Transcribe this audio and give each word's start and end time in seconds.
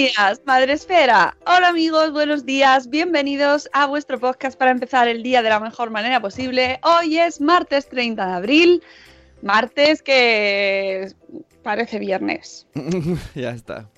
días, 0.00 0.42
Madre 0.44 0.74
Esfera. 0.74 1.34
Hola 1.46 1.68
amigos, 1.68 2.12
buenos 2.12 2.44
días. 2.44 2.90
Bienvenidos 2.90 3.66
a 3.72 3.86
vuestro 3.86 4.20
podcast 4.20 4.58
para 4.58 4.70
empezar 4.70 5.08
el 5.08 5.22
día 5.22 5.40
de 5.40 5.48
la 5.48 5.58
mejor 5.58 5.88
manera 5.90 6.20
posible. 6.20 6.78
Hoy 6.82 7.18
es 7.18 7.40
martes 7.40 7.88
30 7.88 8.26
de 8.26 8.32
abril. 8.34 8.82
Martes 9.40 10.02
que 10.02 11.08
parece 11.62 11.98
viernes. 11.98 12.66
ya 13.34 13.52
está. 13.52 13.88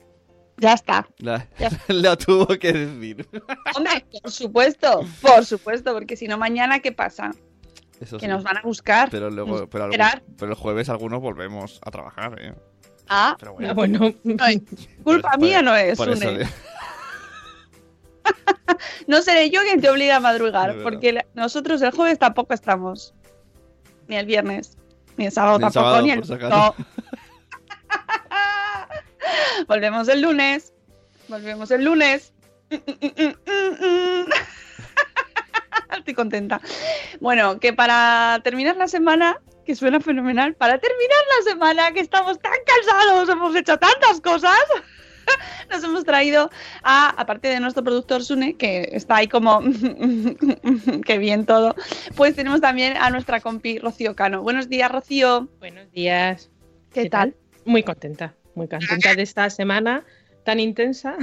Ya 0.59 0.75
está. 0.75 1.09
La- 1.19 1.49
Ya. 1.59 1.69
Lo 1.89 2.17
tuvo 2.17 2.47
que 2.47 2.73
decir. 2.73 3.27
Hombre, 3.77 4.07
por 4.23 4.31
supuesto, 4.31 5.01
por 5.21 5.45
supuesto, 5.45 5.95
porque 5.95 6.15
si 6.17 6.29
no 6.29 6.39
mañana 6.39 6.79
¿qué 6.79 6.93
pasa? 6.93 7.33
Eso 8.01 8.19
Que 8.19 8.27
sí. 8.27 8.31
nos 8.31 8.45
van 8.45 8.59
a 8.59 8.63
buscar. 8.63 9.09
Pero 9.11 9.31
luego, 9.31 9.69
pero, 9.69 9.85
algún- 9.87 10.37
pero 10.39 10.53
el 10.53 10.57
jueves 10.57 10.89
algunos 10.91 11.21
volvemos 11.21 11.81
a 11.85 11.91
trabajar, 11.91 12.41
¿eh? 12.41 12.55
Ah, 13.09 13.37
Pero 13.39 13.55
bueno. 13.55 13.75
Bueno, 13.75 14.13
ay, 14.41 14.61
culpa 15.03 15.31
Por- 15.33 15.41
mía 15.41 15.63
no 15.63 15.75
es. 15.75 15.97
por 15.97 16.11
eso 16.11 16.21
Sune. 16.21 16.39
de- 16.39 16.47
No 19.07 19.23
seré 19.23 19.49
yo 19.51 19.63
quien 19.63 19.81
te 19.81 19.89
obliga 19.89 20.17
a 20.17 20.21
madrugar, 20.21 20.77
porque 20.83 21.25
nosotros 21.35 21.81
el 21.83 21.93
jueves 21.93 22.19
tampoco 22.19 22.53
estamos. 22.55 23.15
Ni 24.07 24.17
el 24.17 24.27
viernes, 24.27 24.77
ni 25.17 25.27
el 25.27 25.33
sábado 25.33 25.59
Ni 25.59 25.65
el 25.67 25.73
tampoco, 25.73 25.87
sábado, 25.87 26.03
ni 26.03 26.11
el. 26.11 26.21
No. 26.51 26.75
Volvemos 29.69 30.09
el 30.09 30.21
lunes. 30.23 30.73
Volvemos 31.29 31.71
el 31.71 31.85
lunes. 31.85 32.33
Estoy 35.97 36.15
contenta. 36.15 36.61
Bueno, 37.21 37.59
que 37.59 37.73
para 37.73 38.41
terminar 38.45 38.77
la 38.77 38.89
semana, 38.89 39.41
que 39.69 39.75
suena 39.77 40.01
fenomenal, 40.01 40.55
para 40.55 40.79
terminar 40.79 41.19
la 41.37 41.51
semana, 41.53 41.93
que 41.93 42.01
estamos 42.01 42.39
tan 42.41 42.55
cansados, 42.65 43.29
hemos 43.29 43.55
hecho 43.55 43.77
tantas 43.77 44.19
cosas, 44.23 44.59
nos 45.71 45.85
hemos 45.85 46.05
traído 46.05 46.49
a, 46.83 47.11
aparte 47.21 47.49
de 47.49 47.61
nuestro 47.61 47.85
productor 47.85 48.25
Sune, 48.25 48.57
que 48.57 48.89
está 48.93 49.17
ahí 49.17 49.29
como, 49.29 49.61
que 51.05 51.19
bien 51.19 51.45
todo, 51.45 51.75
pues 52.17 52.35
tenemos 52.35 52.63
también 52.63 52.97
a 52.97 53.11
nuestra 53.11 53.41
compi 53.43 53.79
Rocío 53.79 54.17
Cano. 54.17 54.41
Buenos 54.41 54.71
días, 54.71 54.91
Rocío. 54.91 55.51
buenos 55.59 55.93
días. 55.93 56.49
¿Qué, 56.95 57.03
¿Qué 57.03 57.11
tal? 57.11 57.37
Muy 57.67 57.83
contenta, 57.83 58.35
muy 58.55 58.69
contenta 58.69 59.15
de 59.15 59.21
esta 59.21 59.51
semana 59.51 60.03
tan 60.47 60.61
intensa 60.61 61.15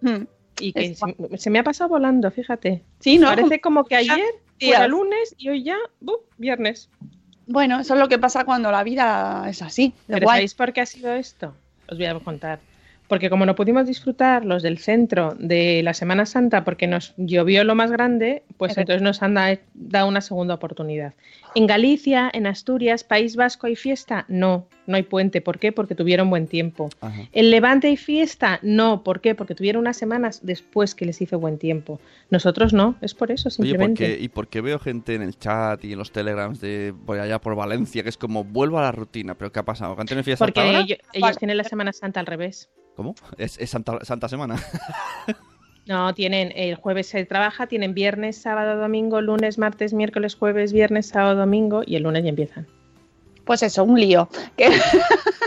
Hmm. 0.00 0.24
y 0.60 0.72
que 0.72 0.86
Es- 0.86 0.98
se, 0.98 1.36
se 1.38 1.50
me 1.50 1.58
ha 1.58 1.62
pasado 1.62 1.90
volando, 1.90 2.30
fíjate. 2.30 2.84
Sí, 3.00 3.18
¿no? 3.18 3.26
Parece 3.28 3.60
como 3.60 3.84
que 3.84 3.96
ayer 3.96 4.16
días. 4.58 4.76
fuera 4.76 4.88
lunes 4.88 5.34
y 5.36 5.50
hoy 5.50 5.62
ya, 5.62 5.76
¡buf! 6.00 6.20
viernes. 6.38 6.88
Bueno, 7.46 7.80
eso 7.80 7.94
es 7.94 8.00
lo 8.00 8.08
que 8.08 8.18
pasa 8.18 8.44
cuando 8.44 8.70
la 8.70 8.82
vida 8.84 9.44
es 9.48 9.60
así. 9.62 9.92
de 10.08 10.14
Pero 10.14 10.26
guay. 10.26 10.36
¿sabéis 10.38 10.54
por 10.54 10.72
qué 10.72 10.80
ha 10.80 10.86
sido 10.86 11.12
esto? 11.12 11.54
Os 11.88 11.98
voy 11.98 12.06
a 12.06 12.18
contar. 12.20 12.58
Porque 13.06 13.28
como 13.28 13.44
no 13.44 13.54
pudimos 13.54 13.86
disfrutar 13.86 14.46
los 14.46 14.62
del 14.62 14.78
centro 14.78 15.34
de 15.38 15.82
la 15.82 15.92
Semana 15.92 16.24
Santa 16.24 16.64
porque 16.64 16.86
nos 16.86 17.12
llovió 17.18 17.62
lo 17.62 17.74
más 17.74 17.90
grande, 17.92 18.42
pues 18.56 18.78
entonces 18.78 19.02
nos 19.02 19.22
han 19.22 19.34
da- 19.34 19.58
dado 19.74 20.08
una 20.08 20.22
segunda 20.22 20.54
oportunidad. 20.54 21.12
En 21.54 21.66
Galicia, 21.66 22.30
en 22.32 22.46
Asturias, 22.46 23.04
País 23.04 23.36
Vasco 23.36 23.66
hay 23.66 23.76
fiesta? 23.76 24.24
No, 24.28 24.66
no 24.86 24.96
hay 24.96 25.02
puente. 25.02 25.40
¿Por 25.40 25.58
qué? 25.58 25.72
Porque 25.72 25.94
tuvieron 25.94 26.30
buen 26.30 26.46
tiempo. 26.46 26.90
Ajá. 27.00 27.28
¿En 27.32 27.50
Levante 27.50 27.88
hay 27.88 27.96
fiesta? 27.96 28.58
No, 28.62 29.02
¿por 29.02 29.20
qué? 29.20 29.34
Porque 29.34 29.54
tuvieron 29.54 29.80
unas 29.80 29.96
semanas 29.96 30.40
después 30.42 30.94
que 30.94 31.04
les 31.06 31.20
hizo 31.20 31.38
buen 31.38 31.58
tiempo. 31.58 32.00
Nosotros 32.30 32.72
no, 32.72 32.96
es 33.00 33.14
por 33.14 33.30
eso, 33.30 33.48
Oye, 33.48 33.56
¿por 33.56 33.66
simplemente. 33.66 34.16
qué, 34.16 34.22
¿y 34.22 34.28
por 34.28 34.48
qué 34.48 34.60
veo 34.60 34.78
gente 34.78 35.14
en 35.14 35.22
el 35.22 35.38
chat 35.38 35.84
y 35.84 35.92
en 35.92 35.98
los 35.98 36.12
telegrams 36.12 36.60
de 36.60 36.94
voy 36.96 37.18
allá 37.18 37.40
por 37.40 37.54
Valencia 37.54 38.02
que 38.02 38.08
es 38.08 38.16
como 38.16 38.44
vuelvo 38.44 38.78
a 38.78 38.82
la 38.82 38.92
rutina? 38.92 39.34
¿Pero 39.36 39.52
qué 39.52 39.60
ha 39.60 39.64
pasado? 39.64 39.94
¿Que 39.94 40.00
han 40.00 40.06
tenido 40.06 40.24
fiesta 40.24 40.44
Porque 40.44 40.60
hasta 40.60 40.70
ahora? 40.70 40.84
ellos, 40.84 40.98
ellos 41.12 41.38
tienen 41.38 41.56
la 41.56 41.64
Semana 41.64 41.92
Santa 41.92 42.20
al 42.20 42.26
revés. 42.26 42.70
¿Cómo? 42.96 43.14
¿Es, 43.38 43.58
es 43.58 43.70
Santa, 43.70 44.04
Santa 44.04 44.28
Semana? 44.28 44.56
No, 45.86 46.14
tienen 46.14 46.50
el 46.56 46.76
jueves 46.76 47.08
se 47.08 47.26
trabaja, 47.26 47.66
tienen 47.66 47.92
viernes, 47.92 48.36
sábado, 48.38 48.80
domingo, 48.80 49.20
lunes, 49.20 49.58
martes, 49.58 49.92
miércoles, 49.92 50.34
jueves, 50.34 50.72
viernes, 50.72 51.08
sábado, 51.08 51.36
domingo 51.36 51.82
y 51.84 51.96
el 51.96 52.04
lunes 52.04 52.22
ya 52.24 52.30
empiezan. 52.30 52.66
Pues 53.44 53.62
eso, 53.62 53.84
un 53.84 53.98
lío. 54.00 54.28
Que- 54.56 54.70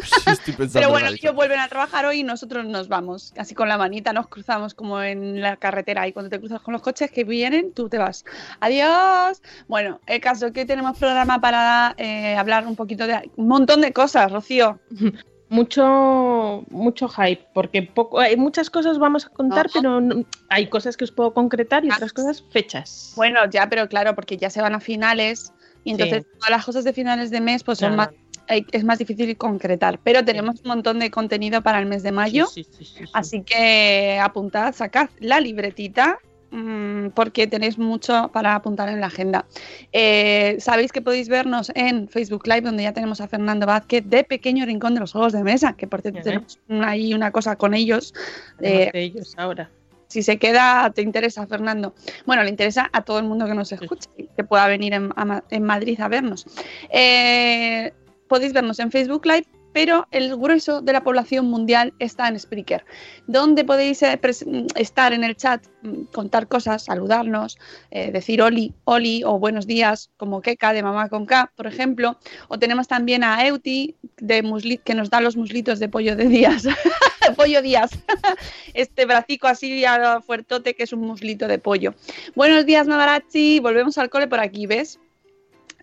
Sí, 0.08 0.30
estoy 0.32 0.54
pensando 0.54 0.74
Pero 0.74 0.86
en 0.88 0.92
bueno, 0.94 1.08
ellos 1.10 1.36
vuelven 1.36 1.60
a 1.60 1.68
trabajar 1.68 2.06
hoy 2.06 2.20
y 2.20 2.24
nosotros 2.24 2.66
nos 2.66 2.88
vamos. 2.88 3.34
Así 3.38 3.54
con 3.56 3.68
la 3.68 3.78
manita 3.78 4.14
nos 4.14 4.28
cruzamos 4.28 4.74
como 4.74 5.02
en 5.02 5.42
la 5.42 5.58
carretera 5.58 6.08
y 6.08 6.14
cuando 6.14 6.30
te 6.30 6.40
cruzas 6.40 6.62
con 6.62 6.72
los 6.72 6.82
coches 6.82 7.12
que 7.12 7.26
vienen, 7.26 7.74
tú 7.74 7.90
te 7.90 7.98
vas. 7.98 8.24
Adiós. 8.62 9.42
Bueno, 9.68 10.00
el 10.06 10.22
caso 10.22 10.46
es 10.48 10.52
que 10.54 10.62
hoy 10.62 10.66
tenemos 10.66 10.98
programa 10.98 11.42
para 11.42 11.94
eh, 11.98 12.36
hablar 12.38 12.66
un 12.68 12.76
poquito 12.78 13.06
de 13.06 13.30
un 13.36 13.48
montón 13.50 13.82
de 13.82 13.92
cosas, 13.92 14.32
Rocío. 14.32 14.80
Mucho, 15.50 16.66
mucho 16.70 17.08
hype, 17.08 17.48
porque 17.54 17.82
poco, 17.82 18.20
hay 18.20 18.36
muchas 18.36 18.70
cosas 18.70 19.00
vamos 19.00 19.26
a 19.26 19.30
contar, 19.30 19.68
No. 19.68 19.72
pero 19.74 20.02
no- 20.02 20.26
hay 20.50 20.68
cosas 20.68 20.98
que 20.98 21.06
os 21.06 21.12
puedo 21.14 21.34
concretar 21.34 21.86
y 21.86 21.90
Ah. 21.90 21.94
otras 21.96 22.12
cosas 22.12 22.44
fechas. 22.52 23.14
Bueno, 23.16 23.40
ya, 23.50 23.70
pero 23.70 23.88
claro, 23.88 24.14
porque 24.14 24.36
ya 24.36 24.50
se 24.50 24.62
van 24.62 24.76
a 24.76 24.82
finales 24.82 25.54
y 25.88 25.92
entonces 25.92 26.26
todas 26.34 26.50
las 26.50 26.66
cosas 26.66 26.84
de 26.84 26.92
finales 26.92 27.32
de 27.32 27.40
mes 27.40 27.64
pues 27.64 27.78
son 27.78 27.96
más, 27.96 28.10
es 28.50 28.84
más 28.84 29.00
difícil 29.00 29.38
concretar. 29.38 30.00
Pero 30.04 30.26
tenemos 30.26 30.60
un 30.62 30.68
montón 30.68 31.00
de 31.00 31.10
contenido 31.10 31.62
para 31.62 31.80
el 31.80 31.86
mes 31.86 32.04
de 32.04 32.12
mayo. 32.12 32.46
Sí, 32.48 32.66
sí, 32.66 32.70
sí, 32.78 32.86
sí, 32.86 33.06
sí. 33.06 33.12
Así 33.14 33.42
que 33.44 34.20
apuntad, 34.22 34.76
sacad 34.76 35.10
la 35.20 35.40
libretita 35.40 36.20
mm, 36.52 37.12
porque 37.16 37.48
tenéis 37.48 37.78
mucho 37.78 38.30
para 38.34 38.54
apuntar 38.54 38.90
en 38.90 39.00
la 39.00 39.08
agenda. 39.08 39.46
Eh, 39.94 40.58
Sabéis 40.60 40.92
que 40.92 41.02
podéis 41.02 41.30
vernos 41.30 41.72
en 41.74 42.10
Facebook 42.10 42.46
Live, 42.48 42.64
donde 42.64 42.84
ya 42.84 42.92
tenemos 42.92 43.22
a 43.22 43.30
Fernando 43.30 43.66
Vázquez 43.66 44.04
de 44.06 44.26
Pequeño 44.26 44.66
Rincón 44.66 44.94
de 44.94 45.00
los 45.00 45.14
Juegos 45.14 45.32
de 45.32 45.42
Mesa, 45.42 45.72
que 45.72 45.88
por 45.88 46.02
cierto 46.02 46.20
tenemos 46.22 46.60
ahí 46.82 47.14
una 47.14 47.32
cosa 47.32 47.56
con 47.56 47.74
ellos. 47.74 48.14
Eh, 48.60 48.90
de 48.92 49.04
ellos 49.04 49.36
ahora. 49.38 49.70
Si 50.08 50.24
se 50.24 50.38
queda, 50.38 50.92
te 50.92 51.02
interesa, 51.02 51.46
Fernando. 51.48 51.94
Bueno, 52.26 52.44
le 52.44 52.50
interesa 52.50 52.90
a 52.94 53.02
todo 53.04 53.20
el 53.20 53.26
mundo 53.26 53.46
que 53.46 53.54
nos 53.54 53.72
escuche, 53.72 54.10
que 54.36 54.44
pueda 54.44 54.68
venir 54.68 54.94
en, 54.94 55.12
en 55.50 55.64
Madrid 55.64 56.00
a 56.00 56.08
vernos. 56.08 56.46
Eh, 56.90 57.94
podéis 58.28 58.54
vernos 58.54 58.80
en 58.80 58.92
Facebook 58.92 59.26
Live, 59.26 59.48
pero 59.78 60.08
el 60.10 60.36
grueso 60.36 60.82
de 60.82 60.92
la 60.92 61.04
población 61.04 61.46
mundial 61.46 61.94
está 62.00 62.28
en 62.28 62.40
Spreaker, 62.40 62.84
donde 63.28 63.64
podéis 63.64 64.02
eh, 64.02 64.18
pres- 64.20 64.44
estar 64.76 65.14
en 65.14 65.24
el 65.24 65.36
chat, 65.38 65.64
mm, 65.84 66.06
contar 66.12 66.48
cosas, 66.48 66.86
saludarnos, 66.86 67.60
eh, 67.92 68.12
decir 68.12 68.42
oli, 68.42 68.74
oli 68.86 69.24
o 69.24 69.38
buenos 69.38 69.68
días, 69.68 70.10
como 70.18 70.42
Keka 70.42 70.74
de 70.74 70.82
Mamá 70.82 71.10
con 71.10 71.28
K, 71.28 71.52
por 71.56 71.68
ejemplo. 71.68 72.18
O 72.48 72.58
tenemos 72.58 72.88
también 72.88 73.24
a 73.24 73.46
Euti, 73.46 73.96
de 74.18 74.44
musli- 74.44 74.82
que 74.84 74.96
nos 74.96 75.12
da 75.12 75.22
los 75.22 75.38
muslitos 75.38 75.78
de 75.78 75.90
pollo 75.90 76.16
de 76.16 76.26
días. 76.26 76.64
pollo 77.38 77.62
días. 77.62 77.92
este 78.74 79.06
bracico 79.06 79.46
así 79.48 79.86
ah, 79.86 80.22
fuertote 80.26 80.74
que 80.74 80.82
es 80.86 80.92
un 80.92 81.02
muslito 81.02 81.48
de 81.48 81.60
pollo. 81.60 81.94
Buenos 82.36 82.66
días, 82.66 82.88
Mavarachi. 82.88 83.60
Volvemos 83.60 84.00
al 84.00 84.10
cole 84.10 84.28
por 84.28 84.40
aquí, 84.40 84.66
¿ves? 84.66 85.00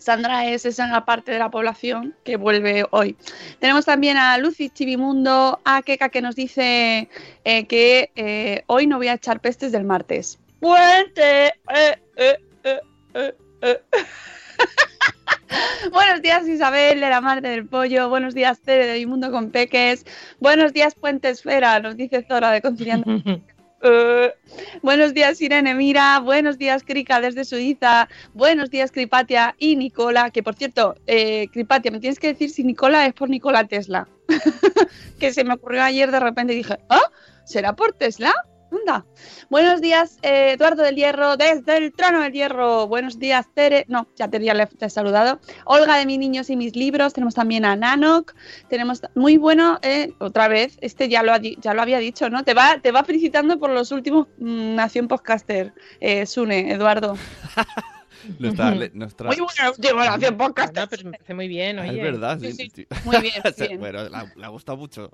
Sandra 0.04 0.46
es 0.46 0.66
esa 0.66 1.02
parte 1.06 1.32
de 1.32 1.38
la 1.38 1.50
población 1.50 2.14
que 2.24 2.36
vuelve 2.36 2.84
hoy. 2.90 3.16
Tenemos 3.58 3.86
también 3.86 4.18
a 4.18 4.36
Lucy 4.36 4.68
Chivimundo, 4.68 5.60
a 5.64 5.80
Keka 5.80 6.10
que 6.10 6.20
nos 6.20 6.36
dice 6.36 7.08
eh, 7.44 7.66
que 7.66 8.10
eh, 8.14 8.64
hoy 8.66 8.86
no 8.86 8.98
voy 8.98 9.08
a 9.08 9.14
echar 9.14 9.40
pestes 9.40 9.72
del 9.72 9.84
martes. 9.84 10.38
¡Puente! 10.60 11.46
Eh, 11.46 11.98
eh, 12.16 12.38
eh, 12.64 12.80
eh, 13.14 13.34
eh. 13.62 13.80
Buenos 15.90 16.20
días 16.20 16.46
Isabel 16.48 17.00
de 17.00 17.08
la 17.08 17.22
Marte 17.22 17.48
del 17.48 17.66
Pollo, 17.66 18.10
buenos 18.10 18.34
días 18.34 18.60
Tere 18.60 18.86
de 18.86 19.06
Mundo 19.06 19.30
con 19.30 19.50
Peques, 19.50 20.04
buenos 20.38 20.74
días 20.74 20.94
Puente 20.94 21.30
Esfera, 21.30 21.80
nos 21.80 21.96
dice 21.96 22.26
Zora 22.28 22.50
de 22.50 22.60
Conciliando. 22.60 23.06
Eh, 23.86 24.32
buenos 24.80 25.12
días 25.12 25.42
Irene 25.42 25.74
Mira, 25.74 26.18
buenos 26.18 26.56
días 26.56 26.82
Krika 26.82 27.20
desde 27.20 27.44
Suiza, 27.44 28.08
buenos 28.32 28.70
días 28.70 28.90
Cripatia 28.90 29.54
y 29.58 29.76
Nicola, 29.76 30.30
que 30.30 30.42
por 30.42 30.54
cierto, 30.54 30.94
eh, 31.06 31.48
Cripatia, 31.52 31.90
me 31.90 32.00
tienes 32.00 32.18
que 32.18 32.28
decir 32.28 32.48
si 32.48 32.64
Nicola 32.64 33.04
es 33.04 33.12
por 33.12 33.28
Nicola 33.28 33.64
Tesla, 33.64 34.08
que 35.20 35.34
se 35.34 35.44
me 35.44 35.52
ocurrió 35.52 35.82
ayer 35.82 36.10
de 36.10 36.18
repente 36.18 36.54
y 36.54 36.56
dije, 36.56 36.78
¿ah? 36.88 37.10
¿Será 37.44 37.76
por 37.76 37.92
Tesla? 37.92 38.32
Anda. 38.70 39.06
Buenos 39.50 39.80
días, 39.80 40.18
eh, 40.22 40.52
Eduardo 40.52 40.82
del 40.82 40.96
Hierro, 40.96 41.36
desde 41.36 41.76
el 41.76 41.92
trono 41.92 42.20
del 42.22 42.32
Hierro. 42.32 42.88
Buenos 42.88 43.18
días, 43.18 43.46
Tere. 43.54 43.84
No, 43.88 44.08
ya 44.16 44.28
Tere 44.28 44.44
ya 44.46 44.54
le 44.54 44.66
te 44.66 44.86
he 44.86 44.90
saludado. 44.90 45.38
Olga 45.64 45.96
de 45.96 46.06
mis 46.06 46.18
niños 46.18 46.50
y 46.50 46.56
mis 46.56 46.74
libros. 46.74 47.12
Tenemos 47.12 47.34
también 47.34 47.64
a 47.64 47.76
Nanok. 47.76 48.34
Tenemos 48.68 49.02
muy 49.14 49.36
bueno, 49.36 49.78
eh, 49.82 50.12
otra 50.18 50.48
vez, 50.48 50.76
este 50.80 51.08
ya 51.08 51.22
lo, 51.22 51.32
ha 51.32 51.38
ya 51.40 51.72
lo 51.74 51.82
había 51.82 51.98
dicho, 51.98 52.28
¿no? 52.30 52.42
Te 52.42 52.52
va, 52.54 52.78
te 52.80 52.90
va 52.90 53.04
felicitando 53.04 53.58
por 53.60 53.70
los 53.70 53.92
últimos 53.92 54.26
mm, 54.38 54.74
Nación 54.74 55.06
Podcaster, 55.08 55.72
eh, 56.00 56.26
Sune, 56.26 56.72
Eduardo. 56.72 57.16
Nuestra, 58.38 58.70
le- 58.74 58.90
nuestra- 58.94 59.26
Muy 59.28 59.36
bueno, 59.36 59.70
último 59.76 60.00
Nación 60.04 60.36
Podcaster. 60.36 60.82
No, 60.84 60.88
pero 60.88 61.04
me 61.04 61.10
parece 61.12 61.34
muy 61.34 61.46
bien, 61.48 61.78
Ah, 61.78 61.82
oye. 61.82 61.96
es 61.98 62.02
verdad, 62.02 62.38
sí. 62.40 62.52
Sí. 62.74 62.86
Muy 63.04 63.18
bien, 63.20 63.34
bien. 63.58 63.78
bueno, 63.80 64.08
la- 64.08 64.32
le 64.34 64.44
ha 64.44 64.48
gustado 64.48 64.78
mucho. 64.78 65.10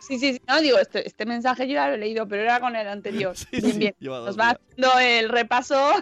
Sí, 0.00 0.18
sí, 0.18 0.32
sí. 0.34 0.42
No, 0.48 0.60
digo, 0.60 0.78
este, 0.78 1.06
este 1.06 1.26
mensaje 1.26 1.66
yo 1.66 1.74
ya 1.74 1.88
lo 1.88 1.94
he 1.94 1.98
leído, 1.98 2.26
pero 2.26 2.42
era 2.42 2.60
con 2.60 2.74
el 2.74 2.88
anterior. 2.88 3.36
Sí, 3.36 3.46
bien, 3.52 3.72
sí, 3.72 3.78
bien. 3.78 3.94
Nos 4.00 4.38
va 4.38 4.50
haciendo 4.50 4.98
el 4.98 5.28
repaso. 5.28 5.92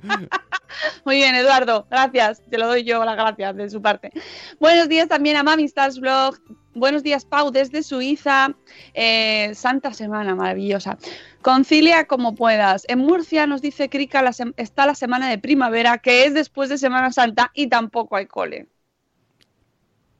Muy 1.04 1.16
bien, 1.16 1.34
Eduardo. 1.34 1.86
Gracias. 1.90 2.42
Te 2.50 2.58
lo 2.58 2.66
doy 2.66 2.84
yo 2.84 3.04
las 3.04 3.16
gracias 3.16 3.56
de 3.56 3.70
su 3.70 3.82
parte. 3.82 4.10
Buenos 4.58 4.88
días 4.88 5.08
también 5.08 5.36
a 5.36 5.42
Mami 5.42 5.64
Stars 5.64 6.00
Vlog. 6.00 6.38
Buenos 6.74 7.02
días, 7.02 7.24
Pau, 7.24 7.50
desde 7.50 7.82
Suiza. 7.82 8.54
Eh, 8.94 9.52
Santa 9.54 9.92
Semana, 9.92 10.34
maravillosa. 10.34 10.96
Concilia 11.42 12.06
como 12.06 12.34
puedas. 12.34 12.84
En 12.88 13.00
Murcia 13.00 13.46
nos 13.46 13.60
dice 13.60 13.88
Krika, 13.88 14.22
la 14.22 14.32
está 14.56 14.86
la 14.86 14.94
semana 14.94 15.28
de 15.28 15.38
primavera, 15.38 15.98
que 15.98 16.24
es 16.24 16.34
después 16.34 16.68
de 16.68 16.78
Semana 16.78 17.12
Santa 17.12 17.50
y 17.54 17.68
tampoco 17.68 18.16
hay 18.16 18.26
cole 18.26 18.68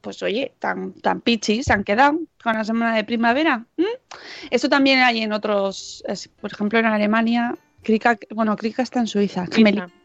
pues 0.01 0.21
oye, 0.23 0.53
tan, 0.59 0.93
tan 0.93 1.21
pichis 1.21 1.65
se 1.65 1.73
han 1.73 1.83
quedado 1.83 2.19
con 2.43 2.53
la 2.53 2.63
semana 2.63 2.95
de 2.95 3.03
primavera. 3.03 3.65
¿m? 3.77 3.87
Eso 4.51 4.69
también 4.69 4.99
hay 4.99 5.21
en 5.21 5.33
otros, 5.33 6.03
es- 6.07 6.27
por 6.27 6.51
ejemplo 6.51 6.79
en 6.79 6.85
Alemania, 6.85 7.55
Krika, 7.83 8.17
bueno, 8.31 8.55
Krika 8.57 8.81
está 8.83 8.99
en 8.99 9.07
Suiza, 9.07 9.45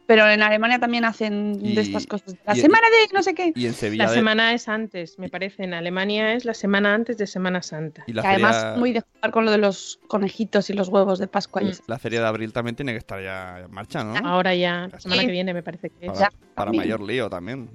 pero 0.07 0.29
en 0.31 0.43
Alemania 0.43 0.79
también 0.79 1.05
hacen 1.05 1.59
Y- 1.61 1.75
de 1.75 1.81
estas 1.81 2.07
cosas. 2.07 2.37
La 2.47 2.55
semana 2.55 2.87
de 2.89 3.13
no 3.13 3.23
sé 3.23 3.35
qué. 3.35 3.53
Y 3.57 3.67
en 3.67 3.75
Sevilla. 3.75 4.05
La 4.05 4.11
de- 4.11 4.17
semana 4.17 4.53
es 4.53 4.69
antes, 4.69 5.19
me 5.19 5.29
parece. 5.29 5.65
En 5.65 5.75
Alemania 5.75 6.35
es 6.35 6.45
la 6.45 6.55
semana 6.55 6.95
antes 6.95 7.17
de 7.19 7.27
Semana 7.27 7.63
Santa. 7.63 8.05
y 8.07 8.13
la 8.13 8.23
que 8.23 8.29
además 8.29 8.57
feria- 8.61 8.77
muy 8.79 8.93
de 8.93 9.01
jugar 9.01 9.31
con 9.33 9.45
lo 9.45 9.51
de 9.51 9.59
los 9.59 9.99
conejitos 10.07 10.71
y 10.71 10.75
los 10.75 10.89
huevos 10.89 11.19
de 11.19 11.27
Pascua. 11.27 11.63
y 11.63 11.67
Mm. 11.67 11.73
La 11.89 11.99
feria 11.99 12.21
de 12.21 12.27
abril 12.29 12.53
también 12.53 12.77
tiene 12.77 12.93
que 12.93 12.99
estar 12.99 13.21
ya 13.21 13.61
en 13.65 13.71
marcha, 13.73 14.05
¿no? 14.05 14.15
Ahora 14.29 14.55
ya, 14.55 14.89
la 14.93 15.01
semana 15.01 15.23
Sí. 15.23 15.27
que 15.27 15.33
viene 15.33 15.53
me 15.53 15.63
parece 15.65 15.91
que 15.91 16.07
es. 16.07 16.13
Para, 16.13 16.21
Ya, 16.31 16.31
para 16.55 16.73
mayor 16.73 17.01
lío 17.03 17.29
también. 17.29 17.71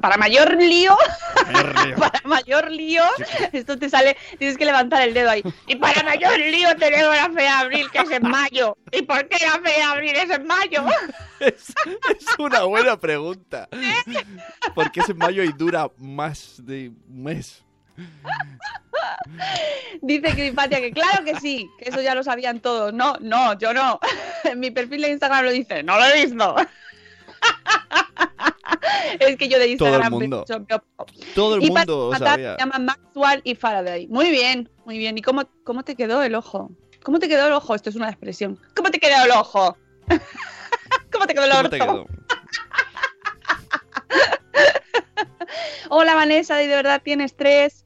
Para 0.00 0.16
mayor 0.16 0.56
lío, 0.62 0.96
para 1.98 2.20
mayor 2.24 2.70
lío, 2.70 3.02
esto 3.52 3.78
te 3.78 3.88
sale, 3.90 4.16
tienes 4.38 4.56
que 4.56 4.64
levantar 4.64 5.02
el 5.02 5.14
dedo 5.14 5.30
ahí. 5.30 5.42
Y 5.66 5.76
para 5.76 6.02
mayor 6.02 6.38
lío 6.38 6.76
tenemos 6.76 7.14
la 7.14 7.28
fe 7.30 7.42
de 7.42 7.48
abril, 7.48 7.90
que 7.90 7.98
es 7.98 8.10
en 8.10 8.22
mayo. 8.28 8.76
¿Y 8.92 9.02
por 9.02 9.28
qué 9.28 9.44
la 9.44 9.60
fe 9.60 9.76
de 9.76 9.82
abril 9.82 10.16
es 10.16 10.30
en 10.30 10.46
mayo? 10.46 10.84
Es, 11.40 11.72
es 12.10 12.38
una 12.38 12.64
buena 12.64 13.00
pregunta. 13.00 13.66
Porque 14.74 15.00
es 15.00 15.08
en 15.08 15.16
mayo 15.16 15.42
y 15.42 15.52
dura 15.52 15.90
más 15.96 16.56
de 16.58 16.92
un 17.08 17.22
mes. 17.22 17.64
Dice 20.02 20.32
Cripatia 20.32 20.80
que 20.80 20.92
claro 20.92 21.24
que 21.24 21.40
sí, 21.40 21.70
que 21.78 21.88
eso 21.88 22.02
ya 22.02 22.14
lo 22.14 22.22
sabían 22.22 22.60
todos. 22.60 22.92
No, 22.92 23.16
no, 23.20 23.58
yo 23.58 23.72
no. 23.72 24.00
En 24.44 24.60
mi 24.60 24.70
perfil 24.70 25.02
de 25.02 25.10
Instagram 25.12 25.44
lo 25.44 25.50
dice, 25.50 25.82
no 25.82 25.98
lo 25.98 26.04
he 26.04 26.26
visto. 26.26 26.56
es 29.20 29.36
que 29.36 29.48
yo 29.48 29.58
de 29.58 29.76
Todo 29.76 29.88
el 29.88 29.94
Instagram 29.94 30.12
mundo. 30.12 30.44
Todo 31.34 31.56
el 31.56 31.64
y 31.64 31.70
mundo 31.70 32.12
sabía. 32.18 32.56
se 32.58 32.66
Maxwell 32.78 33.40
y 33.44 33.54
Faraday. 33.54 34.06
Muy 34.08 34.30
bien, 34.30 34.68
muy 34.84 34.98
bien. 34.98 35.16
¿Y 35.18 35.22
cómo, 35.22 35.42
cómo 35.64 35.82
te 35.82 35.94
quedó 35.96 36.22
el 36.22 36.34
ojo? 36.34 36.70
¿Cómo 37.02 37.18
te 37.18 37.28
quedó 37.28 37.46
el 37.46 37.52
ojo? 37.52 37.74
Esto 37.74 37.90
es 37.90 37.96
una 37.96 38.08
expresión. 38.08 38.58
¿Cómo 38.74 38.90
te 38.90 38.98
quedó 38.98 39.24
el 39.24 39.30
ojo? 39.30 39.76
¿Cómo 41.12 41.26
te 41.26 41.34
quedó 41.34 41.44
el 41.44 41.50
¿Cómo 41.50 41.60
orto? 41.60 41.70
te 41.70 41.78
quedó? 41.78 42.06
Hola 45.90 46.14
Vanessa, 46.14 46.62
¿y 46.62 46.68
de 46.68 46.76
verdad 46.76 47.02
tienes 47.02 47.34
tres? 47.34 47.84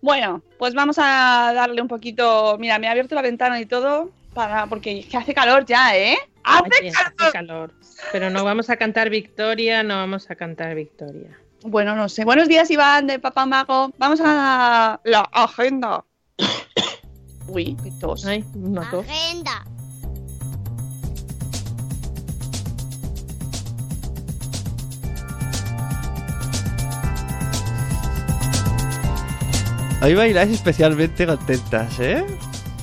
Bueno, 0.00 0.42
pues 0.58 0.74
vamos 0.74 0.98
a 0.98 1.52
darle 1.54 1.82
un 1.82 1.88
poquito. 1.88 2.56
Mira, 2.58 2.78
me 2.78 2.86
he 2.86 2.90
abierto 2.90 3.14
la 3.14 3.22
ventana 3.22 3.60
y 3.60 3.66
todo 3.66 4.10
para 4.38 4.68
porque 4.68 5.00
es 5.00 5.06
que 5.06 5.16
hace 5.16 5.34
calor 5.34 5.66
ya, 5.66 5.96
¿eh? 5.96 6.16
¡Hace 6.44 6.92
calor. 7.32 7.74
Pero 8.12 8.30
no 8.30 8.44
vamos 8.44 8.70
a 8.70 8.76
cantar 8.76 9.10
Victoria, 9.10 9.82
no 9.82 9.96
vamos 9.96 10.30
a 10.30 10.36
cantar 10.36 10.76
Victoria. 10.76 11.36
Bueno, 11.62 11.96
no 11.96 12.08
sé. 12.08 12.24
Buenos 12.24 12.46
días, 12.46 12.70
Iván, 12.70 13.08
de 13.08 13.18
Papá 13.18 13.46
Mago. 13.46 13.90
Vamos 13.98 14.20
a 14.22 15.00
la 15.02 15.28
agenda. 15.32 16.04
Uy, 17.48 17.76
qué 17.82 17.90
tos. 18.00 18.26
Ay, 18.26 18.44
una 18.54 18.88
tos. 18.88 19.04
Agenda. 19.08 19.64
Hoy 30.00 30.14
bailáis 30.14 30.52
especialmente 30.52 31.26
contentas, 31.26 31.98
¿eh? 31.98 32.24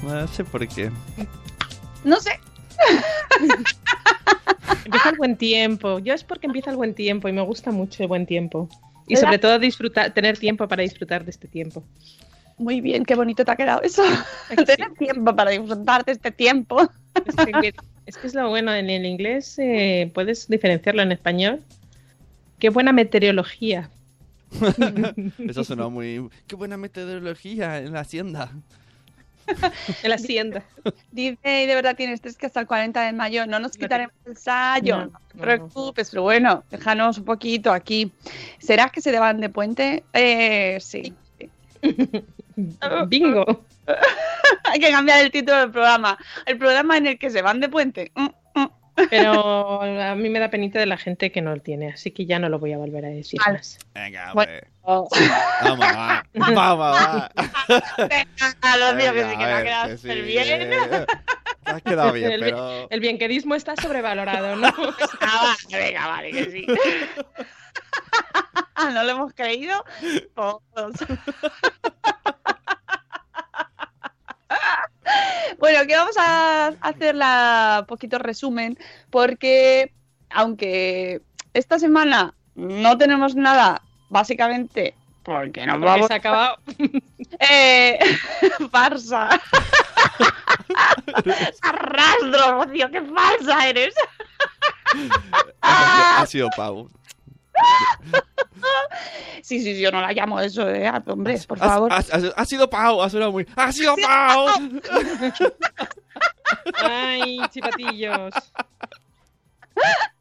No 0.03 0.27
sé 0.27 0.43
por 0.43 0.67
qué. 0.67 0.91
No 2.05 2.19
sé. 2.21 2.39
Empieza 4.85 5.09
el 5.09 5.17
buen 5.17 5.35
tiempo. 5.35 5.99
Yo 5.99 6.13
es 6.13 6.23
porque 6.23 6.47
empieza 6.47 6.69
el 6.69 6.77
buen 6.77 6.93
tiempo 6.93 7.27
y 7.27 7.33
me 7.33 7.41
gusta 7.41 7.71
mucho 7.71 8.03
el 8.03 8.07
buen 8.07 8.25
tiempo. 8.25 8.69
Y 9.07 9.17
sobre 9.17 9.39
todo 9.39 9.59
disfrutar, 9.59 10.13
tener 10.13 10.37
tiempo 10.37 10.67
para 10.67 10.83
disfrutar 10.83 11.25
de 11.25 11.31
este 11.31 11.47
tiempo. 11.47 11.83
Muy 12.57 12.79
bien, 12.79 13.03
qué 13.05 13.15
bonito 13.15 13.43
te 13.43 13.51
ha 13.51 13.55
quedado 13.55 13.81
eso. 13.81 14.03
Tener 14.65 14.93
tiempo 14.93 15.35
para 15.35 15.51
disfrutar 15.51 16.05
de 16.05 16.13
este 16.13 16.31
tiempo. 16.31 16.89
Es 17.25 17.35
que, 17.35 17.73
es 18.05 18.17
que 18.17 18.27
es 18.27 18.33
lo 18.33 18.49
bueno, 18.49 18.73
en 18.73 18.89
el 18.89 19.05
inglés 19.05 19.59
eh, 19.59 20.09
puedes 20.13 20.47
diferenciarlo 20.47 21.01
en 21.01 21.11
español. 21.11 21.61
Qué 22.57 22.69
buena 22.69 22.93
meteorología. 22.93 23.89
Eso 25.39 25.63
suena 25.63 25.89
muy. 25.89 26.29
¡Qué 26.47 26.55
buena 26.55 26.77
metodología 26.77 27.79
en 27.79 27.91
la 27.91 28.01
hacienda! 28.01 28.51
En 30.03 30.09
la 30.09 30.15
hacienda. 30.15 30.63
Dice, 31.11 31.63
y 31.63 31.67
de 31.67 31.75
verdad 31.75 31.95
tienes 31.95 32.21
tres 32.21 32.37
que 32.37 32.45
hasta 32.45 32.61
el 32.61 32.67
40 32.67 33.01
de 33.01 33.13
mayo. 33.13 33.45
No 33.45 33.59
nos 33.59 33.77
quitaremos 33.77 34.13
el 34.25 34.31
ensayo. 34.31 34.97
No, 34.97 35.05
No, 35.05 35.19
te 35.31 35.37
preocupes, 35.37 36.09
pero 36.09 36.23
bueno, 36.23 36.63
déjanos 36.71 37.17
un 37.17 37.25
poquito 37.25 37.71
aquí. 37.71 38.11
¿Será 38.59 38.89
que 38.89 39.01
se 39.01 39.11
deban 39.11 39.39
de 39.39 39.49
puente? 39.49 40.03
Eh, 40.13 40.77
sí. 40.81 41.13
Bingo. 43.07 43.65
Hay 44.63 44.79
que 44.79 44.91
cambiar 44.91 45.23
el 45.23 45.31
título 45.31 45.57
del 45.57 45.71
programa. 45.71 46.17
El 46.45 46.57
programa 46.57 46.97
en 46.97 47.07
el 47.07 47.19
que 47.19 47.29
se 47.29 47.41
van 47.41 47.59
de 47.59 47.69
puente. 47.69 48.11
Mm. 48.15 48.27
Pero 49.09 49.81
a 49.81 50.15
mí 50.15 50.29
me 50.29 50.39
da 50.39 50.49
penita 50.49 50.79
de 50.79 50.85
la 50.85 50.97
gente 50.97 51.31
que 51.31 51.41
no 51.41 51.53
lo 51.55 51.61
tiene, 51.61 51.89
así 51.93 52.11
que 52.11 52.25
ya 52.25 52.39
no 52.39 52.47
lo 52.49 52.59
voy 52.59 52.73
a 52.73 52.77
volver 52.77 53.05
a 53.05 53.09
decir 53.09 53.39
Vale. 53.45 53.57
más. 53.59 53.77
Venga, 53.93 54.31
Bueno. 54.33 54.51
hombre. 54.53 54.67
Oh. 54.83 55.09
Vamos, 55.63 55.85
va. 55.85 56.25
Vamos, 56.33 56.79
va. 56.79 57.31
Venga, 57.97 58.77
los 58.77 58.95
míos 58.95 59.13
que 59.13 59.23
sí 59.29 59.37
que 59.37 59.43
a 59.43 59.47
me 59.47 59.53
ha 59.53 59.63
quedado 59.63 59.87
que 59.87 59.97
sí, 59.97 60.01
súper 60.01 60.21
bien. 60.23 60.47
eh. 60.73 61.05
Ha 61.65 61.81
quedado 61.81 62.11
bien, 62.13 62.31
el, 62.31 62.39
pero... 62.41 62.87
el 62.89 62.99
bienquedismo 62.99 63.55
está 63.55 63.75
sobrevalorado, 63.75 64.55
¿no? 64.55 64.67
Ah, 65.21 65.55
vale, 65.71 65.85
venga, 65.85 66.07
vale, 66.07 66.31
que 66.31 66.51
sí. 66.51 66.67
¿No 68.93 69.03
lo 69.03 69.09
hemos 69.11 69.33
creído? 69.33 69.83
Todos. 70.35 70.61
Bueno, 75.59 75.85
que 75.87 75.95
vamos 75.95 76.15
a 76.17 76.73
hacer 76.81 77.15
la 77.15 77.85
poquito 77.87 78.17
resumen 78.17 78.77
porque 79.09 79.93
aunque 80.29 81.21
esta 81.53 81.79
semana 81.79 82.33
no 82.55 82.97
tenemos 82.97 83.35
nada, 83.35 83.81
básicamente 84.09 84.95
porque 85.25 85.65
nos 85.65 85.77
Porque 85.77 85.85
vamos 85.87 86.07
se 86.07 86.13
ha 86.13 86.17
acabado. 86.17 86.57
eh, 87.39 87.99
farsa. 88.71 89.41
Arrastro, 91.63 92.63
Rocío, 92.63 92.91
qué 92.91 93.01
falsa 93.01 93.67
eres. 93.67 93.95
Ha, 95.61 96.21
ha 96.21 96.25
sido 96.27 96.49
Pau. 96.55 96.87
Sí, 99.45 99.59
sí, 99.59 99.75
sí, 99.75 99.79
yo 99.79 99.91
no 99.91 100.01
la 100.01 100.11
llamo 100.11 100.39
eso, 100.39 100.67
eh, 100.67 100.91
hombre, 101.05 101.39
por 101.47 101.59
favor. 101.59 101.93
Ha, 101.93 102.45
sido 102.45 102.67
Pau, 102.67 103.03
ha 103.03 103.11
sonado 103.11 103.31
muy... 103.31 103.45
¡Ha 103.55 103.71
sido 103.71 103.95
Pau! 103.95 104.49
Ay, 106.81 107.37
chipatillos. 107.51 108.33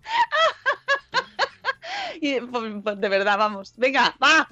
Y, 2.21 2.40
pues, 2.40 2.73
pues, 2.83 3.00
de 3.00 3.09
verdad, 3.09 3.38
vamos. 3.38 3.73
Venga, 3.76 4.14
va. 4.23 4.49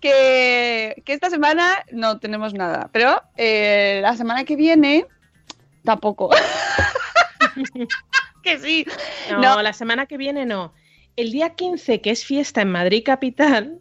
Que, 0.00 1.02
que 1.04 1.12
esta 1.12 1.28
semana 1.28 1.84
no 1.90 2.18
tenemos 2.18 2.54
nada. 2.54 2.88
Pero 2.92 3.20
eh, 3.36 4.00
la 4.02 4.16
semana 4.16 4.44
que 4.44 4.56
viene, 4.56 5.06
tampoco. 5.84 6.30
que 8.42 8.58
sí. 8.58 8.86
No, 9.30 9.40
No. 9.40 9.62
la 9.62 9.72
semana 9.72 10.06
que 10.06 10.16
viene 10.16 10.46
no. 10.46 10.72
El 11.16 11.32
día 11.32 11.50
15, 11.50 12.00
que 12.00 12.10
es 12.10 12.24
fiesta 12.24 12.62
en 12.62 12.70
Madrid 12.70 13.02
Capital, 13.04 13.78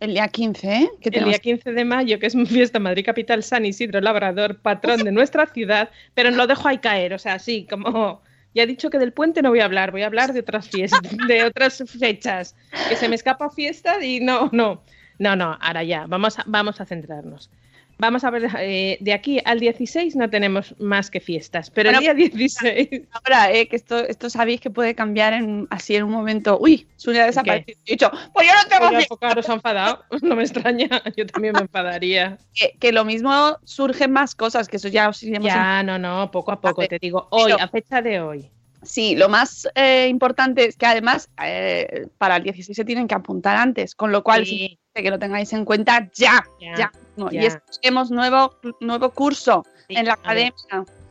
El 0.00 0.12
día 0.14 0.28
15, 0.28 0.74
¿eh? 0.74 0.90
¿Qué 1.00 1.08
el 1.08 1.14
tenemos? 1.14 1.30
día 1.30 1.38
15 1.38 1.72
de 1.72 1.84
mayo, 1.84 2.18
que 2.18 2.26
es 2.26 2.34
fiesta 2.48 2.78
en 2.78 2.84
Madrid 2.84 3.04
Capital, 3.04 3.42
San 3.42 3.64
Isidro 3.64 4.00
Labrador, 4.00 4.58
patrón 4.58 5.04
de 5.04 5.12
nuestra 5.12 5.46
ciudad, 5.46 5.90
pero 6.14 6.30
lo 6.30 6.46
dejo 6.46 6.68
ahí 6.68 6.78
caer, 6.78 7.14
o 7.14 7.18
sea, 7.18 7.38
sí, 7.38 7.66
como 7.68 8.22
ya 8.54 8.62
he 8.62 8.66
dicho 8.66 8.90
que 8.90 8.98
del 8.98 9.12
puente 9.12 9.42
no 9.42 9.50
voy 9.50 9.60
a 9.60 9.64
hablar, 9.64 9.90
voy 9.90 10.02
a 10.02 10.06
hablar 10.06 10.32
de 10.32 10.40
otras 10.40 10.68
fiestas, 10.68 11.00
de 11.28 11.44
otras 11.44 11.82
fechas, 11.98 12.54
que 12.88 12.96
se 12.96 13.08
me 13.08 13.16
escapa 13.16 13.50
fiesta 13.50 14.02
y 14.04 14.20
no, 14.20 14.48
no, 14.52 14.82
no, 15.18 15.36
no, 15.36 15.58
ahora 15.60 15.82
ya, 15.82 16.06
vamos 16.06 16.38
a, 16.38 16.44
vamos 16.46 16.80
a 16.80 16.86
centrarnos. 16.86 17.50
Vamos 17.98 18.24
a 18.24 18.30
ver, 18.30 18.48
eh, 18.58 18.98
de 19.00 19.12
aquí 19.12 19.40
al 19.44 19.60
16 19.60 20.16
no 20.16 20.28
tenemos 20.28 20.74
más 20.80 21.10
que 21.10 21.20
fiestas, 21.20 21.70
pero 21.70 21.90
Bueno, 21.92 22.10
el 22.10 22.16
día 22.16 22.28
16... 22.28 22.88
Ahora, 23.12 23.52
eh, 23.52 23.68
que 23.68 23.76
esto, 23.76 23.98
esto 24.06 24.28
sabéis 24.30 24.60
que 24.60 24.70
puede 24.70 24.94
cambiar 24.94 25.32
en, 25.32 25.66
así 25.70 25.94
en 25.96 26.04
un 26.04 26.10
momento. 26.10 26.58
Uy, 26.60 26.86
Sonia 26.96 27.22
ha 27.22 27.26
desaparecido. 27.26 27.78
He 27.86 27.92
dicho, 27.92 28.10
pues 28.32 28.46
yo 28.48 28.52
no 28.54 28.68
tengo 28.68 28.88
fiesta. 28.96 29.34
pues 29.34 29.48
ha 29.48 29.54
enfadado. 29.54 30.04
No 30.22 30.36
me 30.36 30.42
extraña, 30.42 30.88
yo 31.16 31.26
también 31.26 31.54
me 31.54 31.60
enfadaría. 31.60 32.38
que, 32.54 32.76
que 32.78 32.92
lo 32.92 33.04
mismo 33.04 33.58
surgen 33.64 34.10
más 34.12 34.34
cosas, 34.34 34.68
que 34.68 34.76
eso 34.78 34.88
ya 34.88 35.08
os 35.08 35.22
iremos 35.22 35.46
Ya, 35.46 35.82
no, 35.82 35.98
no, 35.98 36.30
poco 36.30 36.52
a 36.52 36.60
poco, 36.60 36.86
te 36.86 36.98
digo, 36.98 37.28
hoy, 37.30 37.52
pero- 37.52 37.62
a 37.64 37.68
fecha 37.68 38.00
de 38.02 38.20
hoy. 38.20 38.50
Sí, 38.84 39.16
lo 39.16 39.28
más 39.28 39.68
eh, 39.74 40.06
importante 40.08 40.66
es 40.66 40.76
que 40.76 40.86
además 40.86 41.28
eh, 41.42 42.06
para 42.18 42.36
el 42.36 42.42
16 42.42 42.76
se 42.76 42.84
tienen 42.84 43.08
que 43.08 43.14
apuntar 43.14 43.56
antes, 43.56 43.94
con 43.94 44.12
lo 44.12 44.22
cual 44.22 44.44
Sí. 44.46 44.78
que 44.94 45.10
lo 45.10 45.18
tengáis 45.18 45.52
en 45.52 45.64
cuenta 45.64 46.08
ya, 46.14 46.44
Ya, 46.60 46.74
ya. 46.76 46.92
no. 47.16 47.30
ya. 47.30 47.42
Y 47.42 47.46
es 47.46 47.56
que 47.56 47.62
tenemos 47.82 48.10
nuevo, 48.10 48.58
nuevo 48.80 49.10
curso 49.10 49.64
Sí, 49.88 49.96
en 49.96 50.06
la 50.06 50.14
ver. 50.16 50.20
academia. 50.24 50.54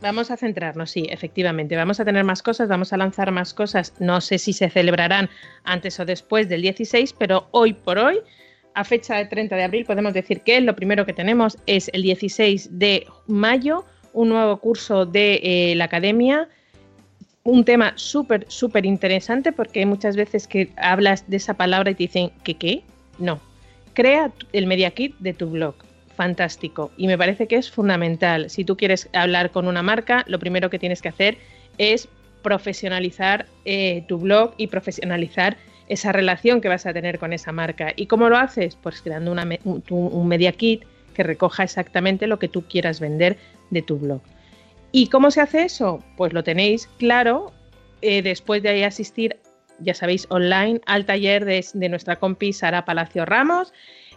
Vamos 0.00 0.30
a 0.30 0.36
centrarnos, 0.36 0.90
sí, 0.90 1.06
efectivamente. 1.08 1.76
Vamos 1.76 2.00
a 2.00 2.04
tener 2.04 2.24
más 2.24 2.42
cosas, 2.42 2.68
vamos 2.68 2.92
a 2.92 2.96
lanzar 2.96 3.30
más 3.30 3.54
cosas. 3.54 3.92
No 4.00 4.20
sé 4.20 4.38
si 4.38 4.52
se 4.52 4.68
celebrarán 4.68 5.30
antes 5.64 5.98
o 6.00 6.04
después 6.04 6.48
del 6.48 6.62
16, 6.62 7.14
pero 7.14 7.48
hoy 7.52 7.72
por 7.72 7.98
hoy, 7.98 8.20
a 8.74 8.84
fecha 8.84 9.16
de 9.16 9.26
30 9.26 9.54
de 9.56 9.62
abril, 9.64 9.84
podemos 9.84 10.12
decir 10.12 10.40
que 10.42 10.60
lo 10.60 10.74
primero 10.74 11.06
que 11.06 11.12
tenemos 11.12 11.56
es 11.66 11.88
el 11.94 12.02
16 12.02 12.78
de 12.78 13.06
mayo, 13.26 13.84
un 14.12 14.28
nuevo 14.30 14.58
curso 14.58 15.06
de 15.06 15.40
eh, 15.42 15.74
la 15.76 15.84
academia. 15.84 16.48
Un 17.44 17.62
tema 17.64 17.92
súper, 17.96 18.46
súper 18.48 18.86
interesante 18.86 19.52
porque 19.52 19.80
hay 19.80 19.86
muchas 19.86 20.16
veces 20.16 20.48
que 20.48 20.70
hablas 20.76 21.28
de 21.28 21.36
esa 21.36 21.52
palabra 21.52 21.90
y 21.90 21.94
te 21.94 22.04
dicen 22.04 22.30
que 22.42 22.54
qué. 22.54 22.82
No. 23.18 23.38
Crea 23.92 24.32
el 24.54 24.66
Media 24.66 24.90
Kit 24.90 25.14
de 25.18 25.34
tu 25.34 25.50
blog 25.50 25.74
fantástico 26.16 26.90
y 26.96 27.06
me 27.06 27.18
parece 27.18 27.46
que 27.46 27.56
es 27.56 27.70
fundamental. 27.70 28.48
Si 28.48 28.64
tú 28.64 28.78
quieres 28.78 29.10
hablar 29.12 29.50
con 29.50 29.68
una 29.68 29.82
marca, 29.82 30.24
lo 30.26 30.38
primero 30.38 30.70
que 30.70 30.78
tienes 30.78 31.02
que 31.02 31.10
hacer 31.10 31.36
es 31.76 32.08
profesionalizar 32.42 33.46
eh, 33.66 34.04
tu 34.08 34.18
blog 34.18 34.54
y 34.56 34.68
profesionalizar 34.68 35.58
esa 35.88 36.12
relación 36.12 36.62
que 36.62 36.68
vas 36.68 36.86
a 36.86 36.94
tener 36.94 37.18
con 37.18 37.34
esa 37.34 37.52
marca. 37.52 37.92
¿Y 37.94 38.06
cómo 38.06 38.30
lo 38.30 38.38
haces? 38.38 38.74
Pues 38.76 39.02
creando 39.02 39.30
una 39.30 39.46
un 39.64 40.28
media 40.28 40.52
kit 40.52 40.84
que 41.12 41.22
recoja 41.22 41.62
exactamente 41.62 42.26
lo 42.26 42.38
que 42.38 42.48
tú 42.48 42.62
quieras 42.62 43.00
vender 43.00 43.36
de 43.68 43.82
tu 43.82 43.98
blog. 43.98 44.22
¿Y 44.96 45.08
cómo 45.08 45.32
se 45.32 45.40
hace 45.40 45.64
eso? 45.64 46.04
Pues 46.16 46.32
lo 46.32 46.44
tenéis 46.44 46.86
claro 46.98 47.52
eh, 48.00 48.22
después 48.22 48.62
de 48.62 48.84
asistir, 48.84 49.40
ya 49.80 49.92
sabéis, 49.92 50.24
online 50.30 50.80
al 50.86 51.04
taller 51.04 51.44
de, 51.44 51.66
de 51.74 51.88
nuestra 51.88 52.14
compi 52.14 52.52
Sara 52.52 52.84
Palacio 52.84 53.26
Ramos. 53.26 53.72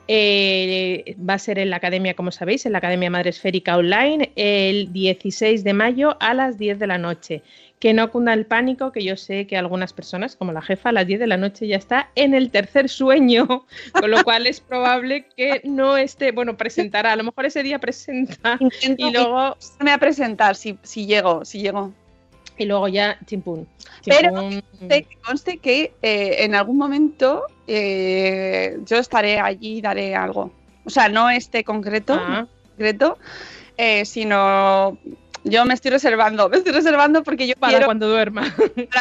Eh, 0.08 1.16
va 1.18 1.34
a 1.34 1.40
ser 1.40 1.60
en 1.60 1.70
la 1.70 1.78
academia, 1.78 2.14
como 2.14 2.32
sabéis, 2.32 2.66
en 2.66 2.72
la 2.72 2.78
Academia 2.78 3.10
Madre 3.10 3.30
Esférica 3.30 3.78
Online, 3.78 4.32
el 4.36 4.94
16 4.94 5.64
de 5.64 5.74
mayo 5.74 6.16
a 6.20 6.34
las 6.34 6.58
10 6.58 6.80
de 6.80 6.88
la 6.88 6.98
noche. 6.98 7.44
Que 7.80 7.94
no 7.94 8.10
cunda 8.10 8.34
el 8.34 8.46
pánico, 8.46 8.92
que 8.92 9.04
yo 9.04 9.18
sé 9.18 9.46
que 9.46 9.58
algunas 9.58 9.94
personas, 9.94 10.36
como 10.36 10.52
la 10.52 10.62
jefa, 10.62 10.90
a 10.90 10.92
las 10.94 11.06
10 11.06 11.20
de 11.20 11.28
la 11.28 11.38
noche 11.38 11.68
ya 11.68 11.76
está 11.76 12.10
en 12.16 12.34
el 12.34 12.50
tercer 12.50 12.90
sueño, 12.90 13.46
con 13.94 14.10
lo 14.10 14.24
cual 14.24 14.48
es 14.48 14.62
probable 14.62 15.26
que 15.36 15.62
no 15.64 15.98
esté, 15.98 16.32
bueno, 16.32 16.58
presentará, 16.58 17.12
a 17.12 17.16
lo 17.16 17.24
mejor 17.24 17.46
ese 17.46 17.62
día 17.62 17.80
presenta 17.80 18.58
Intento 18.60 19.08
y 19.08 19.12
luego, 19.12 19.58
irme 19.80 19.92
a 19.92 19.98
presentar 19.98 20.56
si, 20.56 20.78
si 20.84 21.06
llego, 21.06 21.46
si 21.46 21.62
llego. 21.62 21.94
Y 22.58 22.66
luego 22.66 22.88
ya 22.88 23.18
chimpún. 23.26 23.68
Pero. 24.06 24.32
Conste- 24.32 25.06
que 25.06 25.18
conste 25.26 25.58
que 25.58 25.94
eh, 26.02 26.36
en 26.40 26.56
algún 26.56 26.78
momento 26.78 27.44
eh, 27.68 28.78
yo 28.86 28.98
estaré 28.98 29.40
allí 29.40 29.78
y 29.78 29.82
daré 29.82 30.16
algo. 30.16 30.52
O 30.86 30.90
sea, 30.90 31.10
no 31.10 31.30
este 31.30 31.64
concreto, 31.64 32.14
Ah, 32.18 32.48
concreto 32.70 33.18
eh, 33.78 34.06
sino 34.06 34.98
yo 35.50 35.66
me 35.66 35.74
estoy 35.74 35.92
reservando, 35.92 36.50
me 36.50 36.58
estoy 36.58 36.74
reservando 36.74 37.24
porque 37.24 37.48
yo 37.48 37.56
para 37.56 37.72
quiero 37.72 37.86
cuando 37.86 38.08
duerma. 38.08 38.54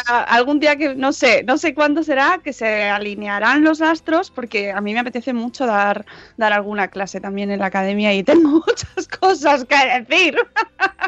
para 0.05 0.23
algún 0.23 0.59
día 0.59 0.75
que 0.75 0.95
no 0.95 1.13
sé, 1.13 1.43
no 1.43 1.57
sé 1.57 1.73
cuándo 1.73 2.03
será, 2.03 2.39
que 2.43 2.53
se 2.53 2.83
alinearán 2.83 3.63
los 3.63 3.81
astros, 3.81 4.31
porque 4.31 4.71
a 4.71 4.81
mí 4.81 4.93
me 4.93 4.99
apetece 4.99 5.33
mucho 5.33 5.65
dar, 5.65 6.05
dar 6.37 6.53
alguna 6.53 6.87
clase 6.87 7.19
también 7.19 7.51
en 7.51 7.59
la 7.59 7.67
academia 7.67 8.13
y 8.13 8.23
tengo 8.23 8.49
muchas 8.67 9.07
cosas 9.07 9.65
que 9.65 9.75
decir. 9.99 10.37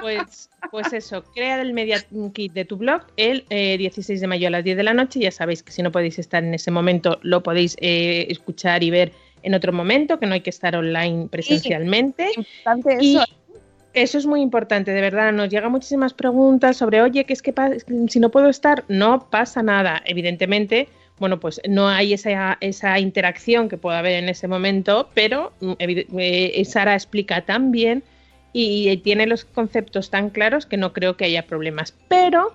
Pues, 0.01 0.49
pues 0.71 0.93
eso, 0.93 1.23
crea 1.33 1.61
el 1.61 1.73
media 1.73 2.03
kit 2.33 2.53
de 2.53 2.65
tu 2.65 2.77
blog 2.77 3.01
el 3.17 3.45
eh, 3.49 3.77
16 3.77 4.21
de 4.21 4.27
mayo 4.27 4.47
a 4.47 4.51
las 4.51 4.63
10 4.63 4.77
de 4.77 4.83
la 4.83 4.93
noche. 4.93 5.19
Ya 5.19 5.31
sabéis 5.31 5.63
que 5.63 5.71
si 5.71 5.81
no 5.81 5.91
podéis 5.91 6.19
estar 6.19 6.43
en 6.43 6.53
ese 6.53 6.71
momento, 6.71 7.19
lo 7.21 7.43
podéis 7.43 7.75
eh, 7.79 8.27
escuchar 8.29 8.83
y 8.83 8.91
ver 8.91 9.11
en 9.43 9.53
otro 9.53 9.71
momento, 9.71 10.19
que 10.19 10.25
no 10.25 10.33
hay 10.33 10.41
que 10.41 10.49
estar 10.49 10.75
online 10.75 11.27
presencialmente. 11.29 12.31
Importante 12.35 12.97
Y 12.99 13.17
eso. 13.17 13.25
Eso 13.93 14.17
es 14.17 14.25
muy 14.25 14.41
importante, 14.41 14.91
de 14.91 15.01
verdad. 15.01 15.31
Nos 15.33 15.49
llegan 15.49 15.71
muchísimas 15.71 16.13
preguntas 16.13 16.77
sobre, 16.77 17.01
oye, 17.01 17.25
¿qué 17.25 17.33
es 17.33 17.41
que 17.41 17.53
si 18.07 18.19
no 18.19 18.29
puedo 18.29 18.49
estar? 18.49 18.83
No 18.87 19.29
pasa 19.29 19.63
nada. 19.63 20.01
Evidentemente, 20.05 20.89
bueno, 21.17 21.39
pues 21.39 21.61
no 21.67 21.87
hay 21.87 22.13
esa, 22.13 22.57
esa 22.61 22.99
interacción 22.99 23.69
que 23.69 23.77
pueda 23.77 23.99
haber 23.99 24.23
en 24.23 24.29
ese 24.29 24.47
momento, 24.47 25.09
pero 25.13 25.51
mm, 25.59 25.73
eh, 25.79 26.65
Sara 26.65 26.93
explica 26.93 27.41
tan 27.41 27.71
bien 27.71 28.03
y 28.51 28.97
tiene 28.97 29.27
los 29.27 29.45
conceptos 29.45 30.09
tan 30.09 30.31
claros 30.31 30.65
que 30.65 30.77
no 30.77 30.91
creo 30.91 31.17
que 31.17 31.25
haya 31.25 31.45
problemas. 31.45 31.93
Pero 32.07 32.53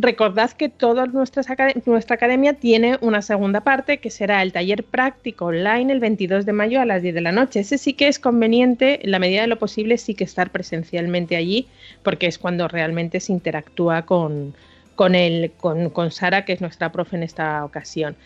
recordad 0.00 0.52
que 0.52 0.68
toda 0.68 1.04
acad- 1.06 1.82
nuestra 1.86 2.14
academia 2.14 2.54
tiene 2.54 2.98
una 3.00 3.20
segunda 3.20 3.60
parte 3.62 3.98
que 3.98 4.10
será 4.10 4.42
el 4.42 4.52
taller 4.52 4.84
práctico 4.84 5.46
online 5.46 5.92
el 5.92 6.00
22 6.00 6.46
de 6.46 6.52
mayo 6.52 6.80
a 6.80 6.84
las 6.86 7.02
10 7.02 7.14
de 7.14 7.20
la 7.20 7.32
noche. 7.32 7.60
Ese 7.60 7.78
sí 7.78 7.92
que 7.94 8.08
es 8.08 8.18
conveniente, 8.18 9.00
en 9.04 9.10
la 9.10 9.18
medida 9.18 9.40
de 9.42 9.48
lo 9.48 9.58
posible, 9.58 9.98
sí 9.98 10.14
que 10.14 10.24
estar 10.24 10.50
presencialmente 10.50 11.36
allí, 11.36 11.66
porque 12.02 12.26
es 12.26 12.38
cuando 12.38 12.68
realmente 12.68 13.20
se 13.20 13.32
interactúa 13.32 14.02
con, 14.06 14.54
con, 14.94 15.14
el, 15.14 15.50
con, 15.58 15.90
con 15.90 16.10
Sara, 16.12 16.44
que 16.44 16.52
es 16.52 16.60
nuestra 16.60 16.90
profe 16.92 17.16
en 17.16 17.24
esta 17.24 17.64
ocasión. 17.64 18.16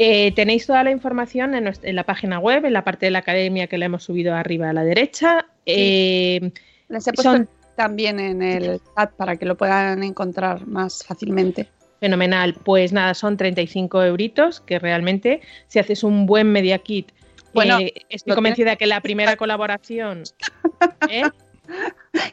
Eh, 0.00 0.30
tenéis 0.32 0.64
toda 0.66 0.84
la 0.84 0.92
información 0.92 1.54
en, 1.56 1.64
nuestra- 1.64 1.90
en 1.90 1.96
la 1.96 2.04
página 2.04 2.38
web, 2.38 2.64
en 2.64 2.72
la 2.72 2.84
parte 2.84 3.06
de 3.06 3.10
la 3.10 3.18
academia 3.18 3.66
que 3.66 3.78
la 3.78 3.86
hemos 3.86 4.04
subido 4.04 4.32
arriba 4.34 4.70
a 4.70 4.72
la 4.72 4.84
derecha. 4.84 5.46
Eh, 5.66 6.52
Les 6.88 7.06
he 7.08 7.12
puesto 7.12 7.32
son- 7.32 7.48
también 7.78 8.18
en 8.18 8.42
el 8.42 8.80
chat 8.96 9.12
para 9.12 9.36
que 9.36 9.46
lo 9.46 9.56
puedan 9.56 10.02
encontrar 10.02 10.66
más 10.66 11.04
fácilmente. 11.04 11.68
Fenomenal. 12.00 12.54
Pues 12.64 12.92
nada, 12.92 13.14
son 13.14 13.36
35 13.36 14.02
euritos, 14.02 14.60
que 14.60 14.80
realmente 14.80 15.40
si 15.68 15.78
haces 15.78 16.02
un 16.02 16.26
buen 16.26 16.50
media 16.50 16.78
kit, 16.78 17.12
Bueno, 17.54 17.78
eh, 17.78 17.94
estoy 18.08 18.34
convencida 18.34 18.74
que 18.74 18.86
la 18.86 19.00
primera 19.00 19.36
colaboración... 19.36 20.24
¿eh? 21.08 21.22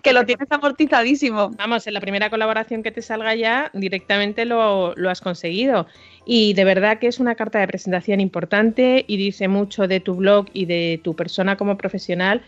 que 0.02 0.14
lo 0.14 0.26
tienes 0.26 0.50
amortizadísimo. 0.50 1.52
Vamos, 1.58 1.86
en 1.86 1.94
la 1.94 2.02
primera 2.02 2.30
colaboración 2.30 2.82
que 2.82 2.92
te 2.92 3.02
salga 3.02 3.36
ya, 3.36 3.70
directamente 3.74 4.46
lo, 4.46 4.96
lo, 4.96 5.10
has 5.10 5.20
conseguido. 5.20 5.88
Y 6.26 6.54
de 6.54 6.64
verdad 6.64 6.98
que 7.00 7.08
es 7.08 7.20
una 7.20 7.36
carta 7.36 7.60
de 7.60 7.68
presentación 7.68 8.22
importante 8.22 9.04
y 9.06 9.18
dice 9.18 9.48
mucho 9.48 9.88
de 9.88 10.00
tu 10.00 10.16
blog 10.16 10.48
y 10.54 10.66
de 10.66 11.02
tu 11.04 11.16
persona 11.16 11.58
como 11.58 11.78
profesional 11.78 12.42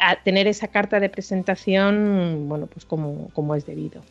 a 0.00 0.16
tener 0.22 0.46
esa 0.46 0.68
carta 0.68 1.00
de 1.00 1.08
presentación, 1.08 2.48
bueno, 2.48 2.66
pues 2.66 2.84
como, 2.84 3.28
como 3.34 3.54
es 3.54 3.66
debido. 3.66 4.02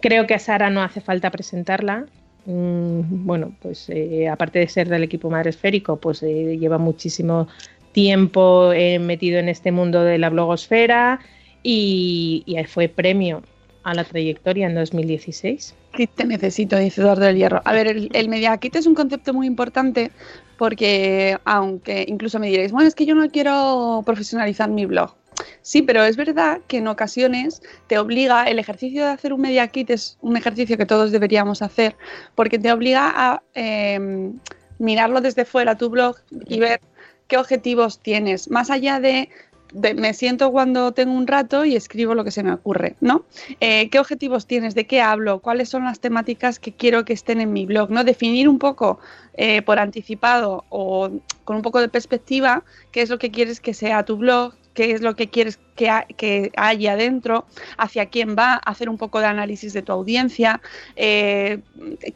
Creo 0.00 0.26
que 0.26 0.34
a 0.34 0.38
Sara 0.38 0.70
no 0.70 0.82
hace 0.82 1.00
falta 1.00 1.30
presentarla. 1.30 2.06
Mm, 2.46 3.26
bueno, 3.26 3.54
pues 3.60 3.88
eh, 3.90 4.28
aparte 4.28 4.58
de 4.58 4.68
ser 4.68 4.88
del 4.88 5.02
equipo 5.02 5.30
madre 5.30 5.50
esférico, 5.50 5.96
pues 5.96 6.22
eh, 6.22 6.56
lleva 6.58 6.78
muchísimo 6.78 7.48
tiempo 7.92 8.72
eh, 8.72 8.98
metido 8.98 9.38
en 9.38 9.48
este 9.48 9.72
mundo 9.72 10.02
de 10.02 10.18
la 10.18 10.30
blogosfera 10.30 11.20
y, 11.62 12.44
y 12.46 12.62
fue 12.64 12.88
premio 12.88 13.42
a 13.88 13.94
la 13.94 14.04
trayectoria 14.04 14.66
en 14.66 14.74
2016. 14.74 15.74
Kit 15.92 16.10
te 16.14 16.26
necesito, 16.26 16.76
dice 16.76 17.00
Eduardo 17.00 17.24
del 17.24 17.36
Hierro. 17.36 17.62
A 17.64 17.72
ver, 17.72 17.86
el, 17.86 18.10
el 18.12 18.28
Media 18.28 18.54
Kit 18.58 18.76
es 18.76 18.86
un 18.86 18.94
concepto 18.94 19.32
muy 19.32 19.46
importante 19.46 20.10
porque, 20.58 21.38
aunque 21.46 22.04
incluso 22.06 22.38
me 22.38 22.48
diréis, 22.48 22.70
bueno, 22.70 22.86
es 22.86 22.94
que 22.94 23.06
yo 23.06 23.14
no 23.14 23.26
quiero 23.30 24.02
profesionalizar 24.04 24.68
mi 24.68 24.84
blog. 24.84 25.14
Sí, 25.62 25.80
pero 25.80 26.04
es 26.04 26.18
verdad 26.18 26.60
que 26.66 26.78
en 26.78 26.88
ocasiones 26.88 27.62
te 27.86 27.98
obliga, 27.98 28.44
el 28.44 28.58
ejercicio 28.58 29.06
de 29.06 29.10
hacer 29.12 29.32
un 29.32 29.40
media 29.40 29.68
kit 29.68 29.88
es 29.88 30.18
un 30.20 30.36
ejercicio 30.36 30.76
que 30.76 30.84
todos 30.84 31.10
deberíamos 31.10 31.62
hacer, 31.62 31.96
porque 32.34 32.58
te 32.58 32.70
obliga 32.70 33.10
a 33.16 33.42
eh, 33.54 34.32
mirarlo 34.78 35.22
desde 35.22 35.46
fuera 35.46 35.78
tu 35.78 35.88
blog 35.88 36.16
y 36.30 36.60
ver 36.60 36.80
qué 37.26 37.38
objetivos 37.38 38.00
tienes, 38.00 38.50
más 38.50 38.68
allá 38.68 39.00
de 39.00 39.30
me 39.72 40.14
siento 40.14 40.50
cuando 40.50 40.92
tengo 40.92 41.12
un 41.12 41.26
rato 41.26 41.64
y 41.64 41.76
escribo 41.76 42.14
lo 42.14 42.24
que 42.24 42.30
se 42.30 42.42
me 42.42 42.52
ocurre, 42.52 42.96
¿no? 43.00 43.24
Eh, 43.60 43.90
¿Qué 43.90 43.98
objetivos 43.98 44.46
tienes? 44.46 44.74
¿De 44.74 44.86
qué 44.86 45.00
hablo? 45.00 45.40
¿Cuáles 45.40 45.68
son 45.68 45.84
las 45.84 46.00
temáticas 46.00 46.58
que 46.58 46.72
quiero 46.72 47.04
que 47.04 47.12
estén 47.12 47.40
en 47.40 47.52
mi 47.52 47.66
blog? 47.66 47.90
¿no? 47.90 48.04
Definir 48.04 48.48
un 48.48 48.58
poco 48.58 48.98
eh, 49.34 49.62
por 49.62 49.78
anticipado 49.78 50.64
o 50.70 51.10
con 51.44 51.56
un 51.56 51.62
poco 51.62 51.80
de 51.80 51.88
perspectiva 51.88 52.64
qué 52.92 53.02
es 53.02 53.10
lo 53.10 53.18
que 53.18 53.30
quieres 53.30 53.60
que 53.60 53.74
sea 53.74 54.04
tu 54.04 54.16
blog, 54.16 54.54
qué 54.74 54.92
es 54.92 55.00
lo 55.02 55.16
que 55.16 55.28
quieres 55.28 55.58
que, 55.78 55.88
ha, 55.88 56.02
que 56.02 56.50
haya 56.56 56.96
dentro, 56.96 57.46
hacia 57.76 58.06
quién 58.06 58.34
va, 58.36 58.54
hacer 58.54 58.88
un 58.88 58.98
poco 58.98 59.20
de 59.20 59.26
análisis 59.26 59.72
de 59.72 59.82
tu 59.82 59.92
audiencia, 59.92 60.60
eh, 60.96 61.60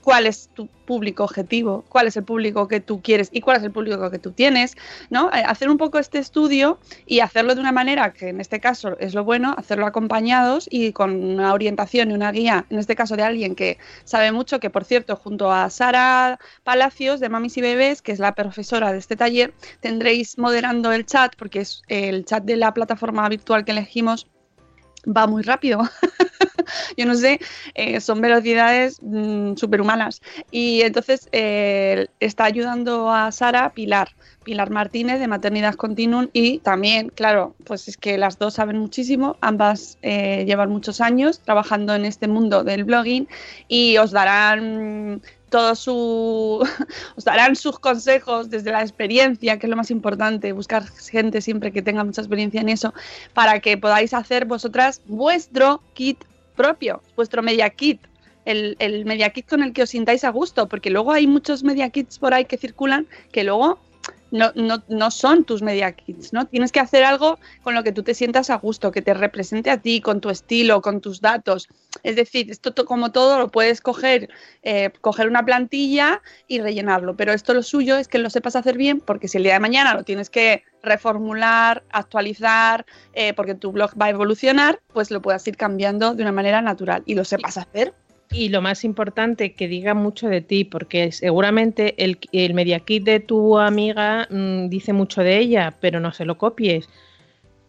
cuál 0.02 0.26
es 0.26 0.50
tu 0.52 0.68
público 0.84 1.22
objetivo, 1.22 1.84
cuál 1.88 2.08
es 2.08 2.16
el 2.16 2.24
público 2.24 2.66
que 2.66 2.80
tú 2.80 3.00
quieres 3.00 3.28
y 3.32 3.40
cuál 3.40 3.58
es 3.58 3.62
el 3.62 3.70
público 3.70 4.10
que 4.10 4.18
tú 4.18 4.32
tienes, 4.32 4.74
¿no? 5.10 5.30
Eh, 5.32 5.44
hacer 5.46 5.70
un 5.70 5.78
poco 5.78 6.00
este 6.00 6.18
estudio 6.18 6.80
y 7.06 7.20
hacerlo 7.20 7.54
de 7.54 7.60
una 7.60 7.70
manera 7.70 8.12
que 8.12 8.30
en 8.30 8.40
este 8.40 8.58
caso 8.58 8.98
es 8.98 9.14
lo 9.14 9.22
bueno, 9.22 9.54
hacerlo 9.56 9.86
acompañados 9.86 10.66
y 10.68 10.92
con 10.92 11.22
una 11.22 11.52
orientación 11.54 12.10
y 12.10 12.14
una 12.14 12.32
guía, 12.32 12.66
en 12.68 12.78
este 12.80 12.96
caso 12.96 13.16
de 13.16 13.22
alguien 13.22 13.54
que 13.54 13.78
sabe 14.04 14.32
mucho, 14.32 14.58
que 14.58 14.70
por 14.70 14.84
cierto, 14.84 15.14
junto 15.14 15.52
a 15.52 15.70
Sara 15.70 16.40
Palacios 16.64 17.20
de 17.20 17.28
Mamis 17.28 17.56
y 17.58 17.60
Bebés, 17.60 18.02
que 18.02 18.10
es 18.10 18.18
la 18.18 18.34
profesora 18.34 18.92
de 18.92 18.98
este 18.98 19.14
taller, 19.14 19.54
tendréis 19.80 20.36
moderando 20.36 20.90
el 20.90 21.06
chat, 21.06 21.36
porque 21.36 21.60
es 21.60 21.82
el 21.86 22.24
chat 22.24 22.42
de 22.42 22.56
la 22.56 22.74
plataforma 22.74 23.28
virtual 23.28 23.51
que 23.64 23.72
elegimos 23.72 24.26
va 25.06 25.26
muy 25.26 25.42
rápido. 25.42 25.82
Yo 26.96 27.06
no 27.06 27.14
sé, 27.14 27.40
eh, 27.74 28.00
son 28.00 28.20
velocidades 28.20 28.98
mmm, 29.02 29.54
superhumanas. 29.56 30.20
Y 30.50 30.82
entonces 30.82 31.28
eh, 31.32 32.06
está 32.20 32.44
ayudando 32.44 33.10
a 33.10 33.32
Sara 33.32 33.72
Pilar, 33.72 34.10
Pilar 34.44 34.70
Martínez 34.70 35.18
de 35.18 35.28
Maternidad 35.28 35.74
Continuum 35.74 36.28
y 36.32 36.58
también, 36.58 37.08
claro, 37.08 37.54
pues 37.64 37.88
es 37.88 37.96
que 37.96 38.18
las 38.18 38.38
dos 38.38 38.54
saben 38.54 38.78
muchísimo, 38.78 39.36
ambas 39.40 39.98
eh, 40.02 40.44
llevan 40.46 40.70
muchos 40.70 41.00
años 41.00 41.40
trabajando 41.40 41.94
en 41.94 42.04
este 42.04 42.28
mundo 42.28 42.64
del 42.64 42.84
blogging 42.84 43.28
y 43.68 43.96
os 43.98 44.10
darán 44.12 45.22
todo 45.52 45.76
su 45.76 46.66
os 47.16 47.24
darán 47.24 47.54
sus 47.54 47.78
consejos 47.78 48.50
desde 48.50 48.72
la 48.72 48.82
experiencia, 48.82 49.58
que 49.58 49.66
es 49.66 49.70
lo 49.70 49.76
más 49.76 49.92
importante, 49.92 50.50
buscar 50.52 50.82
gente 50.88 51.40
siempre 51.40 51.70
que 51.70 51.82
tenga 51.82 52.02
mucha 52.02 52.22
experiencia 52.22 52.60
en 52.60 52.70
eso, 52.70 52.92
para 53.34 53.60
que 53.60 53.78
podáis 53.78 54.14
hacer 54.14 54.46
vosotras 54.46 55.02
vuestro 55.06 55.80
kit 55.94 56.18
propio, 56.56 57.00
vuestro 57.14 57.42
media 57.42 57.70
kit. 57.70 58.00
El, 58.44 58.74
el 58.80 59.04
media 59.04 59.30
kit 59.30 59.48
con 59.48 59.62
el 59.62 59.72
que 59.72 59.84
os 59.84 59.90
sintáis 59.90 60.24
a 60.24 60.30
gusto, 60.30 60.66
porque 60.66 60.90
luego 60.90 61.12
hay 61.12 61.28
muchos 61.28 61.62
media 61.62 61.90
kits 61.90 62.18
por 62.18 62.34
ahí 62.34 62.44
que 62.44 62.58
circulan 62.58 63.06
que 63.30 63.44
luego 63.44 63.78
no, 64.32 64.50
no, 64.54 64.82
no, 64.88 65.10
son 65.10 65.44
tus 65.44 65.62
media 65.62 65.92
kits, 65.92 66.32
¿no? 66.32 66.46
Tienes 66.46 66.72
que 66.72 66.80
hacer 66.80 67.04
algo 67.04 67.38
con 67.62 67.74
lo 67.74 67.84
que 67.84 67.92
tú 67.92 68.02
te 68.02 68.14
sientas 68.14 68.48
a 68.48 68.56
gusto, 68.56 68.90
que 68.90 69.02
te 69.02 69.12
represente 69.12 69.70
a 69.70 69.76
ti, 69.76 70.00
con 70.00 70.20
tu 70.20 70.30
estilo, 70.30 70.80
con 70.80 71.02
tus 71.02 71.20
datos. 71.20 71.68
Es 72.02 72.16
decir, 72.16 72.50
esto 72.50 72.74
como 72.86 73.12
todo 73.12 73.38
lo 73.38 73.48
puedes 73.48 73.82
coger, 73.82 74.30
eh, 74.62 74.90
coger 75.02 75.28
una 75.28 75.44
plantilla 75.44 76.22
y 76.48 76.60
rellenarlo, 76.60 77.14
pero 77.14 77.32
esto 77.32 77.52
lo 77.52 77.62
suyo 77.62 77.98
es 77.98 78.08
que 78.08 78.18
lo 78.18 78.30
sepas 78.30 78.56
hacer 78.56 78.78
bien, 78.78 79.00
porque 79.00 79.28
si 79.28 79.36
el 79.36 79.44
día 79.44 79.52
de 79.52 79.60
mañana 79.60 79.94
lo 79.94 80.02
tienes 80.02 80.30
que 80.30 80.64
reformular, 80.82 81.84
actualizar, 81.90 82.86
eh, 83.12 83.34
porque 83.34 83.54
tu 83.54 83.70
blog 83.70 83.90
va 84.00 84.06
a 84.06 84.10
evolucionar, 84.10 84.80
pues 84.94 85.10
lo 85.10 85.20
puedas 85.20 85.46
ir 85.46 85.56
cambiando 85.58 86.14
de 86.14 86.22
una 86.22 86.32
manera 86.32 86.62
natural 86.62 87.02
y 87.04 87.14
lo 87.14 87.24
sepas 87.24 87.58
hacer 87.58 87.94
y 88.32 88.48
lo 88.48 88.62
más 88.62 88.84
importante, 88.84 89.52
que 89.52 89.68
diga 89.68 89.94
mucho 89.94 90.28
de 90.28 90.40
ti, 90.40 90.64
porque 90.64 91.12
seguramente 91.12 92.02
el, 92.02 92.18
el 92.32 92.54
media 92.54 92.80
kit 92.80 93.04
de 93.04 93.20
tu 93.20 93.58
amiga 93.58 94.26
mmm, 94.30 94.68
dice 94.68 94.92
mucho 94.92 95.22
de 95.22 95.38
ella, 95.38 95.76
pero 95.80 96.00
no 96.00 96.12
se 96.12 96.24
lo 96.24 96.38
copies, 96.38 96.88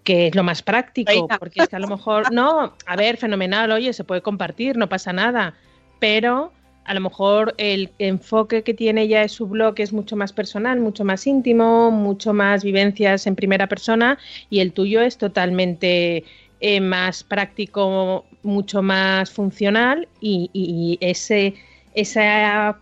que 0.04 0.28
es 0.28 0.36
lo 0.36 0.44
más 0.44 0.62
práctico, 0.62 1.28
porque 1.40 1.62
es 1.62 1.70
que 1.70 1.76
a 1.76 1.80
lo 1.80 1.88
mejor, 1.88 2.32
no, 2.34 2.74
a 2.86 2.96
ver, 2.96 3.18
fenomenal, 3.18 3.72
oye, 3.72 3.94
se 3.94 4.04
puede 4.04 4.22
compartir, 4.22 4.78
no 4.78 4.90
pasa 4.90 5.14
nada, 5.14 5.54
pero 6.00 6.52
a 6.86 6.94
lo 6.94 7.02
mejor 7.02 7.56
el 7.58 7.92
enfoque 8.00 8.64
que 8.64 8.74
tiene 8.74 9.04
ella 9.04 9.22
en 9.22 9.30
su 9.30 9.48
blog 9.48 9.76
es 9.78 9.94
mucho 9.94 10.16
más 10.16 10.34
personal, 10.34 10.80
mucho 10.80 11.06
más 11.06 11.26
íntimo, 11.28 11.92
mucho 11.92 12.34
más 12.34 12.64
vivencias 12.64 13.26
en 13.26 13.36
primera 13.36 13.68
persona 13.68 14.18
y 14.50 14.60
el 14.60 14.74
tuyo 14.74 15.02
es 15.02 15.18
totalmente 15.18 16.26
eh, 16.60 16.82
más 16.82 17.24
práctico, 17.24 18.26
mucho 18.44 18.82
más 18.82 19.32
funcional 19.32 20.08
y, 20.22 20.50
y 20.54 20.98
ese, 21.02 21.56
esa, 21.96 22.78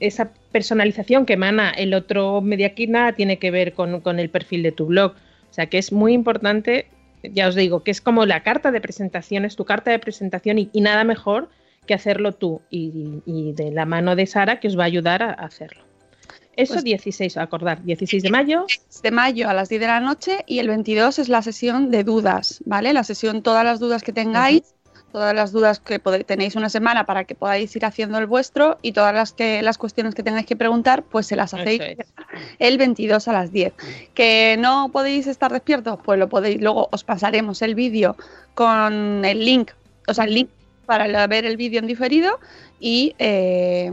esa, 0.00 0.32
personalización 0.52 1.26
que 1.26 1.34
emana 1.34 1.70
el 1.70 1.94
otro 1.94 2.40
Media 2.40 2.74
Kit 2.74 2.90
nada 2.90 3.12
tiene 3.12 3.38
que 3.38 3.52
ver 3.52 3.72
con, 3.72 4.00
con, 4.00 4.18
el 4.18 4.30
perfil 4.30 4.64
de 4.64 4.72
tu 4.72 4.86
blog. 4.86 5.12
O 5.12 5.52
sea 5.54 5.66
que 5.66 5.78
es 5.78 5.92
muy 5.92 6.12
importante, 6.12 6.86
ya 7.22 7.46
os 7.46 7.54
digo, 7.54 7.84
que 7.84 7.92
es 7.92 8.00
como 8.00 8.26
la 8.26 8.42
carta 8.42 8.72
de 8.72 8.80
presentación, 8.80 9.44
es 9.44 9.54
tu 9.54 9.64
carta 9.64 9.92
de 9.92 9.98
presentación 10.00 10.58
y, 10.58 10.68
y 10.72 10.80
nada 10.80 11.04
mejor 11.04 11.48
que 11.86 11.94
hacerlo 11.94 12.32
tú 12.32 12.62
y, 12.70 13.22
y, 13.26 13.52
de 13.52 13.70
la 13.70 13.86
mano 13.86 14.16
de 14.16 14.26
Sara 14.26 14.60
que 14.60 14.68
os 14.68 14.78
va 14.78 14.84
a 14.84 14.86
ayudar 14.86 15.22
a, 15.22 15.32
hacerlo. 15.32 15.82
Eso 16.56 16.74
pues, 16.74 16.84
16, 16.84 17.36
acordar, 17.36 17.82
16 17.84 18.22
de 18.22 18.30
mayo. 18.30 18.66
De 19.02 19.10
mayo 19.10 19.48
a 19.48 19.54
las 19.54 19.68
10 19.68 19.80
de 19.80 19.86
la 19.86 20.00
noche 20.00 20.44
y 20.46 20.58
el 20.58 20.68
22 20.68 21.18
es 21.18 21.28
la 21.28 21.42
sesión 21.42 21.90
de 21.90 22.04
dudas, 22.04 22.60
¿vale? 22.66 22.92
La 22.92 23.04
sesión, 23.04 23.42
todas 23.42 23.64
las 23.64 23.80
dudas 23.80 24.02
que 24.02 24.12
tengáis, 24.12 24.60
uh 24.60 24.64
-huh. 24.64 24.79
Todas 25.12 25.34
las 25.34 25.52
dudas 25.52 25.80
que 25.80 25.98
tenéis 25.98 26.56
una 26.56 26.68
semana 26.68 27.04
para 27.04 27.24
que 27.24 27.34
podáis 27.34 27.74
ir 27.76 27.84
haciendo 27.84 28.18
el 28.18 28.26
vuestro 28.26 28.78
y 28.82 28.92
todas 28.92 29.14
las 29.14 29.32
que 29.32 29.62
las 29.62 29.78
cuestiones 29.78 30.14
que 30.14 30.22
tengáis 30.22 30.46
que 30.46 30.56
preguntar, 30.56 31.02
pues 31.02 31.26
se 31.26 31.36
las 31.36 31.54
hacéis 31.54 31.80
es. 31.80 32.12
el 32.58 32.78
22 32.78 33.28
a 33.28 33.32
las 33.32 33.52
10. 33.52 33.72
Que 34.14 34.56
no 34.58 34.90
podéis 34.92 35.26
estar 35.26 35.52
despiertos, 35.52 35.98
pues 36.04 36.18
lo 36.18 36.28
podéis, 36.28 36.60
luego 36.60 36.88
os 36.92 37.04
pasaremos 37.04 37.62
el 37.62 37.74
vídeo 37.74 38.16
con 38.54 39.24
el 39.24 39.44
link, 39.44 39.72
o 40.06 40.14
sea, 40.14 40.24
el 40.24 40.34
link 40.34 40.50
para 40.86 41.26
ver 41.26 41.44
el 41.44 41.56
vídeo 41.56 41.78
en 41.78 41.86
diferido 41.86 42.40
y 42.80 43.14
eh, 43.18 43.92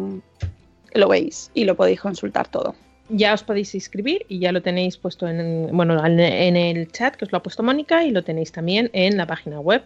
lo 0.93 1.08
veis 1.08 1.51
y 1.53 1.65
lo 1.65 1.75
podéis 1.75 2.01
consultar 2.01 2.47
todo. 2.47 2.75
Ya 3.10 3.34
os 3.34 3.43
podéis 3.43 3.73
inscribir 3.73 4.25
y 4.27 4.39
ya 4.39 4.51
lo 4.51 4.62
tenéis 4.62 4.97
puesto 4.97 5.27
en, 5.27 5.69
bueno, 5.71 6.03
en 6.06 6.19
el 6.58 6.91
chat 6.91 7.15
que 7.15 7.25
os 7.25 7.32
lo 7.32 7.38
ha 7.38 7.43
puesto 7.43 7.63
Mónica 7.63 8.03
y 8.03 8.12
lo 8.12 8.23
tenéis 8.23 8.51
también 8.51 8.89
en 8.93 9.15
la 9.15 9.25
página 9.25 9.60
web 9.60 9.84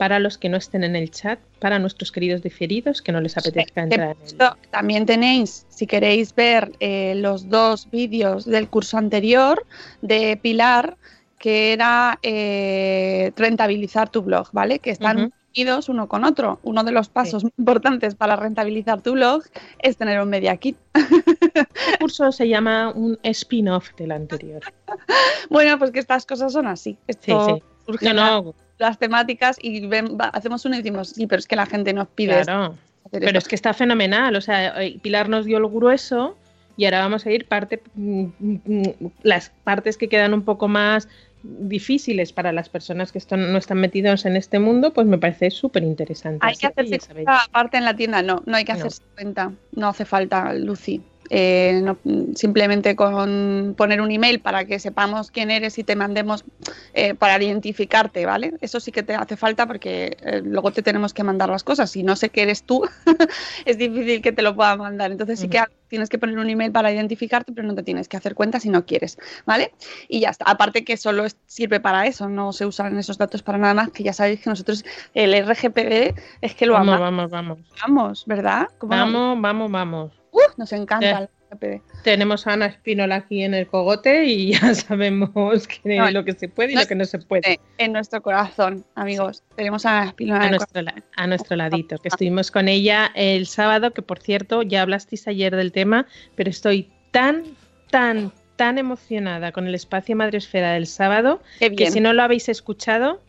para 0.00 0.18
los 0.18 0.38
que 0.38 0.48
no 0.48 0.56
estén 0.56 0.82
en 0.82 0.96
el 0.96 1.10
chat, 1.10 1.38
para 1.58 1.78
nuestros 1.78 2.10
queridos 2.10 2.40
diferidos 2.40 3.02
que 3.02 3.12
no 3.12 3.20
les 3.20 3.36
apetezca 3.36 3.82
sí, 3.82 3.84
entrar. 3.84 4.16
En 4.16 4.40
el... 4.40 4.70
También 4.70 5.04
tenéis, 5.04 5.66
si 5.68 5.86
queréis 5.86 6.34
ver 6.34 6.72
eh, 6.80 7.12
los 7.16 7.50
dos 7.50 7.86
vídeos 7.90 8.46
del 8.46 8.70
curso 8.70 8.96
anterior 8.96 9.66
de 10.00 10.38
Pilar, 10.40 10.96
que 11.38 11.74
era 11.74 12.18
eh, 12.22 13.30
rentabilizar 13.36 14.08
tu 14.08 14.22
blog, 14.22 14.48
¿vale? 14.52 14.78
Que 14.78 14.90
están 14.90 15.18
uh 15.18 15.24
-huh 15.26 15.32
unidos 15.56 15.88
uno 15.88 16.06
con 16.06 16.24
otro. 16.24 16.60
Uno 16.62 16.84
de 16.84 16.92
los 16.92 17.08
pasos 17.08 17.42
sí. 17.42 17.48
importantes 17.58 18.14
para 18.14 18.36
rentabilizar 18.36 19.02
tu 19.02 19.14
blog 19.14 19.42
es 19.80 19.96
tener 19.96 20.20
un 20.22 20.28
media 20.28 20.56
kit. 20.58 20.76
El 20.94 21.98
curso 21.98 22.30
se 22.30 22.48
llama 22.48 22.92
un 22.94 23.18
spin-off 23.24 23.90
del 23.96 24.12
anterior. 24.12 24.62
bueno, 25.50 25.76
pues 25.76 25.90
que 25.90 25.98
estas 25.98 26.24
cosas 26.24 26.52
son 26.52 26.68
así. 26.68 26.96
Esto 27.08 27.46
sí, 27.46 27.62
sí. 27.98 28.06
No, 28.06 28.14
no. 28.14 28.54
Las 28.80 28.98
temáticas 28.98 29.56
y 29.60 29.86
ven, 29.86 30.18
va, 30.20 30.26
hacemos 30.26 30.64
uno 30.64 30.74
y 30.74 30.78
decimos, 30.78 31.10
sí, 31.10 31.26
pero 31.26 31.38
es 31.38 31.46
que 31.46 31.54
la 31.54 31.66
gente 31.66 31.92
nos 31.92 32.08
pide. 32.08 32.42
Claro. 32.42 32.76
Pero 33.12 33.26
esto. 33.26 33.38
es 33.38 33.48
que 33.48 33.54
está 33.54 33.74
fenomenal. 33.74 34.34
O 34.36 34.40
sea, 34.40 34.82
eh, 34.82 34.98
Pilar 35.02 35.28
nos 35.28 35.44
dio 35.44 35.58
el 35.58 35.66
grueso 35.66 36.36
y 36.76 36.86
ahora 36.86 37.00
vamos 37.00 37.26
a 37.26 37.30
ir 37.30 37.46
parte 37.46 37.82
mm, 37.94 38.24
mm, 38.38 38.82
las 39.22 39.50
partes 39.64 39.96
que 39.96 40.08
quedan 40.08 40.32
un 40.32 40.42
poco 40.42 40.66
más 40.66 41.08
difíciles 41.42 42.32
para 42.32 42.52
las 42.52 42.68
personas 42.68 43.12
que 43.12 43.18
están, 43.18 43.52
no 43.52 43.58
están 43.58 43.78
metidos 43.78 44.24
en 44.26 44.36
este 44.36 44.58
mundo, 44.58 44.92
pues 44.92 45.06
me 45.06 45.18
parece 45.18 45.50
súper 45.50 45.82
interesante. 45.82 46.38
Hay 46.46 46.56
que 46.56 46.66
hacerse 46.66 46.98
cuenta 47.12 47.44
aparte 47.44 47.76
en 47.78 47.84
la 47.84 47.94
tienda, 47.94 48.22
no, 48.22 48.42
no 48.46 48.56
hay 48.56 48.64
que 48.64 48.72
No. 48.72 48.78
hacerse 48.78 49.02
cuenta, 49.14 49.52
no 49.72 49.88
hace 49.88 50.04
falta, 50.04 50.52
Lucy. 50.54 51.02
Eh, 51.32 51.80
no- 51.84 51.96
simplemente 52.34 52.96
con 52.96 53.74
poner 53.76 54.00
un 54.00 54.10
email 54.10 54.40
para 54.40 54.64
que 54.64 54.80
sepamos 54.80 55.30
quién 55.30 55.50
eres 55.52 55.78
y 55.78 55.84
te 55.84 55.94
mandemos 55.94 56.44
eh, 56.92 57.14
para 57.14 57.40
identificarte, 57.42 58.26
¿vale? 58.26 58.54
Eso 58.60 58.80
sí 58.80 58.90
que 58.90 59.04
te 59.04 59.14
hace 59.14 59.36
falta 59.36 59.66
porque 59.66 60.16
eh, 60.22 60.42
luego 60.44 60.72
te 60.72 60.82
tenemos 60.82 61.14
que 61.14 61.22
mandar 61.22 61.48
las 61.48 61.62
cosas. 61.62 61.90
Si 61.90 62.02
no 62.02 62.16
sé 62.16 62.30
que 62.30 62.42
eres 62.42 62.64
tú, 62.64 62.82
es 63.64 63.78
difícil 63.78 64.22
que 64.22 64.32
te 64.32 64.42
lo 64.42 64.54
pueda 64.56 64.74
mandar. 64.76 65.12
Entonces 65.12 65.38
sí 65.38 65.48
que 65.48 65.62
tienes 65.86 66.08
que 66.08 66.18
poner 66.18 66.36
un 66.38 66.48
email 66.50 66.72
para 66.72 66.92
identificarte, 66.92 67.52
pero 67.52 67.66
no 67.66 67.74
te 67.74 67.82
tienes 67.82 68.08
que 68.08 68.16
hacer 68.16 68.34
cuenta 68.34 68.58
si 68.60 68.68
no 68.68 68.84
quieres, 68.84 69.16
¿vale? 69.46 69.72
Y 70.08 70.20
ya 70.20 70.30
está. 70.30 70.44
Aparte 70.46 70.84
que 70.84 70.96
solo 70.96 71.24
sirve 71.46 71.78
para 71.80 72.06
eso, 72.06 72.28
no 72.28 72.52
se 72.52 72.66
usan 72.66 72.98
esos 72.98 73.18
datos 73.18 73.42
para 73.42 73.58
nada 73.58 73.74
más, 73.74 73.90
que 73.90 74.02
ya 74.02 74.12
sabéis 74.12 74.40
que 74.40 74.50
nosotros 74.50 74.84
el 75.14 75.32
RGPD 75.34 76.14
es 76.40 76.54
que 76.54 76.66
lo 76.66 76.74
Vamos, 76.74 76.96
amamos, 76.96 77.30
vamos, 77.30 77.30
vamos. 77.30 77.58
Vamos, 77.82 78.24
¿verdad? 78.26 78.68
¿Cómo 78.78 78.94
no? 78.94 79.36
Vamos, 79.36 79.70
vamos, 79.70 80.19
nos 80.56 80.72
encanta 80.72 81.18
el 81.20 81.28
RGPD. 81.50 81.82
Tenemos 82.04 82.46
a 82.46 82.52
Ana 82.52 82.66
Espínola 82.66 83.16
aquí 83.16 83.42
en 83.42 83.54
el 83.54 83.66
cogote 83.66 84.24
y 84.26 84.52
ya 84.60 84.74
sabemos 84.74 85.66
que 85.66 85.96
No, 85.96 86.10
lo 86.10 86.24
que 86.24 86.32
se 86.32 86.48
puede 86.48 86.72
y 86.72 86.74
no 86.74 86.82
lo 86.82 86.86
que 86.86 86.94
no 86.94 87.04
se 87.04 87.18
puede. 87.18 87.60
En 87.78 87.92
nuestro 87.92 88.22
corazón, 88.22 88.84
amigos. 88.94 89.42
Tenemos 89.56 89.86
a 89.86 90.00
la 90.00 90.06
Espinola 90.06 90.44
A 90.44 90.50
nuestro, 90.50 90.82
la- 90.82 91.02
a 91.16 91.26
nuestro 91.26 91.56
ladito, 91.56 91.98
que 91.98 92.08
estuvimos 92.08 92.50
con 92.50 92.68
ella 92.68 93.10
el 93.14 93.46
sábado, 93.46 93.92
que 93.92 94.02
por 94.02 94.18
cierto, 94.20 94.62
ya 94.62 94.82
hablasteis 94.82 95.26
ayer 95.28 95.54
del 95.56 95.72
tema, 95.72 96.06
pero 96.36 96.50
estoy 96.50 96.90
tan, 97.10 97.44
tan, 97.90 98.32
tan 98.56 98.78
emocionada 98.78 99.52
con 99.52 99.66
el 99.66 99.74
espacio 99.74 100.14
Madresfera 100.16 100.72
del 100.74 100.86
sábado, 100.86 101.42
que 101.58 101.90
si 101.90 102.00
no 102.00 102.12
lo 102.12 102.22
habéis 102.22 102.48
escuchado, 102.48 103.20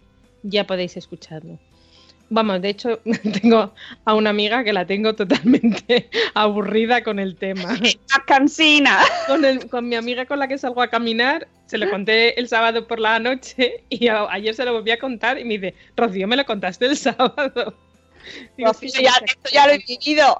ya 0.43 0.65
podéis 0.67 0.97
escucharlo. 0.97 1.57
Vamos, 2.33 2.61
de 2.61 2.69
hecho, 2.69 2.99
tengo 3.41 3.73
a 4.05 4.13
una 4.13 4.29
amiga 4.29 4.63
que 4.63 4.71
la 4.71 4.85
tengo 4.85 5.13
totalmente 5.15 6.09
aburrida 6.33 7.03
con 7.03 7.19
el 7.19 7.35
tema. 7.35 7.77
¡A 8.15 8.23
cansina! 8.25 8.99
Con, 9.27 9.43
el- 9.43 9.67
con 9.69 9.87
mi 9.89 9.95
amiga 9.95 10.25
con 10.25 10.39
la 10.39 10.47
que 10.47 10.57
salgo 10.57 10.81
a 10.81 10.87
caminar, 10.87 11.47
se 11.65 11.77
lo 11.77 11.89
conté 11.89 12.39
el 12.39 12.47
sábado 12.47 12.87
por 12.87 12.99
la 12.99 13.19
noche 13.19 13.83
y 13.89 14.07
a- 14.07 14.31
ayer 14.31 14.55
se 14.55 14.63
lo 14.63 14.71
volví 14.73 14.91
a 14.91 14.97
contar 14.99 15.37
y 15.39 15.43
me 15.43 15.57
dice, 15.57 15.75
Rocío, 15.97 16.25
me 16.27 16.37
lo 16.37 16.45
contaste 16.45 16.85
el 16.85 16.95
sábado. 16.97 17.75
Digo, 18.55 18.71
Rocío, 18.71 18.89
"Sí, 18.89 19.03
ya- 19.03 19.11
esto 19.25 19.49
ya 19.51 19.67
lo 19.67 19.73
he 19.73 19.79
vivido. 19.79 20.37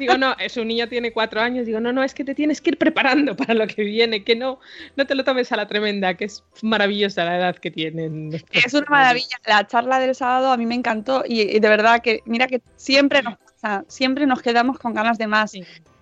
Digo, 0.00 0.18
no, 0.18 0.34
eh, 0.38 0.48
su 0.48 0.64
niño 0.64 0.88
tiene 0.88 1.12
cuatro 1.12 1.40
años. 1.40 1.66
Digo, 1.66 1.78
no, 1.78 1.92
no, 1.92 2.02
es 2.02 2.14
que 2.14 2.24
te 2.24 2.34
tienes 2.34 2.60
que 2.60 2.70
ir 2.70 2.78
preparando 2.78 3.36
para 3.36 3.54
lo 3.54 3.66
que 3.66 3.84
viene, 3.84 4.24
que 4.24 4.34
no, 4.34 4.58
no 4.96 5.06
te 5.06 5.14
lo 5.14 5.22
tomes 5.22 5.52
a 5.52 5.56
la 5.56 5.68
tremenda, 5.68 6.14
que 6.14 6.24
es 6.24 6.42
maravillosa 6.62 7.24
la 7.24 7.36
edad 7.36 7.56
que 7.56 7.70
tienen. 7.70 8.32
Es 8.50 8.74
una 8.74 8.86
maravilla. 8.88 9.38
La 9.46 9.66
charla 9.66 10.00
del 10.00 10.14
sábado 10.14 10.50
a 10.50 10.56
mí 10.56 10.66
me 10.66 10.74
encantó 10.74 11.22
y, 11.26 11.42
y 11.42 11.60
de 11.60 11.68
verdad 11.68 12.02
que, 12.02 12.20
mira 12.24 12.48
que 12.48 12.60
siempre 12.76 13.22
nos 13.22 13.38
pasa, 13.38 13.84
siempre 13.86 14.26
nos 14.26 14.42
quedamos 14.42 14.78
con 14.78 14.94
ganas 14.94 15.18
de 15.18 15.26
más. 15.26 15.52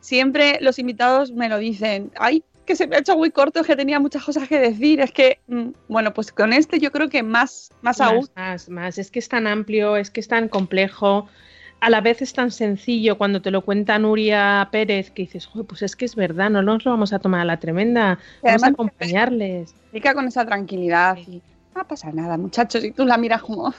Siempre 0.01 0.59
los 0.63 0.79
invitados 0.79 1.33
me 1.33 1.49
lo 1.49 1.59
dicen. 1.59 2.13
Ay, 2.19 2.43
que 2.69 2.77
se 2.77 2.87
me 2.87 2.97
ha 2.97 3.01
hecho 3.01 3.17
muy 3.17 3.31
corto, 3.31 3.61
es 3.61 3.67
que 3.67 3.75
tenía 3.77 3.99
muchas 3.99 4.23
cosas 4.23 4.47
que 4.47 4.59
decir. 4.59 5.01
Es 5.01 5.11
que, 5.11 5.41
mm, 5.49 5.71
bueno, 5.89 6.13
pues 6.13 6.31
con 6.31 6.53
este 6.53 6.79
yo 6.79 6.93
creo 6.93 7.09
que 7.09 7.23
más, 7.23 7.71
más, 7.81 8.01
aún. 8.01 8.29
Más, 8.37 8.69
más. 8.69 8.99
Es 8.99 9.11
que 9.11 9.19
es 9.19 9.29
tan 9.29 9.47
amplio, 9.47 9.97
es 9.97 10.11
que 10.11 10.21
es 10.21 10.29
tan 10.29 10.49
complejo. 10.49 11.29
A 11.81 11.91
la 11.91 12.01
vez 12.01 12.23
es 12.23 12.33
tan 12.33 12.51
sencillo 12.51 13.19
cuando 13.19 13.41
te 13.41 13.51
lo 13.51 13.63
cuenta 13.63 13.99
Nuria 13.99 14.69
Pérez 14.73 15.11
que 15.11 15.23
dices, 15.23 15.47
"Joder, 15.47 15.67
pues 15.67 15.83
es 15.83 15.95
que 15.95 16.05
es 16.05 16.17
verdad, 16.17 16.51
no 16.51 16.63
nos 16.63 16.85
lo 16.85 16.91
vamos 16.91 17.13
a 17.13 17.19
tomar 17.19 17.43
a 17.43 17.45
la 17.45 17.61
tremenda, 17.61 18.19
vamos 18.43 18.65
a 18.65 18.69
acompañarles. 18.69 19.71
Explica 19.71 20.15
con 20.15 20.27
esa 20.27 20.45
tranquilidad 20.45 21.17
y 21.17 21.41
no 21.75 21.87
pasa 21.87 22.11
nada, 22.11 22.37
muchachos. 22.37 22.83
Y 22.83 22.91
tú 22.91 23.07
la 23.07 23.17
miras 23.17 23.43
como, 23.43 23.73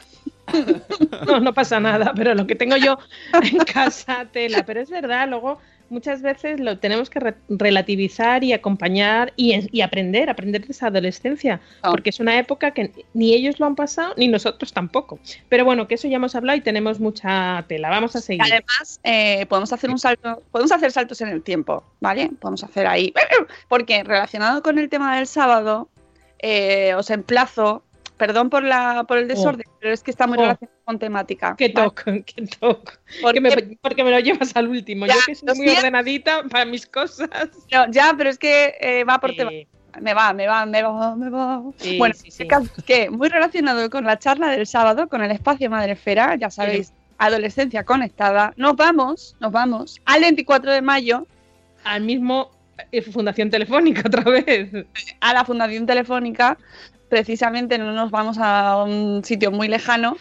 No, 1.28 1.40
no 1.40 1.54
pasa 1.54 1.80
nada, 1.80 2.14
pero 2.16 2.34
lo 2.36 2.48
que 2.48 2.56
tengo 2.56 2.78
yo 2.78 2.98
en 3.42 3.58
casa, 3.60 4.26
tela. 4.32 4.64
Pero 4.66 4.82
es 4.82 4.90
verdad, 4.90 5.28
luego 5.28 5.60
muchas 5.90 6.22
veces 6.22 6.60
lo 6.60 6.78
tenemos 6.80 7.10
que 7.10 7.20
re- 7.20 7.36
relativizar 7.50 8.44
y 8.44 8.54
acompañar 8.54 9.34
y, 9.36 9.56
y 9.72 9.82
aprender, 9.82 10.30
aprender 10.30 10.66
de 10.66 10.72
esa 10.72 10.88
adolescencia, 10.88 11.62
porque 11.82 12.10
es 12.10 12.20
una 12.20 12.38
época 12.38 12.72
que 12.72 12.92
ni 13.14 13.34
ellos 13.34 13.60
lo 13.60 13.66
han 13.66 13.76
pasado 13.76 14.14
ni 14.18 14.28
nosotros 14.28 14.74
tampoco. 14.74 15.20
Pero 15.50 15.66
bueno, 15.66 15.88
que 15.88 15.96
eso 15.96 16.08
ya 16.08 16.18
hemos 16.18 16.36
hablado 16.36 16.58
y 16.58 16.62
tenemos 16.62 17.00
mucha 17.00 17.64
tela. 17.68 17.90
Vamos 17.90 18.16
a 18.16 18.20
Y 18.20 18.22
seguir. 18.22 18.42
además, 18.44 19.00
eh, 19.04 19.46
podemos 19.48 19.72
hacer 19.74 19.90
un 19.90 20.00
salto, 20.00 20.42
podemos 20.52 20.72
hacer 20.72 20.92
saltos 20.92 21.22
en 21.22 21.30
el 21.30 21.42
tiempo, 21.44 21.84
¿vale? 22.00 22.30
Podemos 22.40 22.64
hacer 22.64 22.88
ahí. 22.88 23.14
Porque 23.68 24.04
relacionado 24.04 24.62
con 24.64 24.78
el 24.80 24.90
tema 24.90 25.18
del 25.18 25.28
sábado, 25.28 25.90
eh, 26.40 26.94
os 26.96 27.10
emplazo, 27.10 27.84
perdón 28.20 28.52
por 28.52 28.64
la, 28.64 29.06
por 29.08 29.18
el 29.18 29.28
desorden, 29.28 29.66
pero 29.80 29.92
es 29.92 30.04
que 30.04 30.12
está 30.12 30.28
muy 30.28 30.38
Oh. 30.38 30.42
relacionado 30.42 30.78
con 30.86 31.00
temática. 31.00 31.56
Qué 31.58 31.70
¿vale? 31.70 31.88
toque, 31.88 32.24
qué 32.36 32.46
toque. 32.60 32.92
Porque- 33.24 33.34
Que 33.34 33.42
me- 33.42 33.78
porque 33.82 34.04
me 34.04 34.12
lo 34.12 34.20
llevas 34.20 34.56
al 34.56 34.68
último. 34.68 35.08
Ya, 35.08 35.16
Yo 35.16 35.20
que 35.26 35.36
soy 35.36 35.56
muy 35.58 35.70
ordenadita 35.70 36.44
para 36.44 36.66
mis 36.66 36.86
cosas. 36.86 37.30
No, 37.72 37.90
ya, 37.90 38.14
pero 38.16 38.30
es 38.30 38.38
que 38.38 38.76
eh, 38.80 39.04
va 39.06 39.20
por 39.20 39.32
Sí. 39.32 39.38
tema. 39.38 39.50
Me 40.02 40.14
va, 40.14 40.32
me 40.34 40.46
va, 40.48 40.66
me 40.68 40.84
va, 40.84 41.16
me 41.16 41.30
va. 41.32 41.64
Sí, 41.78 41.98
bueno, 41.98 42.14
sí, 42.16 42.30
sí. 42.30 42.48
que 42.86 43.10
muy 43.10 43.28
relacionado 43.30 43.90
con 43.90 44.04
la 44.06 44.20
charla 44.20 44.50
del 44.50 44.68
sábado, 44.68 45.10
con 45.10 45.24
el 45.24 45.32
espacio 45.32 45.68
Madrefera, 45.70 46.36
ya 46.36 46.52
sabéis, 46.52 46.94
adolescencia 47.18 47.84
conectada, 47.84 48.54
nos 48.56 48.76
vamos, 48.76 49.36
nos 49.40 49.52
vamos 49.52 50.00
al 50.06 50.22
24 50.22 50.72
de 50.72 50.82
mayo 50.82 51.26
Al 51.84 52.02
mismo 52.04 52.52
eh, 52.92 53.02
Fundación 53.02 53.50
Telefónica 53.50 54.04
otra 54.06 54.24
vez. 54.24 54.70
a 55.22 55.34
la 55.34 55.44
Fundación 55.44 55.86
Telefónica, 55.86 56.58
precisamente 57.10 57.78
no 57.78 57.92
nos 57.92 58.12
vamos 58.12 58.38
a 58.40 58.84
un 58.84 59.24
sitio 59.24 59.52
muy 59.52 59.68
lejano, 59.68 60.18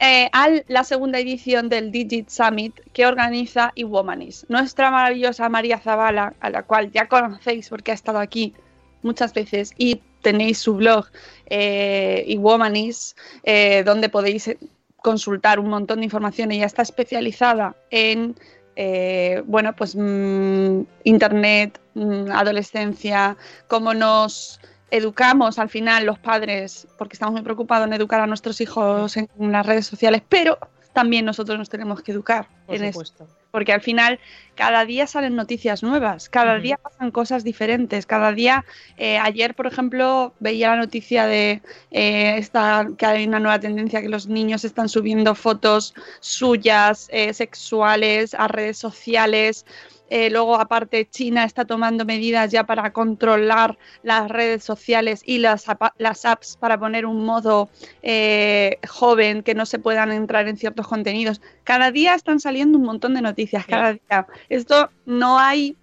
eh, 0.00 0.30
a 0.32 0.48
la 0.68 0.84
segunda 0.84 1.18
edición 1.18 1.68
del 1.68 1.90
Digit 1.90 2.28
Summit 2.28 2.80
que 2.92 3.06
organiza 3.06 3.72
eWomanis. 3.74 4.46
Nuestra 4.48 4.90
maravillosa 4.90 5.48
María 5.48 5.78
Zavala, 5.78 6.34
a 6.40 6.50
la 6.50 6.62
cual 6.62 6.92
ya 6.92 7.08
conocéis 7.08 7.68
porque 7.68 7.90
ha 7.90 7.94
estado 7.94 8.20
aquí 8.20 8.54
muchas 9.02 9.34
veces 9.34 9.72
y 9.76 10.00
tenéis 10.22 10.58
su 10.58 10.74
blog 10.74 11.06
eh, 11.46 12.24
eWomanis, 12.28 13.16
eh, 13.42 13.82
donde 13.84 14.08
podéis 14.08 14.50
consultar 14.98 15.58
un 15.58 15.68
montón 15.68 15.98
de 15.98 16.04
información. 16.04 16.52
Ella 16.52 16.66
está 16.66 16.82
especializada 16.82 17.74
en 17.90 18.36
eh, 18.80 19.42
bueno, 19.44 19.74
pues 19.74 19.96
mm, 19.96 20.82
internet, 21.02 21.80
mm, 21.94 22.30
adolescencia, 22.30 23.36
cómo 23.66 23.92
nos 23.92 24.60
educamos 24.90 25.58
al 25.58 25.68
final 25.68 26.06
los 26.06 26.18
padres, 26.18 26.86
porque 26.96 27.14
estamos 27.14 27.34
muy 27.34 27.42
preocupados 27.42 27.86
en 27.86 27.92
educar 27.92 28.20
a 28.20 28.26
nuestros 28.26 28.60
hijos 28.60 29.16
en 29.16 29.28
las 29.38 29.66
redes 29.66 29.86
sociales, 29.86 30.22
pero 30.28 30.58
también 30.98 31.24
nosotros 31.24 31.56
nos 31.56 31.68
tenemos 31.68 32.02
que 32.02 32.10
educar 32.10 32.48
Por 32.66 32.74
en 32.74 32.92
supuesto. 32.92 33.28
Porque 33.52 33.72
al 33.72 33.80
final 33.80 34.18
cada 34.56 34.84
día 34.84 35.06
salen 35.06 35.36
noticias 35.36 35.84
nuevas, 35.84 36.28
cada 36.28 36.58
día 36.58 36.76
pasan 36.76 37.12
cosas 37.12 37.44
diferentes, 37.44 38.04
cada 38.04 38.32
día, 38.32 38.64
eh, 38.96 39.16
ayer 39.16 39.54
por 39.54 39.68
ejemplo 39.68 40.34
veía 40.40 40.70
la 40.70 40.76
noticia 40.76 41.26
de 41.26 41.62
eh, 41.92 42.34
esta, 42.36 42.88
que 42.98 43.06
hay 43.06 43.28
una 43.28 43.38
nueva 43.38 43.60
tendencia 43.60 44.02
que 44.02 44.08
los 44.08 44.26
niños 44.26 44.64
están 44.64 44.88
subiendo 44.88 45.36
fotos 45.36 45.94
suyas 46.18 47.08
eh, 47.12 47.32
sexuales 47.32 48.34
a 48.34 48.48
redes 48.48 48.76
sociales. 48.76 49.64
Eh, 50.10 50.30
luego, 50.30 50.58
aparte, 50.58 51.08
China 51.08 51.44
está 51.44 51.64
tomando 51.64 52.04
medidas 52.04 52.50
ya 52.50 52.64
para 52.64 52.92
controlar 52.92 53.78
las 54.02 54.28
redes 54.28 54.64
sociales 54.64 55.22
y 55.24 55.38
las, 55.38 55.66
apps 55.68 56.56
para 56.56 56.78
poner 56.78 57.06
un 57.06 57.24
modo 57.24 57.68
eh, 58.02 58.78
joven 58.88 59.42
que 59.42 59.54
no 59.54 59.66
se 59.66 59.78
puedan 59.78 60.12
entrar 60.12 60.48
en 60.48 60.56
ciertos 60.56 60.88
contenidos. 60.88 61.40
Cada 61.64 61.90
día 61.90 62.14
están 62.14 62.40
saliendo 62.40 62.78
un 62.78 62.84
montón 62.84 63.14
de 63.14 63.22
noticias, 63.22 63.66
cada 63.66 63.92
día. 63.94 64.26
Esto 64.48 64.90
no 65.04 65.38
hay, 65.38 65.76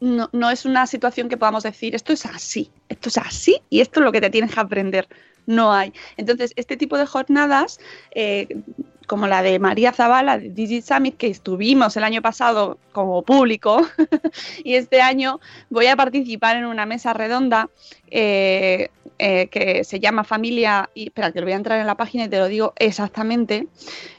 no, 0.00 0.30
no 0.32 0.50
es 0.50 0.64
una 0.64 0.86
situación 0.86 1.28
que 1.28 1.36
podamos 1.36 1.62
decir, 1.62 1.94
esto 1.94 2.12
es 2.12 2.24
así, 2.26 2.70
esto 2.88 3.08
es 3.08 3.18
así 3.18 3.60
y 3.68 3.80
esto 3.80 4.00
es 4.00 4.04
lo 4.04 4.12
que 4.12 4.20
te 4.20 4.30
tienes 4.30 4.54
que 4.54 4.60
aprender. 4.60 5.08
No 5.46 5.72
hay. 5.72 5.92
Entonces, 6.16 6.52
este 6.56 6.76
tipo 6.76 6.98
de 6.98 7.06
jornadas, 7.06 7.78
eh, 8.10 8.48
como 9.06 9.28
la 9.28 9.42
de 9.42 9.58
María 9.58 9.92
Zavala 9.92 10.38
de 10.38 10.50
Digit 10.50 10.84
Summit, 10.84 11.16
que 11.16 11.28
estuvimos 11.28 11.96
el 11.96 12.04
año 12.04 12.20
pasado 12.22 12.78
como 12.92 13.22
público, 13.22 13.86
y 14.64 14.74
este 14.74 15.00
año 15.00 15.40
voy 15.70 15.86
a 15.86 15.96
participar 15.96 16.56
en 16.56 16.66
una 16.66 16.86
mesa 16.86 17.12
redonda 17.12 17.70
eh, 18.10 18.90
eh, 19.18 19.46
que 19.48 19.84
se 19.84 20.00
llama 20.00 20.24
Familia, 20.24 20.90
y 20.94 21.06
espera, 21.06 21.32
que 21.32 21.40
lo 21.40 21.46
voy 21.46 21.54
a 21.54 21.56
entrar 21.56 21.80
en 21.80 21.86
la 21.86 21.96
página 21.96 22.24
y 22.24 22.28
te 22.28 22.38
lo 22.38 22.48
digo 22.48 22.74
exactamente. 22.76 23.68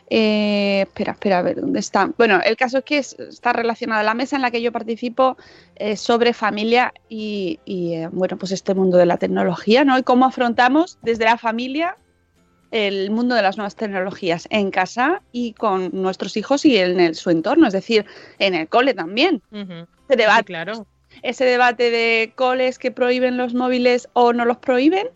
Eh, 0.10 0.82
espera, 0.88 1.12
espera, 1.14 1.40
a 1.40 1.42
ver 1.42 1.60
dónde 1.60 1.80
está. 1.80 2.10
Bueno, 2.18 2.40
el 2.46 2.56
caso 2.56 2.78
es 2.78 2.84
que 2.86 2.98
es- 3.00 3.20
está 3.20 3.52
relacionada 3.52 4.04
la 4.04 4.14
mesa 4.14 4.38
en 4.38 4.42
la 4.42 4.52
que 4.52 4.62
yo 4.62 4.72
participo 4.72 5.36
eh, 5.76 5.98
sobre 5.98 6.34
familia 6.34 6.94
y, 7.10 7.60
y, 7.66 7.94
eh, 7.96 8.10
bueno, 8.12 8.38
pues 8.38 8.52
este 8.54 8.74
mundo 8.74 8.98
de 8.98 9.06
la 9.06 9.18
tecnología, 9.18 9.84
¿no? 9.84 9.98
Y 9.98 10.04
cómo 10.04 10.26
afrontamos 10.26 10.98
desde 11.02 11.26
la 11.26 11.38
familia 11.38 11.98
el 12.72 13.12
mundo 13.12 13.34
de 13.36 13.42
las 13.42 13.58
nuevas 13.58 13.76
tecnologías 13.76 14.48
en 14.50 14.72
casa 14.72 15.22
y 15.32 15.54
con 15.54 15.90
nuestros 15.94 16.36
hijos 16.38 16.66
y 16.66 16.78
en 16.78 17.00
el- 17.00 17.16
su 17.16 17.30
entorno, 17.30 17.68
es 17.68 17.74
decir, 17.74 18.06
en 18.40 18.56
el 18.56 18.68
cole 18.68 18.94
también. 18.94 19.42
Se 20.08 20.16
debate. 20.16 20.40
Sí, 20.40 20.46
claro. 20.46 20.86
ese 21.24 21.46
debate 21.46 21.90
de 21.90 22.34
coles 22.36 22.78
que 22.78 22.92
prohíben 22.92 23.38
los 23.38 23.54
móviles 23.54 24.08
o 24.14 24.34
no 24.34 24.46
los 24.46 24.58
prohíben. 24.58 25.08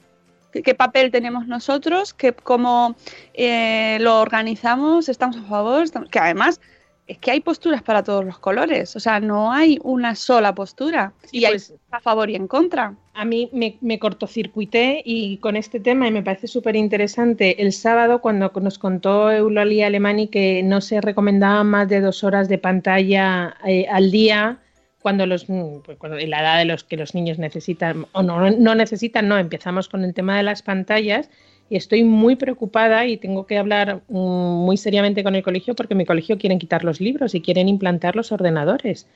¿Qué, 0.52 0.62
qué 0.64 0.76
papel 0.76 1.12
tenemos 1.12 1.48
nosotros? 1.48 2.14
¿Qué, 2.14 2.34
¿Cómo 2.34 2.96
eh, 3.34 3.98
lo 4.02 4.20
organizamos? 4.22 5.10
¿Estamos 5.10 5.38
a 5.38 5.44
favor? 5.44 5.84
Estamos- 5.84 6.10
Que 6.10 6.20
además 6.20 6.60
es 7.08 7.18
que 7.18 7.32
hay 7.32 7.42
posturas 7.42 7.82
para 7.82 8.04
todos 8.04 8.24
los 8.24 8.38
colores. 8.40 8.96
O 8.96 9.00
sea, 9.00 9.20
no 9.20 9.52
hay 9.52 9.80
una 9.84 10.16
sola 10.16 10.56
postura. 10.56 11.12
Sí, 11.26 11.40
y 11.40 11.46
hay 11.46 11.54
pues- 11.54 11.74
a 11.92 12.00
favor 12.00 12.30
y 12.30 12.36
en 12.36 12.48
contra. 12.48 12.94
A 13.14 13.26
mí 13.26 13.50
me, 13.52 13.78
me 13.82 14.00
cortocircuité 14.00 15.02
y 15.04 15.38
con 15.38 15.58
este 15.58 15.80
tema, 15.82 16.08
y 16.08 16.12
me 16.12 16.24
parece 16.24 16.48
súper 16.48 16.78
interesante, 16.78 17.62
el 17.62 17.74
sábado 17.74 18.22
cuando 18.22 18.50
nos 18.62 18.80
contó 18.80 19.30
Eulalia 19.30 19.88
Alemani 19.88 20.28
que 20.30 20.64
no 20.64 20.80
se 20.80 21.02
recomendaban 21.02 21.68
más 21.68 21.90
de 21.90 22.00
dos 22.00 22.24
horas 22.24 22.48
de 22.48 22.58
pantalla 22.58 23.58
eh, 23.68 23.88
al 23.92 24.12
día 24.12 24.60
cuando 25.02 25.26
los 25.26 25.50
mm, 25.50 25.80
pues, 25.86 25.98
cuando- 25.98 26.18
la 26.18 26.42
edad 26.42 26.58
de 26.60 26.66
los 26.66 26.84
que 26.84 26.98
los 26.98 27.16
niños 27.16 27.40
necesitan 27.40 28.06
o 28.14 28.24
no, 28.24 28.50
no 28.52 28.76
necesitan, 28.76 29.28
no, 29.28 29.38
empezamos 29.38 29.90
con 29.90 30.04
el 30.04 30.14
tema 30.14 30.38
de 30.38 30.44
las 30.44 30.62
pantallas 30.62 31.30
y 31.70 31.78
estoy 31.78 32.04
muy 32.04 32.36
preocupada 32.36 33.06
y 33.06 33.18
tengo 33.18 33.46
que 33.48 33.58
hablar 33.58 34.02
mm, 34.10 34.66
muy 34.66 34.78
seriamente 34.78 35.24
con 35.24 35.36
el 35.36 35.44
colegio 35.44 35.76
porque 35.76 35.96
mi 35.96 36.06
colegio 36.06 36.38
quieren 36.38 36.60
quitar 36.60 36.84
los 36.84 37.00
libros 37.02 37.36
y 37.36 37.42
quieren 37.42 37.70
implantar 37.70 38.16
los 38.16 38.32
ordenadores. 38.32 39.08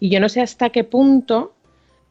Y 0.00 0.10
yo 0.10 0.20
no 0.20 0.28
sé 0.28 0.40
hasta 0.40 0.70
qué 0.70 0.84
punto 0.84 1.54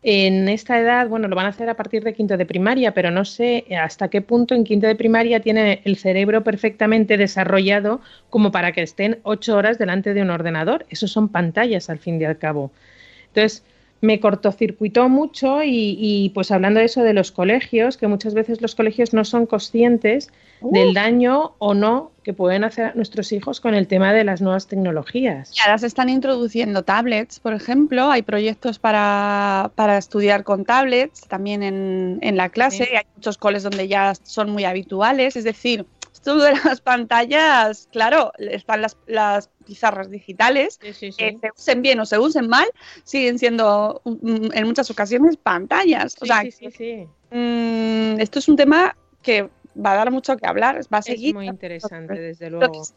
en 0.03 0.49
esta 0.49 0.79
edad, 0.79 1.07
bueno, 1.07 1.27
lo 1.27 1.35
van 1.35 1.45
a 1.45 1.49
hacer 1.49 1.69
a 1.69 1.75
partir 1.75 2.03
de 2.03 2.13
quinto 2.15 2.35
de 2.35 2.45
primaria, 2.47 2.93
pero 2.93 3.11
no 3.11 3.23
sé 3.23 3.65
hasta 3.79 4.09
qué 4.09 4.21
punto 4.21 4.55
en 4.55 4.63
quinto 4.63 4.87
de 4.87 4.95
primaria 4.95 5.41
tiene 5.41 5.81
el 5.85 5.95
cerebro 5.97 6.43
perfectamente 6.43 7.17
desarrollado 7.17 8.01
como 8.29 8.51
para 8.51 8.71
que 8.71 8.81
estén 8.81 9.19
ocho 9.23 9.55
horas 9.55 9.77
delante 9.77 10.13
de 10.15 10.23
un 10.23 10.31
ordenador. 10.31 10.85
Eso 10.89 11.07
son 11.07 11.29
pantallas 11.29 11.89
al 11.91 11.99
fin 11.99 12.19
y 12.19 12.25
al 12.25 12.39
cabo. 12.39 12.71
Entonces, 13.33 13.63
me 14.01 14.19
cortocircuitó 14.19 15.09
mucho 15.09 15.63
y, 15.63 15.95
y, 15.99 16.29
pues 16.29 16.51
hablando 16.51 16.79
de 16.79 16.87
eso 16.87 17.03
de 17.03 17.13
los 17.13 17.31
colegios, 17.31 17.97
que 17.97 18.07
muchas 18.07 18.33
veces 18.33 18.59
los 18.61 18.73
colegios 18.73 19.13
no 19.13 19.23
son 19.23 19.45
conscientes 19.45 20.29
del 20.61 20.93
daño 20.93 21.53
o 21.59 21.73
no 21.73 22.11
que 22.23 22.33
pueden 22.33 22.63
hacer 22.63 22.95
nuestros 22.95 23.31
hijos 23.31 23.59
con 23.59 23.73
el 23.73 23.87
tema 23.87 24.13
de 24.13 24.23
las 24.23 24.41
nuevas 24.41 24.67
tecnologías. 24.67 25.51
Y 25.57 25.61
ahora 25.61 25.77
se 25.77 25.87
están 25.87 26.09
introduciendo 26.09 26.83
tablets, 26.83 27.39
por 27.39 27.53
ejemplo. 27.53 28.11
Hay 28.11 28.21
proyectos 28.21 28.77
para, 28.79 29.71
para 29.75 29.97
estudiar 29.97 30.43
con 30.43 30.65
tablets 30.65 31.21
también 31.27 31.63
en, 31.63 32.19
en 32.21 32.37
la 32.37 32.49
clase. 32.49 32.85
Sí. 32.85 32.95
Hay 32.95 33.05
muchos 33.15 33.37
coles 33.37 33.63
donde 33.63 33.87
ya 33.87 34.13
son 34.23 34.51
muy 34.51 34.65
habituales. 34.65 35.35
Es 35.35 35.43
decir, 35.43 35.85
esto 36.13 36.37
de 36.37 36.53
las 36.63 36.81
pantallas, 36.81 37.87
claro, 37.91 38.31
están 38.37 38.81
las, 38.81 38.97
las 39.07 39.49
pizarras 39.71 40.09
digitales. 40.09 40.77
Sí, 40.81 40.91
sí, 40.91 41.11
sí. 41.13 41.17
que 41.17 41.37
se 41.41 41.49
usen 41.55 41.81
bien 41.81 41.97
o 42.01 42.05
se 42.05 42.19
usen 42.19 42.49
mal, 42.49 42.67
siguen 43.05 43.39
siendo 43.39 44.01
mm, 44.03 44.47
en 44.53 44.67
muchas 44.67 44.91
ocasiones 44.91 45.37
pantallas. 45.37 46.17
o 46.19 46.25
sea, 46.25 46.43
mm, 46.43 48.19
esto 48.19 48.39
es 48.39 48.49
un 48.49 48.57
tema 48.57 48.97
que 49.21 49.49
va 49.77 49.93
a 49.93 49.95
dar 49.95 50.11
mucho 50.11 50.35
que 50.35 50.45
hablar, 50.45 50.81
va 50.93 50.97
a 50.97 51.01
seguir. 51.01 51.29
Es 51.29 51.35
muy 51.35 51.47
interesante, 51.47 52.19
desde 52.19 52.49
luego. 52.49 52.65
Entonces, 52.65 52.93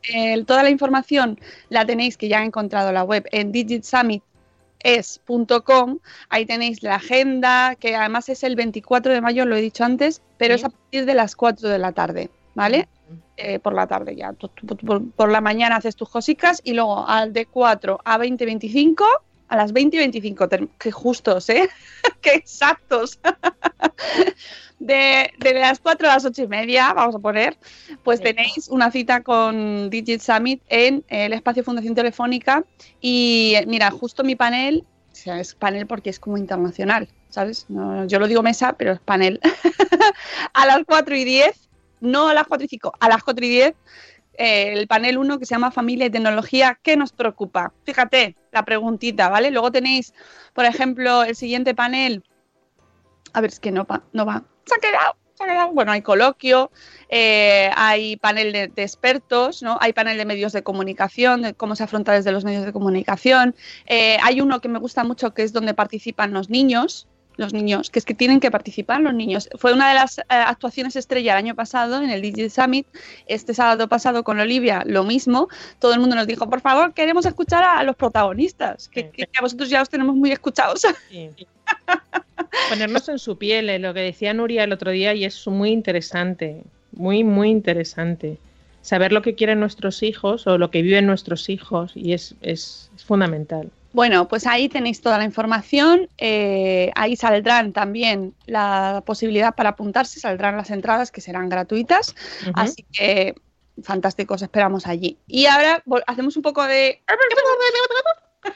toda 0.46 0.64
la 0.64 0.70
información 0.70 1.38
la 1.68 1.86
tenéis 1.86 2.16
que 2.16 2.26
ya 2.26 2.42
he 2.42 2.44
encontrado 2.44 2.90
la 2.90 3.04
web 3.04 3.24
en 3.30 3.52
digitsummit.es.com. 3.52 5.98
Ahí 6.28 6.44
tenéis 6.44 6.82
la 6.82 6.96
agenda, 6.96 7.76
que 7.76 7.94
además 7.94 8.28
es 8.28 8.42
el 8.42 8.56
24 8.56 9.12
de 9.12 9.20
mayo, 9.20 9.46
lo 9.46 9.54
he 9.54 9.60
dicho 9.60 9.84
antes, 9.84 10.22
pero 10.38 10.54
Sí. 10.54 10.60
es 10.60 10.64
a 10.64 10.70
partir 10.70 11.06
de 11.06 11.14
las 11.14 11.36
4 11.36 11.68
de 11.68 11.78
la 11.78 11.92
tarde, 11.92 12.30
¿vale? 12.56 12.88
Eh, 13.36 13.58
por 13.58 13.74
la 13.74 13.86
tarde 13.86 14.14
ya. 14.14 14.32
Tú- 14.32 14.48
tú- 14.48 14.66
tú- 14.66 14.86
por, 14.86 15.10
por 15.10 15.30
la 15.30 15.40
mañana 15.40 15.76
haces 15.76 15.96
tus 15.96 16.08
cosicas 16.08 16.60
y 16.64 16.72
luego 16.74 17.06
al 17.06 17.32
de 17.32 17.46
4 17.46 17.98
a 18.04 18.16
20.25, 18.18 19.04
a 19.48 19.56
las 19.56 19.72
20 19.72 19.96
y 19.96 20.00
25, 20.00 20.48
ter- 20.48 20.68
qué 20.78 20.92
justos, 20.92 21.48
¿eh? 21.50 21.68
qué 22.20 22.30
exactos. 22.34 23.18
de, 24.78 25.30
de 25.38 25.54
las 25.54 25.80
4 25.80 26.08
a 26.10 26.14
las 26.14 26.24
8 26.24 26.42
y 26.42 26.46
media, 26.46 26.92
vamos 26.92 27.14
a 27.14 27.18
poner, 27.18 27.56
pues 28.02 28.20
tenéis 28.20 28.68
una 28.68 28.90
cita 28.90 29.22
con 29.22 29.88
Digit 29.90 30.20
Summit 30.20 30.62
en 30.68 31.04
el 31.08 31.32
espacio 31.32 31.64
Fundación 31.64 31.94
Telefónica 31.94 32.64
y 33.00 33.56
mira, 33.66 33.90
justo 33.90 34.24
mi 34.24 34.36
panel, 34.36 34.84
o 35.12 35.14
sea, 35.14 35.40
es 35.40 35.54
panel 35.54 35.86
porque 35.86 36.10
es 36.10 36.18
como 36.18 36.36
internacional, 36.36 37.08
¿sabes? 37.30 37.66
No, 37.68 38.04
yo 38.06 38.18
lo 38.18 38.26
digo 38.26 38.42
mesa, 38.42 38.74
pero 38.74 38.92
es 38.92 39.00
panel. 39.00 39.40
a 40.52 40.66
las 40.66 40.80
4 40.86 41.16
y 41.16 41.24
10, 41.24 41.68
no 42.00 42.28
a 42.28 42.34
las 42.34 42.46
4 42.46 42.64
y 42.64 42.68
5, 42.68 42.92
a 42.98 43.08
las 43.08 43.22
4 43.22 43.44
y 43.44 43.48
10, 43.48 43.74
eh, 44.36 44.72
el 44.72 44.86
panel 44.86 45.18
1 45.18 45.38
que 45.38 45.46
se 45.46 45.54
llama 45.54 45.70
Familia 45.70 46.06
y 46.06 46.10
Tecnología, 46.10 46.78
¿qué 46.82 46.96
nos 46.96 47.12
preocupa? 47.12 47.72
Fíjate, 47.84 48.36
la 48.52 48.64
preguntita, 48.64 49.28
¿vale? 49.28 49.50
Luego 49.50 49.70
tenéis, 49.70 50.12
por 50.52 50.64
ejemplo, 50.64 51.22
el 51.22 51.36
siguiente 51.36 51.74
panel. 51.74 52.24
A 53.32 53.40
ver, 53.40 53.50
es 53.50 53.60
que 53.60 53.70
no, 53.70 53.86
no 54.12 54.26
va. 54.26 54.44
Se 54.66 54.74
ha 54.74 54.78
quedado, 54.78 55.16
se 55.34 55.44
ha 55.44 55.46
quedado. 55.46 55.72
Bueno, 55.72 55.92
hay 55.92 56.02
coloquio, 56.02 56.70
eh, 57.08 57.70
hay 57.76 58.16
panel 58.16 58.52
de, 58.52 58.68
de 58.68 58.82
expertos, 58.82 59.62
¿no? 59.62 59.78
Hay 59.80 59.92
panel 59.92 60.18
de 60.18 60.24
medios 60.24 60.52
de 60.52 60.62
comunicación, 60.62 61.42
de 61.42 61.54
cómo 61.54 61.76
se 61.76 61.84
afronta 61.84 62.12
desde 62.12 62.32
los 62.32 62.44
medios 62.44 62.64
de 62.64 62.72
comunicación. 62.72 63.54
Eh, 63.86 64.18
hay 64.22 64.40
uno 64.40 64.60
que 64.60 64.68
me 64.68 64.78
gusta 64.78 65.04
mucho 65.04 65.32
que 65.32 65.42
es 65.42 65.52
donde 65.52 65.74
participan 65.74 66.32
los 66.32 66.50
niños, 66.50 67.08
los 67.36 67.52
niños, 67.52 67.90
que 67.90 67.98
es 67.98 68.04
que 68.04 68.14
tienen 68.14 68.40
que 68.40 68.50
participar 68.50 69.00
los 69.00 69.14
niños. 69.14 69.48
Fue 69.58 69.72
una 69.72 69.88
de 69.88 69.94
las 69.94 70.18
eh, 70.18 70.22
actuaciones 70.28 70.96
estrella 70.96 71.32
el 71.32 71.38
año 71.38 71.54
pasado 71.54 72.02
en 72.02 72.10
el 72.10 72.20
Digit 72.22 72.50
Summit, 72.50 72.86
este 73.26 73.54
sábado 73.54 73.88
pasado 73.88 74.22
con 74.24 74.38
Olivia, 74.40 74.82
lo 74.86 75.04
mismo. 75.04 75.48
Todo 75.78 75.94
el 75.94 76.00
mundo 76.00 76.14
nos 76.16 76.26
dijo, 76.26 76.48
por 76.48 76.60
favor, 76.60 76.94
queremos 76.94 77.26
escuchar 77.26 77.62
a, 77.62 77.78
a 77.78 77.82
los 77.84 77.96
protagonistas, 77.96 78.88
que, 78.88 79.10
Sí. 79.14 79.26
que 79.26 79.38
a 79.38 79.40
vosotros 79.40 79.68
ya 79.68 79.82
os 79.82 79.88
tenemos 79.88 80.14
muy 80.14 80.32
escuchados. 80.32 80.82
Sí. 81.10 81.30
Ponernos 82.68 83.08
en 83.08 83.18
su 83.18 83.38
piel, 83.38 83.70
eh, 83.70 83.78
lo 83.78 83.94
que 83.94 84.00
decía 84.00 84.34
Nuria 84.34 84.64
el 84.64 84.72
otro 84.72 84.90
día, 84.90 85.14
y 85.14 85.24
es 85.24 85.46
muy 85.46 85.70
interesante, 85.70 86.62
muy, 86.92 87.24
muy 87.24 87.48
interesante. 87.50 88.38
Saber 88.82 89.12
lo 89.12 89.22
que 89.22 89.34
quieren 89.34 89.60
nuestros 89.60 90.02
hijos 90.02 90.46
o 90.46 90.58
lo 90.58 90.70
que 90.70 90.82
viven 90.82 91.06
nuestros 91.06 91.48
hijos, 91.48 91.92
y 91.94 92.12
es, 92.12 92.34
es, 92.42 92.90
es 92.94 93.04
fundamental. 93.04 93.70
Bueno, 93.94 94.26
pues 94.26 94.44
ahí 94.48 94.68
tenéis 94.68 95.00
toda 95.00 95.18
la 95.18 95.24
información. 95.24 96.08
eh, 96.18 96.90
ahí 96.96 97.14
saldrán 97.14 97.72
también 97.72 98.34
la 98.44 99.04
posibilidad 99.06 99.54
para 99.54 99.70
apuntarse, 99.70 100.18
saldrán 100.18 100.56
las 100.56 100.70
entradas 100.70 101.12
que 101.12 101.20
serán 101.20 101.48
gratuitas. 101.48 102.12
Así 102.54 102.84
que 102.92 103.36
fantástico, 103.84 104.34
os 104.34 104.42
esperamos 104.42 104.88
allí. 104.88 105.16
Y 105.28 105.46
ahora 105.46 105.82
hacemos 106.08 106.36
un 106.36 106.42
poco 106.42 106.66
de... 106.66 107.02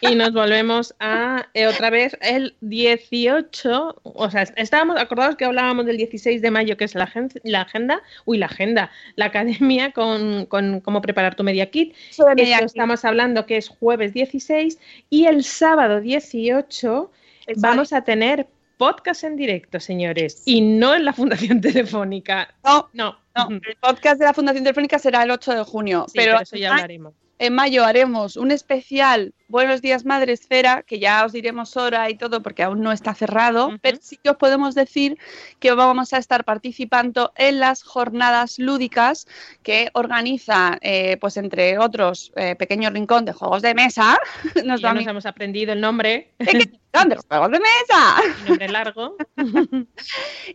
Y 0.01 0.15
nos 0.15 0.33
volvemos 0.33 0.95
a 1.01 1.47
eh, 1.55 1.67
otra 1.67 1.91
vez 1.91 2.17
el 2.21 2.55
18, 2.61 4.01
o 4.03 4.31
sea, 4.31 4.43
estábamos 4.57 4.97
acordados 5.01 5.37
que 5.37 5.45
hablábamos 5.45 5.87
del 5.87 5.97
16 5.97 6.43
de 6.43 6.51
mayo, 6.51 6.77
que 6.77 6.85
es 6.85 6.95
la, 6.95 7.05
agen- 7.07 7.31
la 7.45 7.63
agenda, 7.63 8.03
uy, 8.25 8.39
la 8.39 8.47
agenda, 8.47 8.91
la 9.17 9.27
academia 9.27 9.93
con, 9.93 10.47
con 10.47 10.81
cómo 10.81 11.01
preparar 11.01 11.35
tu 11.35 11.45
media 11.45 11.71
kit. 11.71 11.95
Esto 12.11 12.27
estamos 12.67 13.05
hablando 13.05 13.47
que 13.47 13.57
es 13.57 13.69
jueves 13.69 14.13
16 14.15 14.79
y 15.11 15.27
el 15.27 15.45
sábado 15.45 16.01
18 16.01 17.11
vamos 17.57 17.93
a 17.93 18.03
tener 18.03 18.47
podcast 18.77 19.25
en 19.25 19.37
directo, 19.37 19.81
señores, 19.81 20.43
y 20.45 20.61
no 20.61 20.95
en 20.95 21.05
la 21.05 21.13
Fundación 21.13 21.61
Telefónica. 21.63 22.55
No, 22.65 22.89
No, 22.93 23.19
no, 23.35 23.49
el 23.51 23.77
podcast 23.81 24.19
de 24.21 24.27
la 24.27 24.35
Fundación 24.35 24.65
Telefónica 24.65 24.99
será 24.99 25.23
el 25.25 25.31
8 25.31 25.53
de 25.55 25.63
junio, 25.65 26.05
Sí, 26.09 26.13
pero 26.17 26.33
pero 26.33 26.43
eso 26.43 26.57
ya 26.57 26.71
hablaremos. 26.73 27.15
En 27.39 27.55
mayo 27.55 27.85
haremos 27.85 28.37
un 28.37 28.51
especial 28.51 29.33
Buenos 29.51 29.81
días 29.81 30.05
Madre 30.05 30.35
Esfera, 30.35 30.83
que 30.83 30.99
ya 30.99 31.25
os 31.25 31.33
diremos 31.33 31.75
hora 31.79 32.11
y 32.11 32.17
todo 32.17 32.43
porque 32.43 32.63
aún 32.63 32.83
no 32.83 32.93
está 32.93 33.15
cerrado, 33.15 33.71
pero 33.81 33.97
sí 33.99 34.19
que 34.23 34.29
os 34.29 34.37
podemos 34.37 34.75
decir 34.75 35.17
que 35.59 35.73
vamos 35.73 36.13
a 36.13 36.19
estar 36.19 36.45
participando 36.45 37.33
en 37.35 37.59
las 37.59 37.83
jornadas 37.83 38.59
lúdicas 38.59 39.27
que 39.63 39.89
organiza, 39.95 40.77
eh, 40.83 41.17
pues 41.19 41.39
entre 41.39 41.79
otros, 41.79 42.31
eh, 42.37 42.57
Pequeño 42.57 42.91
Rincón 42.91 43.25
de 43.25 43.33
Juegos 43.33 43.63
de 43.63 43.73
Mesa. 43.73 44.19
nos 44.67 44.83
Ya 44.83 44.93
nos 44.93 45.07
hemos 45.07 45.25
aprendido 45.25 45.73
el 45.73 45.81
nombre, 45.81 46.31
Pequeño 46.37 46.67
Rincón 47.05 47.09
de 47.09 47.17
Juegos 47.29 47.51
de 47.51 47.61
Mesa. 47.61 48.17
y 48.45 48.49
nombre 48.49 48.69
largo. 48.69 49.17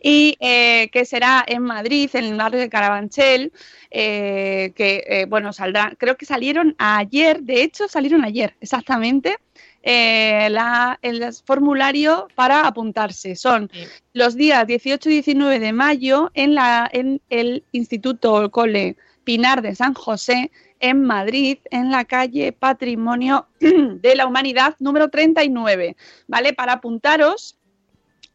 y 0.02 0.36
eh, 0.40 0.88
que 0.92 1.04
será 1.04 1.44
en 1.46 1.62
Madrid, 1.62 2.10
en 2.14 2.24
el 2.24 2.36
barrio 2.36 2.60
de 2.60 2.68
Carabanchel, 2.68 3.52
eh, 3.90 4.72
que 4.74 5.04
eh, 5.06 5.26
bueno, 5.26 5.52
saldrán, 5.52 5.96
creo 5.98 6.16
que 6.16 6.26
salieron 6.26 6.74
ayer, 6.78 7.40
de 7.42 7.62
hecho 7.62 7.88
salieron 7.88 8.24
ayer, 8.24 8.54
exactamente, 8.60 9.36
eh, 9.82 10.48
la- 10.50 10.98
el 11.02 11.22
formulario 11.44 12.28
para 12.34 12.66
apuntarse. 12.66 13.36
Son 13.36 13.70
Sí. 13.72 13.84
los 14.14 14.34
días 14.34 14.66
18 14.66 15.08
y 15.10 15.12
19 15.14 15.58
de 15.60 15.72
mayo 15.72 16.30
en, 16.34 16.54
la, 16.54 16.88
en 16.92 17.20
el 17.30 17.64
Instituto 17.72 18.50
Cole 18.50 18.96
Pinar 19.24 19.62
de 19.62 19.74
San 19.74 19.94
José, 19.94 20.50
en 20.84 21.02
Madrid, 21.02 21.58
en 21.70 21.90
la 21.90 22.04
calle 22.04 22.52
Patrimonio 22.52 23.48
de 23.60 24.14
la 24.14 24.26
Humanidad 24.26 24.76
número 24.80 25.08
39, 25.08 25.96
¿vale? 26.28 26.52
Para 26.52 26.74
apuntaros 26.74 27.58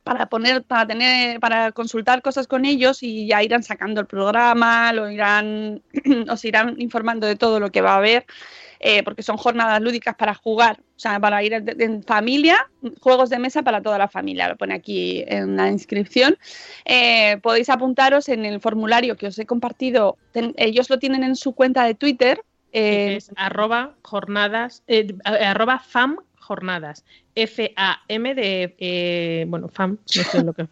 para 0.04 0.28
poner, 0.28 0.64
para 0.64 0.88
tener, 0.88 1.40
para 1.40 1.72
consultar 1.72 2.24
cosas 2.24 2.48
con 2.48 2.66
ellos 2.66 3.04
y 3.04 3.28
ya 3.28 3.44
irán 3.44 3.62
sacando 3.62 4.02
el 4.02 4.08
programa, 4.08 4.92
lo 4.94 5.12
irán, 5.12 5.84
os 6.30 6.44
irán 6.46 6.76
informando 6.80 7.28
de 7.28 7.36
todo 7.36 7.60
lo 7.60 7.72
que 7.72 7.82
va 7.82 7.94
a 7.94 7.98
haber. 7.98 8.26
Eh, 8.80 9.04
porque 9.04 9.24
son 9.24 9.38
jornadas 9.38 9.82
lúdicas 9.82 10.15
para 10.15 10.34
jugar, 10.34 10.80
o 10.80 11.00
sea, 11.00 11.20
para 11.20 11.44
ir 11.44 11.54
en, 11.54 12.02
familia, 12.04 12.70
juegos 13.02 13.30
de 13.30 13.38
mesa 13.39 13.62
para 13.63 13.82
toda 13.82 13.98
la 13.98 14.08
familia, 14.08 14.48
lo 14.50 14.56
pone 14.58 14.74
aquí 14.74 15.24
en 15.28 15.56
la 15.58 15.70
inscripción. 15.70 16.38
Eh, 16.86 17.38
podéis 17.44 17.70
apuntaros 17.70 18.30
en 18.30 18.46
el 18.46 18.62
formulario 18.62 19.15
que 19.18 19.28
os 19.28 19.38
he 19.39 19.46
compartido, 19.46 20.18
ten- 20.32 20.54
ellos 20.58 20.89
lo 20.89 20.98
tienen 21.00 21.24
en 21.24 21.36
su 21.36 21.54
cuenta 21.54 21.84
de 21.86 21.94
Twitter. 21.96 22.42
eh, 22.72 23.15
es 23.18 23.32
arroba 23.36 23.96
jornadas, 24.04 24.84
eh, 24.88 25.13
arroba 25.26 25.80
fam 25.80 26.18
jornadas. 26.39 27.04
F-A-M 27.36 28.36
de, 28.36 29.46
bueno, 29.48 29.68
fam, 29.70 29.98
no 30.15 30.24
sé 30.24 30.44
lo 30.44 30.54
que. 30.54 30.68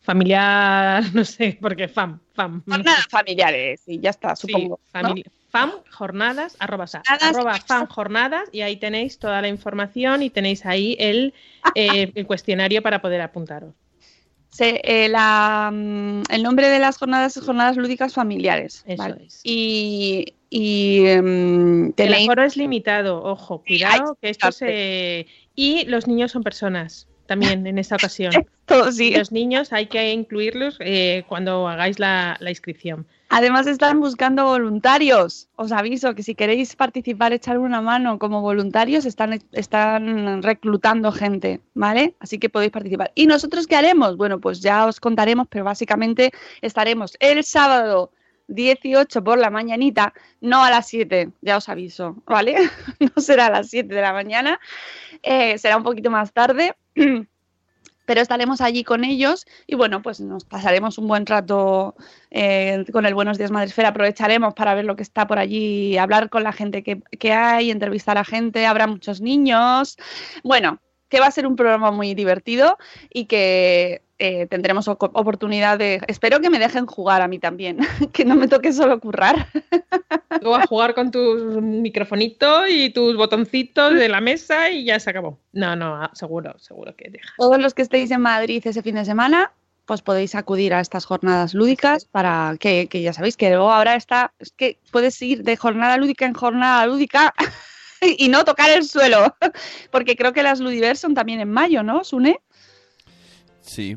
Familiar, 0.00 1.02
no 1.14 1.24
sé, 1.24 1.56
porque 1.60 1.88
fam, 1.88 2.20
fam. 2.34 2.62
jornadas 2.68 3.06
familiares 3.08 3.82
y 3.86 4.00
ya 4.00 4.10
está, 4.10 4.36
Sí, 4.36 4.48
supongo. 4.48 4.78
¿no? 4.94 5.14
Famili- 5.54 5.70
Fam 5.72 5.72
jornadas, 5.90 6.56
arroba, 6.58 6.86
sa- 6.86 7.02
Jornadas, 7.06 7.36
arroba 7.36 7.54
fam 7.58 7.86
jornadas, 7.86 8.48
y 8.52 8.60
ahí 8.62 8.76
tenéis 8.76 9.18
toda 9.18 9.40
la 9.40 9.48
información 9.48 10.22
y 10.22 10.30
tenéis 10.30 10.66
ahí 10.66 10.96
el, 10.98 11.32
eh, 11.74 12.10
el 12.14 12.26
cuestionario 12.26 12.82
para 12.82 13.00
poder 13.00 13.20
apuntaros. 13.20 13.74
Se- 14.50 14.80
eh, 14.84 15.08
la, 15.08 15.70
mm, 15.72 16.22
el 16.30 16.42
nombre 16.42 16.68
de 16.68 16.78
las 16.78 16.96
jornadas 16.98 17.36
es 17.36 17.44
Jornadas 17.44 17.76
Lúdicas 17.76 18.14
Familiares. 18.14 18.84
Eso 18.86 19.02
¿vale? 19.02 19.24
es. 19.26 19.40
Y, 19.42 20.34
y, 20.48 21.06
El 21.06 21.92
tenéis. 21.96 22.28
aforo 22.28 22.44
es 22.44 22.56
limitado, 22.56 23.22
ojo, 23.22 23.62
cuidado, 23.66 24.16
que 24.20 24.30
esto 24.30 24.52
se... 24.52 25.26
Y 25.56 25.84
los 25.86 26.06
niños 26.06 26.30
son 26.32 26.42
personas 26.44 27.08
también 27.26 27.66
en 27.66 27.78
esta 27.78 27.96
ocasión. 28.00 28.32
Todo, 28.66 28.92
sí. 28.92 29.12
Los 29.16 29.32
niños 29.32 29.72
hay 29.72 29.86
que 29.86 30.12
incluirlos 30.12 30.76
eh, 30.80 31.24
cuando 31.28 31.66
hagáis 31.68 31.98
la, 31.98 32.36
la 32.40 32.50
inscripción. 32.50 33.06
Además 33.36 33.66
están 33.66 33.98
buscando 33.98 34.44
voluntarios. 34.44 35.48
Os 35.56 35.72
aviso 35.72 36.14
que 36.14 36.22
si 36.22 36.36
queréis 36.36 36.76
participar, 36.76 37.32
echar 37.32 37.58
una 37.58 37.80
mano 37.80 38.16
como 38.20 38.42
voluntarios, 38.42 39.04
están, 39.06 39.42
están 39.50 40.40
reclutando 40.40 41.10
gente, 41.10 41.60
¿vale? 41.74 42.14
Así 42.20 42.38
que 42.38 42.48
podéis 42.48 42.70
participar. 42.70 43.10
¿Y 43.16 43.26
nosotros 43.26 43.66
qué 43.66 43.74
haremos? 43.74 44.16
Bueno, 44.16 44.38
pues 44.38 44.60
ya 44.60 44.86
os 44.86 45.00
contaremos, 45.00 45.48
pero 45.50 45.64
básicamente 45.64 46.30
estaremos 46.62 47.16
el 47.18 47.42
sábado 47.42 48.12
18 48.46 49.24
por 49.24 49.36
la 49.36 49.50
mañanita, 49.50 50.14
no 50.40 50.62
a 50.62 50.70
las 50.70 50.86
7, 50.86 51.32
ya 51.40 51.56
os 51.56 51.68
aviso, 51.68 52.22
¿vale? 52.26 52.54
no 53.00 53.20
será 53.20 53.46
a 53.46 53.50
las 53.50 53.68
7 53.68 53.92
de 53.92 54.00
la 54.00 54.12
mañana, 54.12 54.60
eh, 55.24 55.58
será 55.58 55.76
un 55.76 55.82
poquito 55.82 56.08
más 56.08 56.32
tarde. 56.32 56.76
pero 58.04 58.20
estaremos 58.20 58.60
allí 58.60 58.84
con 58.84 59.04
ellos 59.04 59.46
y 59.66 59.74
bueno, 59.74 60.02
pues 60.02 60.20
nos 60.20 60.44
pasaremos 60.44 60.98
un 60.98 61.08
buen 61.08 61.26
rato 61.26 61.94
eh, 62.30 62.84
con 62.92 63.06
el 63.06 63.14
Buenos 63.14 63.38
Días 63.38 63.50
Madresfera, 63.50 63.88
aprovecharemos 63.88 64.54
para 64.54 64.74
ver 64.74 64.84
lo 64.84 64.96
que 64.96 65.02
está 65.02 65.26
por 65.26 65.38
allí, 65.38 65.96
hablar 65.98 66.30
con 66.30 66.42
la 66.42 66.52
gente 66.52 66.82
que, 66.82 67.02
que 67.18 67.32
hay, 67.32 67.70
entrevistar 67.70 68.18
a 68.18 68.24
gente, 68.24 68.66
habrá 68.66 68.86
muchos 68.86 69.20
niños, 69.20 69.96
bueno, 70.42 70.80
que 71.14 71.20
va 71.20 71.26
a 71.26 71.30
ser 71.30 71.46
un 71.46 71.54
programa 71.54 71.92
muy 71.92 72.12
divertido 72.14 72.76
y 73.08 73.26
que 73.26 74.02
eh, 74.18 74.48
tendremos 74.48 74.88
oportunidad 74.88 75.78
de, 75.78 76.00
espero 76.08 76.40
que 76.40 76.50
me 76.50 76.58
dejen 76.58 76.86
jugar 76.86 77.22
a 77.22 77.28
mí 77.28 77.38
también, 77.38 77.78
que 78.12 78.24
no 78.24 78.34
me 78.34 78.48
toque 78.48 78.72
solo 78.72 78.98
currar. 78.98 79.46
Tú 80.42 80.50
vas 80.50 80.64
a 80.64 80.66
jugar 80.66 80.92
con 80.94 81.12
tus 81.12 81.62
microfonitos 81.62 82.68
y 82.68 82.90
tus 82.90 83.16
botoncitos 83.16 83.94
de 83.94 84.08
la 84.08 84.20
mesa 84.20 84.70
y 84.70 84.86
ya 84.86 84.98
se 84.98 85.10
acabó. 85.10 85.38
No, 85.52 85.76
no, 85.76 85.94
ah, 85.94 86.10
seguro, 86.14 86.58
seguro 86.58 86.96
que 86.96 87.10
deja. 87.10 87.32
Todos 87.38 87.60
los 87.60 87.74
que 87.74 87.82
estéis 87.82 88.10
en 88.10 88.20
Madrid 88.20 88.60
ese 88.66 88.82
fin 88.82 88.96
de 88.96 89.04
semana, 89.04 89.52
pues 89.86 90.02
podéis 90.02 90.34
acudir 90.34 90.74
a 90.74 90.80
estas 90.80 91.04
jornadas 91.04 91.54
lúdicas 91.54 92.06
para 92.06 92.56
que, 92.58 92.88
que 92.88 93.02
ya 93.02 93.12
sabéis 93.12 93.36
que 93.36 93.50
luego 93.50 93.70
ahora 93.70 93.94
está, 93.94 94.32
es 94.40 94.50
que 94.50 94.80
puedes 94.90 95.22
ir 95.22 95.44
de 95.44 95.56
jornada 95.56 95.96
lúdica 95.96 96.26
en 96.26 96.34
jornada 96.34 96.84
lúdica 96.86 97.32
y 98.18 98.28
no 98.28 98.44
tocar 98.44 98.70
el 98.70 98.84
suelo, 98.84 99.34
porque 99.90 100.16
creo 100.16 100.32
que 100.32 100.42
las 100.42 100.60
Ludiverse 100.60 101.02
son 101.02 101.14
también 101.14 101.40
en 101.40 101.50
mayo, 101.50 101.82
¿no, 101.82 102.04
Sune? 102.04 102.40
Sí. 103.60 103.96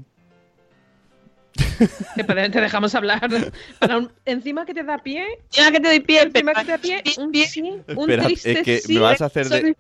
Te, 2.16 2.24
dejamos 2.62 2.96
hablar. 2.96 3.22
Para 3.80 3.98
un- 3.98 4.12
encima 4.26 4.66
que 4.66 4.74
te 4.74 4.84
da 4.84 4.98
pie, 4.98 5.26
Ya 5.52 5.72
que 5.72 5.80
te 5.80 5.88
doy 5.88 6.00
pie, 6.00 6.22
encima 6.24 6.54
que 6.54 6.66
te 6.66 6.72
da 6.72 6.78
pie, 6.78 7.04
un 7.18 7.34
sí, 7.34 7.62
un 7.88 8.10
Espera, 8.10 8.24
triste 8.24 8.52
es 8.52 8.64
que 8.64 8.78
sí. 8.80 8.94
me 8.96 9.00
vas 9.02 9.22
a 9.22 9.26
hacer 9.26 9.48
de, 9.50 9.76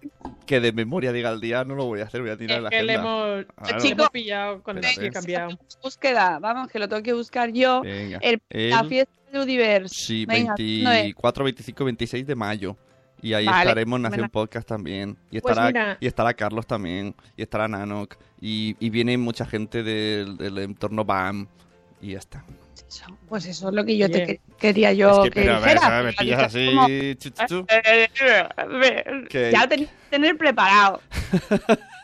que 0.45 0.59
de 0.59 0.71
memoria 0.71 1.11
diga 1.11 1.31
el 1.31 1.39
día, 1.39 1.63
no 1.63 1.75
lo 1.75 1.85
voy 1.85 2.01
a 2.01 2.05
hacer, 2.05 2.21
voy 2.21 2.31
a 2.31 2.37
tirar 2.37 2.57
Es 2.57 2.63
la 2.63 2.69
que 2.69 2.83
le 2.83 2.93
hemos, 2.93 3.37
le 3.39 3.77
Chico, 3.79 3.93
hemos 3.93 4.09
pillado 4.09 4.63
con 4.63 4.77
el 4.77 4.95
pie 4.95 5.11
cambiado. 5.11 5.57
Búsqueda, 5.81 6.39
vamos, 6.39 6.69
que 6.69 6.79
lo 6.79 6.87
tengo 6.87 7.03
que 7.03 7.13
buscar 7.13 7.51
yo. 7.51 7.81
Venga. 7.81 8.19
El- 8.21 8.41
la 8.49 8.83
fiesta 8.83 9.13
de 9.31 9.39
Ludiverse. 9.39 9.93
Sí, 9.95 10.25
Venga, 10.25 10.55
¿cuándo 10.55 10.91
es? 10.91 11.03
24, 11.03 11.43
25, 11.43 11.85
26 11.85 12.27
de 12.27 12.35
mayo. 12.35 12.77
Y 13.21 13.33
ahí 13.33 13.45
Vale, 13.45 13.61
estaremos 13.61 13.97
en 13.97 14.01
Nación. 14.03 14.29
Podcast 14.29 14.67
también. 14.67 15.17
Y 15.31 15.39
Pues 15.41 15.51
estará, 15.53 15.67
mira. 15.67 15.97
y 15.99 16.07
estará 16.07 16.33
Carlos 16.33 16.67
también. 16.67 17.15
Y 17.35 17.41
estará 17.41 17.67
Nanok. 17.67 18.15
Y, 18.39 18.75
y 18.79 18.89
viene 18.89 19.17
mucha 19.17 19.45
gente 19.45 19.81
del, 19.83 20.37
del 20.37 20.57
entorno 20.59 21.03
BAM. 21.03 21.47
Y 22.01 22.11
ya 22.11 22.19
está. 22.19 22.43
Eso, 22.87 23.05
Pues 23.27 23.45
eso 23.47 23.69
es 23.69 23.73
lo 23.75 23.83
que 23.83 23.97
yo 23.97 24.09
te 24.09 24.39
quería 24.59 24.93
yo 24.93 25.23
es 25.25 25.29
que, 25.31 25.41
que 25.41 25.41
pero, 25.41 25.53
a 25.55 25.59
ver, 25.59 25.65
dijera, 25.73 25.81
¿sabes? 25.81 26.05
Me 26.19 26.23
pillas 26.23 26.43
así. 26.43 26.65
como- 26.67 26.87
chu, 26.87 27.29
chu, 27.31 27.45
chu. 27.47 27.65
Que- 29.29 29.51
Ya 29.51 29.61
lo 29.63 29.67
tenéis 29.69 29.89
que 29.89 29.95
tener 30.11 30.37
preparado. 30.37 31.01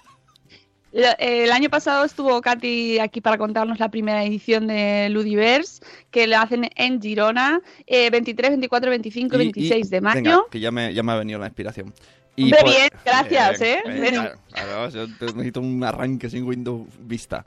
El 0.94 1.52
año 1.52 1.70
pasado 1.72 2.06
estuvo 2.06 2.40
Katy 2.40 3.00
aquí 3.00 3.20
para 3.20 3.38
contarnos 3.40 3.80
la 3.80 3.90
primera 3.90 4.24
edición 4.24 4.68
de 4.68 5.10
Ludiverse, 5.10 5.84
que 6.12 6.28
la 6.28 6.44
hacen 6.44 6.70
en 6.76 7.02
Girona, 7.02 7.62
eh, 7.88 8.12
23, 8.12 8.52
24, 8.52 8.90
25 8.92 9.36
y 9.36 9.40
Y- 9.40 9.42
y- 9.42 9.46
26 9.54 9.90
de 9.90 10.02
mayo. 10.02 10.22
Venga, 10.22 10.42
que 10.52 10.60
ya 10.60 10.70
me, 10.72 10.94
ya 10.94 11.02
me 11.02 11.12
ha 11.12 11.16
venido 11.16 11.40
la 11.40 11.48
inspiración. 11.48 11.94
Hombre, 12.38 12.60
por- 12.62 12.70
bien, 12.70 12.90
gracias, 13.06 13.62
¿eh? 13.62 13.80
eh, 13.86 13.92
Bien. 14.02 14.14
claro, 14.16 14.40
claro, 14.52 14.90
yo 14.90 15.08
necesito 15.08 15.62
un 15.62 15.84
arranque 15.84 16.30
sin 16.30 16.44
Windows 16.44 16.88
Vista. 17.00 17.46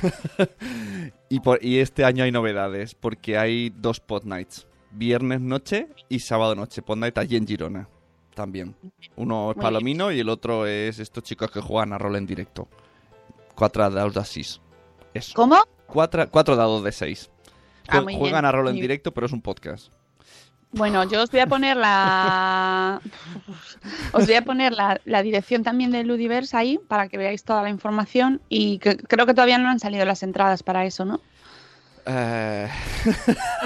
y, 1.28 1.40
por, 1.40 1.64
y 1.64 1.78
este 1.78 2.04
año 2.04 2.24
hay 2.24 2.32
novedades, 2.32 2.94
porque 2.94 3.38
hay 3.38 3.70
dos 3.70 4.00
pod 4.00 4.24
nights. 4.24 4.66
Viernes 4.90 5.40
noche 5.40 5.88
y 6.08 6.20
sábado 6.20 6.54
noche. 6.54 6.82
Pod 6.82 6.96
night 6.98 7.18
allí 7.18 7.36
en 7.36 7.46
Girona. 7.46 7.88
También. 8.38 8.76
Uno 9.16 9.50
es 9.50 9.56
Muy 9.56 9.62
Palomino 9.64 10.12
y 10.12 10.20
el 10.20 10.28
otro 10.28 10.64
es 10.64 11.00
estos 11.00 11.24
chicos 11.24 11.50
que 11.50 11.60
juegan 11.60 11.92
a 11.92 11.98
rol 11.98 12.14
en 12.14 12.24
directo. 12.24 12.68
Cuatro 13.56 13.90
dados 13.90 14.14
de 14.14 14.24
6. 14.24 14.60
Eso. 15.12 15.32
¿Cómo? 15.34 15.56
Cuatro, 15.88 16.30
cuatro 16.30 16.54
dados 16.54 16.84
de 16.84 16.92
6. 16.92 17.30
Ah, 17.88 18.02
Juegan 18.02 18.20
bien, 18.22 18.44
a 18.44 18.52
rol 18.52 18.68
en 18.68 18.76
directo, 18.76 19.12
pero 19.12 19.26
es 19.26 19.32
un 19.32 19.42
podcast. 19.42 19.92
Bueno, 20.70 21.02
yo 21.02 21.20
os 21.22 21.30
voy 21.32 21.40
a 21.40 21.48
poner 21.48 21.76
la. 21.78 23.00
Os 24.12 24.26
voy 24.26 24.34
a 24.36 24.42
poner 24.44 24.72
la, 24.72 25.00
la 25.04 25.22
dirección 25.22 25.64
también 25.64 25.90
de 25.90 26.04
Ludiverse 26.04 26.56
ahí 26.56 26.78
para 26.86 27.08
que 27.08 27.18
veáis 27.18 27.42
toda 27.42 27.62
la 27.62 27.70
información. 27.70 28.40
Y 28.48 28.78
que- 28.78 28.98
creo 28.98 29.26
que 29.26 29.34
todavía 29.34 29.58
no 29.58 29.68
han 29.68 29.80
salido 29.80 30.04
las 30.04 30.22
entradas 30.22 30.62
para 30.62 30.84
eso, 30.84 31.04
¿no? 31.04 31.20
Eh, 32.06 32.68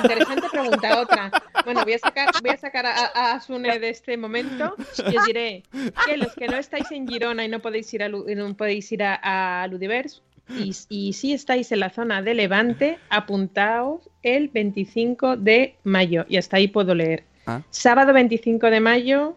Interesante 0.02 0.48
pregunta, 0.50 1.00
otra. 1.00 1.30
Bueno, 1.64 1.85
voy 1.85 1.94
a 1.94 1.98
sacar, 1.98 2.29
voy 2.40 2.51
a, 2.51 2.57
sacar 2.57 2.87
a, 2.87 3.35
a 3.35 3.40
Sune 3.40 3.79
de 3.79 3.88
este 3.88 4.16
momento 4.16 4.75
y 5.11 5.16
os 5.16 5.25
diré 5.25 5.62
que 6.07 6.16
los 6.16 6.35
que 6.35 6.48
no 6.48 6.57
estáis 6.57 6.90
en 6.90 7.07
Girona 7.07 7.44
y 7.44 7.48
no 7.48 7.61
podéis 7.61 7.92
ir 7.94 8.03
a, 8.03 8.09
no 8.09 8.57
podéis 8.57 8.90
ir 8.92 9.03
a, 9.03 9.62
a 9.62 9.66
Ludiverse 9.68 10.20
y, 10.48 10.75
y 10.88 11.12
si 11.12 11.33
estáis 11.33 11.72
en 11.72 11.81
la 11.81 11.90
zona 11.90 12.20
de 12.22 12.35
Levante, 12.35 12.98
apuntaos 13.09 14.09
el 14.22 14.48
25 14.48 15.37
de 15.37 15.77
mayo 15.85 16.25
y 16.29 16.37
hasta 16.37 16.57
ahí 16.57 16.68
puedo 16.68 16.94
leer. 16.94 17.25
Ah. 17.46 17.62
Sábado 17.70 18.12
25 18.12 18.70
de 18.70 18.81
mayo 18.81 19.37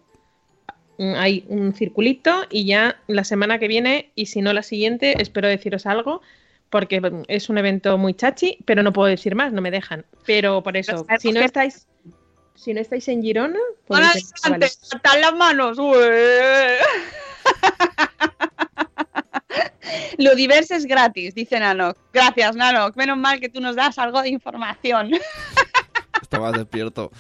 mm, 0.98 1.14
hay 1.16 1.46
un 1.48 1.74
circulito 1.74 2.44
y 2.50 2.66
ya 2.66 2.98
la 3.08 3.24
semana 3.24 3.60
que 3.60 3.68
viene 3.68 4.12
y 4.16 4.28
si 4.28 4.42
no 4.42 4.54
la 4.54 4.64
siguiente 4.64 5.22
espero 5.22 5.48
deciros 5.48 5.86
algo 5.86 6.22
porque 6.70 7.00
mm, 7.00 7.24
es 7.28 7.50
un 7.50 7.58
evento 7.58 7.98
muy 7.98 8.14
chachi, 8.14 8.58
pero 8.66 8.84
no 8.84 8.92
puedo 8.92 9.08
decir 9.08 9.36
más, 9.36 9.54
no 9.54 9.62
me 9.62 9.72
dejan. 9.72 10.06
Pero 10.26 10.62
por 10.64 10.76
eso, 10.76 11.06
si 11.20 11.32
no 11.32 11.40
que- 11.40 11.46
estáis 11.46 11.88
si 12.56 12.74
no 12.74 12.82
estáis 12.82 13.08
en 13.08 13.22
Girona, 13.22 13.60
¡Hola, 13.88 14.08
podéis 14.08 14.14
venir, 14.14 14.34
adelante! 14.44 14.70
¡Saltad 14.82 15.22
las 15.22 15.36
manos! 15.36 15.78
¡Ué! 15.78 16.78
Ludiverse 20.18 20.76
es 20.76 20.86
gratis, 20.86 21.36
dice 21.36 21.60
Nanok. 21.60 21.98
Gracias, 22.14 22.56
Nanok. 22.56 22.96
Menos 22.96 23.18
mal 23.18 23.40
que 23.40 23.50
tú 23.50 23.62
nos 23.62 23.76
das 23.76 24.00
algo 24.00 24.22
de 24.22 24.30
información. 24.30 25.12
Estaba 26.22 26.52
despierto. 26.52 27.12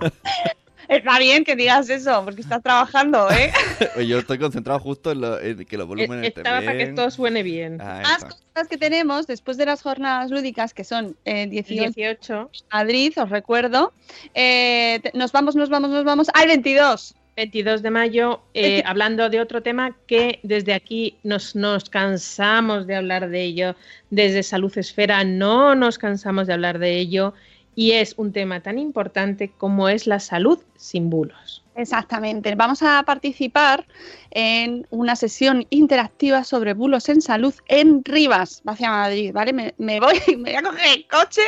Está 0.88 1.18
bien 1.18 1.44
que 1.44 1.56
digas 1.56 1.88
eso, 1.90 2.22
porque 2.24 2.40
estás 2.42 2.62
trabajando, 2.62 3.28
¿eh? 3.30 3.52
Yo 4.06 4.18
estoy 4.18 4.38
concentrado 4.38 4.78
justo 4.80 5.12
en, 5.12 5.20
lo- 5.20 5.40
en 5.40 5.64
que 5.64 5.76
los 5.76 5.86
volúmenes 5.86 6.28
estén 6.28 6.44
Estaba 6.46 6.64
para 6.64 6.76
que 6.78 6.86
todo 6.88 7.10
suene 7.10 7.42
bien. 7.42 7.76
Más 7.78 8.22
está. 8.22 8.28
cosas 8.28 8.68
que 8.68 8.76
tenemos 8.78 9.26
después 9.26 9.56
de 9.56 9.66
las 9.66 9.82
jornadas 9.82 10.30
lúdicas, 10.30 10.74
que 10.74 10.84
son 10.84 11.16
eh, 11.24 11.46
18 11.46 11.92
18. 11.94 12.50
Madrid, 12.72 13.12
os 13.16 13.30
recuerdo. 13.30 13.92
Eh, 14.34 15.00
nos 15.14 15.32
vamos, 15.32 15.56
nos 15.56 15.68
vamos, 15.70 15.90
nos 15.90 16.04
vamos 16.04 16.28
al 16.34 16.48
22. 16.48 17.14
22 17.36 17.82
de 17.82 17.90
mayo, 17.90 18.42
eh, 18.54 18.80
hablando 18.86 19.28
de 19.28 19.40
otro 19.40 19.60
tema 19.60 19.96
que 20.06 20.38
desde 20.44 20.72
aquí 20.72 21.18
nos, 21.24 21.56
nos 21.56 21.90
cansamos 21.90 22.86
de 22.86 22.94
hablar 22.94 23.28
de 23.28 23.42
ello, 23.42 23.74
desde 24.10 24.44
Salud 24.44 24.72
Esfera 24.78 25.24
no 25.24 25.74
nos 25.74 25.98
cansamos 25.98 26.46
de 26.46 26.52
hablar 26.52 26.78
de 26.78 26.96
ello, 26.96 27.34
y 27.74 27.92
es 27.92 28.14
un 28.16 28.32
tema 28.32 28.60
tan 28.60 28.78
importante 28.78 29.50
como 29.50 29.88
es 29.88 30.06
la 30.06 30.20
salud 30.20 30.58
sin 30.76 31.10
bulos. 31.10 31.64
Exactamente. 31.76 32.54
Vamos 32.54 32.82
a 32.82 33.02
participar 33.04 33.86
en 34.30 34.86
una 34.90 35.16
sesión 35.16 35.66
interactiva 35.70 36.44
sobre 36.44 36.72
bulos 36.72 37.08
en 37.08 37.20
salud 37.20 37.54
en 37.66 38.04
Rivas, 38.04 38.62
hacia 38.64 38.90
Madrid, 38.90 39.32
¿vale? 39.32 39.52
Me, 39.52 40.00
voy, 40.00 40.20
me 40.38 40.50
voy 40.50 40.54
a 40.54 40.62
coger 40.62 40.98
el 40.98 41.06
coche 41.08 41.42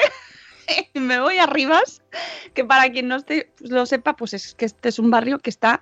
me 0.95 1.21
voy 1.21 1.39
a 1.39 1.47
Rivas, 1.47 2.03
que 2.55 2.65
para 2.65 2.91
quien 2.91 3.09
no 3.09 3.17
esté, 3.17 3.53
lo 3.61 3.87
sepa, 3.87 4.17
pues 4.17 4.35
es 4.35 4.55
que 4.55 4.65
este 4.65 4.89
es 4.89 4.99
un 4.99 5.11
barrio 5.11 5.39
que 5.39 5.51
está 5.51 5.81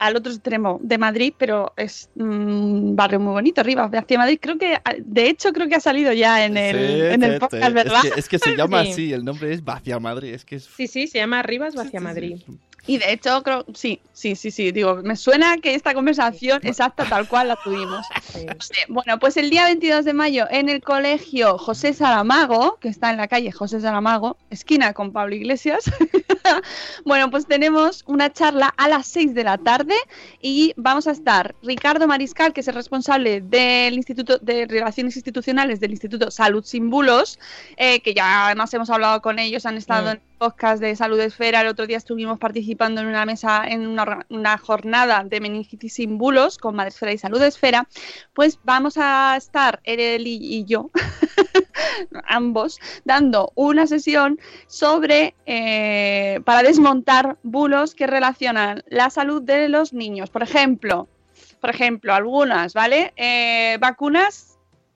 al 0.00 0.16
otro 0.16 0.32
extremo 0.32 0.80
de 0.82 0.98
Madrid, 0.98 1.34
pero 1.36 1.74
es 1.76 2.08
un 2.16 2.96
barrio 2.96 3.20
muy 3.20 3.32
bonito, 3.32 3.62
Rivas, 3.62 3.90
hacia 3.92 4.18
Madrid. 4.18 4.38
Creo 4.40 4.58
que, 4.58 4.78
de 4.98 5.28
hecho, 5.28 5.52
creo 5.52 5.68
que 5.68 5.74
ha 5.74 5.80
salido 5.80 6.12
ya 6.12 6.44
en 6.44 6.56
el, 6.56 6.76
Sí, 6.76 7.00
en 7.14 7.22
el 7.22 7.38
podcast, 7.38 7.74
¿verdad? 7.74 8.04
Es 8.04 8.12
que, 8.12 8.20
es 8.20 8.28
que 8.28 8.38
se 8.38 8.56
llama 8.56 8.82
Sí. 8.84 8.90
así, 8.92 9.12
el 9.12 9.24
nombre 9.24 9.52
es 9.52 9.62
Vacia 9.62 10.00
Madrid. 10.00 10.32
Es 10.32 10.44
que 10.46 10.56
es. 10.56 10.64
Sí, 10.74 10.86
sí, 10.86 11.06
se 11.06 11.18
llama 11.18 11.42
Rivas 11.42 11.76
hacia 11.76 12.00
Madrid. 12.00 12.40
Y 12.86 12.96
de 12.96 13.12
hecho, 13.12 13.42
creo, 13.42 13.66
sí, 13.74 14.00
sí, 14.14 14.34
sí, 14.34 14.50
sí, 14.50 14.72
digo, 14.72 14.96
me 15.02 15.14
suena 15.14 15.58
que 15.58 15.74
esta 15.74 15.92
conversación 15.92 16.60
exacta 16.62 17.04
tal 17.04 17.28
cual 17.28 17.48
la 17.48 17.56
tuvimos. 17.62 18.06
Bueno, 18.88 19.18
pues 19.18 19.36
el 19.36 19.50
día 19.50 19.64
22 19.64 20.04
de 20.04 20.12
mayo 20.14 20.46
en 20.50 20.68
el 20.68 20.80
colegio 20.80 21.58
José 21.58 21.92
Saramago, 21.92 22.78
que 22.80 22.88
está 22.88 23.10
en 23.10 23.18
la 23.18 23.28
calle 23.28 23.52
José 23.52 23.80
Saramago, 23.80 24.36
esquina 24.48 24.92
con 24.94 25.12
Pablo 25.12 25.34
Iglesias. 25.34 25.84
bueno, 27.04 27.30
pues 27.30 27.46
tenemos 27.46 28.04
una 28.06 28.32
charla 28.32 28.72
a 28.76 28.88
las 28.88 29.06
6 29.06 29.34
de 29.34 29.44
la 29.44 29.58
tarde 29.58 29.94
y 30.40 30.72
vamos 30.76 31.06
a 31.06 31.12
estar 31.12 31.54
Ricardo 31.62 32.06
Mariscal, 32.06 32.52
que 32.52 32.60
es 32.60 32.68
el 32.68 32.74
responsable 32.74 33.40
del 33.40 33.94
Instituto 33.94 34.38
de 34.38 34.66
Relaciones 34.66 35.16
Institucionales 35.16 35.80
del 35.80 35.92
Instituto 35.92 36.30
Salud 36.30 36.64
Sin 36.64 36.90
Bulos, 36.90 37.38
eh, 37.76 38.00
que 38.00 38.14
ya 38.14 38.46
además 38.46 38.72
hemos 38.74 38.90
hablado 38.90 39.20
con 39.22 39.38
ellos, 39.38 39.66
han 39.66 39.76
estado 39.76 40.00
Mm. 40.06 40.08
en 40.08 40.20
podcast 40.38 40.80
de 40.80 40.96
Salud 40.96 41.20
Esfera, 41.20 41.60
el 41.60 41.66
otro 41.66 41.86
día 41.86 41.98
estuvimos 41.98 42.38
participando 42.38 43.02
en 43.02 43.08
una 43.08 43.26
mesa, 43.26 43.62
en 43.66 43.86
una, 43.86 44.24
una 44.30 44.56
jornada 44.56 45.22
de 45.22 45.38
meningitis 45.38 45.92
sin 45.92 46.16
bulos 46.16 46.56
con 46.56 46.74
Madre 46.74 46.88
Esfera 46.88 47.12
y 47.12 47.18
Salud 47.18 47.42
Esfera, 47.42 47.86
pues 48.32 48.58
vamos 48.64 48.96
a 48.96 49.36
estar 49.36 49.80
él 49.84 50.26
y, 50.26 50.38
y 50.40 50.64
yo, 50.64 50.90
ambos, 52.26 52.78
dando 53.04 53.52
una 53.54 53.86
sesión 53.86 54.38
sobre, 54.66 55.34
eh, 55.46 56.40
para 56.44 56.62
desmontar 56.62 57.38
bulos 57.42 57.94
que 57.94 58.06
relacionan 58.06 58.82
la 58.88 59.10
salud 59.10 59.42
de 59.42 59.68
los 59.68 59.92
niños. 59.92 60.30
Por 60.30 60.42
ejemplo, 60.42 61.08
por 61.60 61.70
ejemplo, 61.70 62.14
algunas, 62.14 62.74
¿vale? 62.74 63.12
Eh, 63.16 63.76
vacunas. 63.80 64.49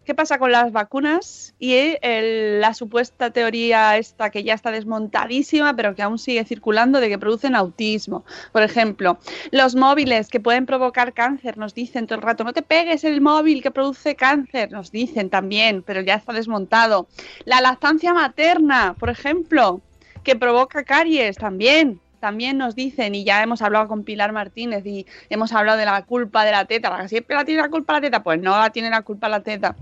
¿Qué 0.04 0.14
pasa 0.14 0.38
con 0.38 0.52
las 0.52 0.70
vacunas? 0.70 1.54
Y 1.58 1.94
la 2.02 2.74
supuesta 2.74 3.30
teoría 3.30 3.96
esta 3.96 4.28
que 4.28 4.44
ya 4.44 4.52
está 4.52 4.70
desmontadísima, 4.70 5.74
pero 5.74 5.94
que 5.94 6.02
aún 6.02 6.18
sigue 6.18 6.44
circulando 6.44 7.00
de 7.00 7.08
que 7.08 7.18
producen 7.18 7.56
autismo. 7.56 8.24
Por 8.52 8.62
ejemplo, 8.62 9.18
los 9.50 9.74
móviles 9.74 10.28
que 10.28 10.40
pueden 10.40 10.66
provocar 10.66 11.14
cáncer, 11.14 11.56
nos 11.56 11.72
dicen 11.72 12.06
todo 12.06 12.16
el 12.16 12.22
rato, 12.22 12.44
no 12.44 12.52
te 12.52 12.60
pegues 12.60 13.04
el 13.04 13.22
móvil 13.22 13.62
que 13.62 13.70
produce 13.70 14.14
cáncer, 14.14 14.70
nos 14.70 14.92
dicen 14.92 15.30
también, 15.30 15.82
pero 15.82 16.02
ya 16.02 16.16
está 16.16 16.34
desmontado. 16.34 17.08
La 17.46 17.62
lactancia 17.62 18.12
materna, 18.12 18.94
por 18.98 19.08
ejemplo, 19.08 19.80
que 20.22 20.36
provoca 20.36 20.84
caries 20.84 21.36
también. 21.36 22.00
También 22.20 22.56
nos 22.56 22.74
dicen, 22.74 23.14
y 23.14 23.24
ya 23.24 23.42
hemos 23.42 23.60
hablado 23.60 23.86
con 23.86 24.02
Pilar 24.02 24.32
Martínez 24.32 24.86
y 24.86 25.06
hemos 25.28 25.52
hablado 25.52 25.76
de 25.76 25.84
la 25.84 26.02
culpa 26.06 26.44
de 26.44 26.52
la 26.52 26.64
teta, 26.64 26.88
la 26.88 27.06
siempre 27.06 27.36
la 27.36 27.44
tiene 27.44 27.60
la 27.60 27.68
culpa 27.68 27.92
la 27.94 28.00
teta, 28.00 28.22
pues 28.22 28.40
no 28.40 28.58
la 28.58 28.70
tiene 28.70 28.88
la 28.88 29.02
culpa 29.02 29.28
la 29.28 29.42
teta. 29.42 29.76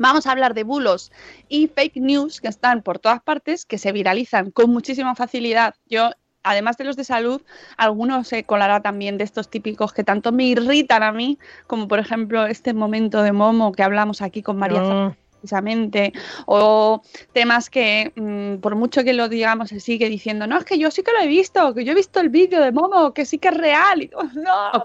Vamos 0.00 0.26
a 0.26 0.32
hablar 0.32 0.54
de 0.54 0.64
bulos 0.64 1.12
y 1.50 1.68
fake 1.68 1.96
news 1.96 2.40
que 2.40 2.48
están 2.48 2.80
por 2.80 2.98
todas 2.98 3.20
partes, 3.22 3.66
que 3.66 3.76
se 3.76 3.92
viralizan 3.92 4.50
con 4.50 4.70
muchísima 4.70 5.14
facilidad. 5.14 5.74
Yo, 5.84 6.08
además 6.42 6.78
de 6.78 6.84
los 6.84 6.96
de 6.96 7.04
salud, 7.04 7.42
algunos 7.76 8.26
se 8.26 8.44
colará 8.44 8.80
también 8.80 9.18
de 9.18 9.24
estos 9.24 9.50
típicos 9.50 9.92
que 9.92 10.02
tanto 10.02 10.32
me 10.32 10.44
irritan 10.44 11.02
a 11.02 11.12
mí, 11.12 11.38
como 11.66 11.86
por 11.86 11.98
ejemplo 11.98 12.46
este 12.46 12.72
momento 12.72 13.22
de 13.22 13.32
Momo 13.32 13.72
que 13.72 13.82
hablamos 13.82 14.22
aquí 14.22 14.42
con 14.42 14.56
María 14.56 14.80
No. 14.80 15.14
precisamente, 15.32 16.14
o 16.46 17.02
temas 17.34 17.68
que 17.68 18.14
mm, 18.16 18.62
por 18.62 18.76
mucho 18.76 19.04
que 19.04 19.12
lo 19.12 19.28
digamos 19.28 19.68
se 19.68 19.80
sigue 19.80 20.08
diciendo, 20.08 20.46
no, 20.46 20.56
es 20.56 20.64
que 20.64 20.78
yo 20.78 20.90
sí 20.90 21.02
que 21.02 21.12
lo 21.12 21.20
he 21.20 21.26
visto, 21.26 21.74
que 21.74 21.84
yo 21.84 21.92
he 21.92 21.94
visto 21.94 22.20
el 22.20 22.30
vídeo 22.30 22.62
de 22.62 22.72
Momo, 22.72 23.12
que 23.12 23.26
sí 23.26 23.36
que 23.36 23.48
es 23.48 23.56
real, 23.58 24.00
y 24.00 24.08
todo, 24.08 24.22
no. 24.32 24.82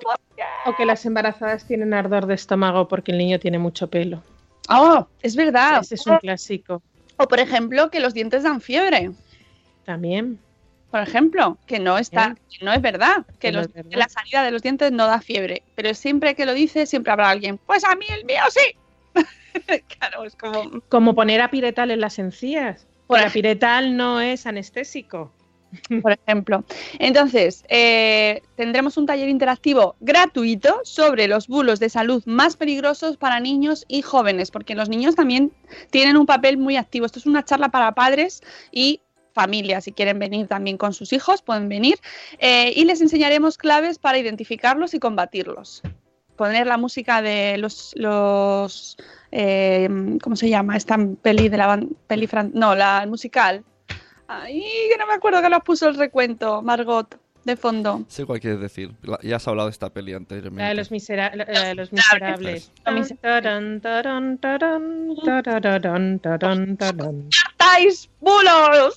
O 0.65 0.73
que 0.75 0.85
las 0.85 1.05
embarazadas 1.05 1.65
tienen 1.65 1.93
ardor 1.93 2.25
de 2.25 2.33
estómago 2.33 2.89
porque 2.89 3.13
el 3.13 3.17
niño 3.17 3.39
tiene 3.39 3.59
mucho 3.59 3.89
pelo. 3.89 4.21
Oh, 4.69 5.07
es 5.21 5.35
verdad, 5.35 5.81
Ese 5.81 5.95
es 5.95 6.05
un 6.07 6.17
clásico. 6.17 6.81
o 7.17 7.27
por 7.27 7.39
ejemplo 7.39 7.89
que 7.89 7.99
los 7.99 8.13
dientes 8.13 8.43
dan 8.43 8.61
fiebre, 8.61 9.11
También. 9.85 10.39
por 10.91 11.01
ejemplo, 11.01 11.57
que 11.67 11.79
no 11.79 11.97
está, 11.97 12.35
que 12.49 12.63
no 12.65 12.71
es 12.73 12.81
verdad, 12.81 13.25
que, 13.39 13.51
los- 13.51 13.71
verdad. 13.71 13.91
la 13.93 14.09
salida 14.09 14.43
de 14.43 14.51
los 14.51 14.61
dientes 14.61 14.91
no 14.91 15.07
da 15.07 15.21
fiebre, 15.21 15.63
pero 15.75 15.93
siempre 15.93 16.35
que 16.35 16.45
lo 16.45 16.53
dice 16.53 16.85
siempre 16.85 17.11
habrá 17.11 17.29
alguien, 17.29 17.57
pues 17.57 17.83
a 17.83 17.95
mí 17.95 18.05
el 18.09 18.25
mío 18.25 18.41
sí. 18.49 18.75
claro, 19.99 20.23
es 20.25 20.35
como 20.35 20.81
Como 20.89 21.15
poner 21.15 21.41
apiretal 21.41 21.91
en 21.91 22.01
las 22.01 22.19
encías. 22.19 22.87
Por 23.07 23.19
el 23.19 23.25
ej- 23.25 23.29
apiretal 23.29 23.95
no 23.95 24.19
es 24.21 24.45
anestésico. 24.45 25.31
Por 26.01 26.11
ejemplo. 26.13 26.63
Entonces, 26.99 27.63
eh, 27.69 28.41
tendremos 28.55 28.97
un 28.97 29.05
taller 29.05 29.29
interactivo 29.29 29.95
gratuito 29.99 30.81
sobre 30.83 31.27
los 31.27 31.47
bulos 31.47 31.79
de 31.79 31.89
salud 31.89 32.23
más 32.25 32.55
peligrosos 32.55 33.17
para 33.17 33.39
niños 33.39 33.85
y 33.87 34.01
jóvenes, 34.01 34.51
porque 34.51 34.75
los 34.75 34.89
niños 34.89 35.15
también 35.15 35.51
tienen 35.89 36.17
un 36.17 36.25
papel 36.25 36.57
muy 36.57 36.77
activo. 36.77 37.05
Esto 37.05 37.19
es 37.19 37.25
una 37.25 37.43
charla 37.43 37.69
para 37.69 37.93
padres 37.93 38.41
y 38.71 39.01
familias. 39.33 39.83
Si 39.83 39.91
quieren 39.91 40.17
venir 40.17 40.47
también 40.47 40.77
con 40.77 40.93
sus 40.93 41.13
hijos, 41.13 41.41
pueden 41.41 41.69
venir. 41.69 41.99
Eh, 42.39 42.73
y 42.75 42.85
les 42.85 43.01
enseñaremos 43.01 43.57
claves 43.57 43.99
para 43.99 44.17
identificarlos 44.17 44.93
y 44.93 44.99
combatirlos. 44.99 45.83
Poner 46.37 46.67
la 46.67 46.77
música 46.77 47.21
de 47.21 47.57
los, 47.57 47.93
los 47.95 48.97
eh, 49.31 49.89
¿cómo 50.21 50.35
se 50.35 50.49
llama? 50.49 50.75
Esta 50.75 50.97
peli 51.21 51.49
de 51.49 51.57
la 51.57 51.79
peli 52.07 52.27
no, 52.53 52.75
la 52.75 53.03
el 53.03 53.09
musical. 53.09 53.63
Ay, 54.27 54.61
que 54.91 54.97
no 54.97 55.07
me 55.07 55.13
acuerdo 55.13 55.41
que 55.41 55.49
lo 55.49 55.59
puso 55.61 55.87
el 55.87 55.95
recuento, 55.95 56.61
Margot, 56.61 57.19
de 57.43 57.55
fondo. 57.55 58.03
Sé 58.07 58.25
cuál 58.25 58.39
quieres 58.39 58.59
decir. 58.59 58.91
La- 59.03 59.19
Ya 59.21 59.35
has 59.35 59.47
hablado 59.47 59.67
de 59.67 59.71
esta 59.71 59.89
peli 59.91 60.13
anteriormente. 60.13 60.63
La 60.63 60.69
de 60.69 60.75
los, 60.75 60.89
misera- 60.91 61.35
la- 61.35 61.45
la 61.45 61.63
de 61.67 61.75
los 61.75 61.91
miserables. 61.91 62.71
¡Estáis 67.51 68.09
bulos! 68.19 68.95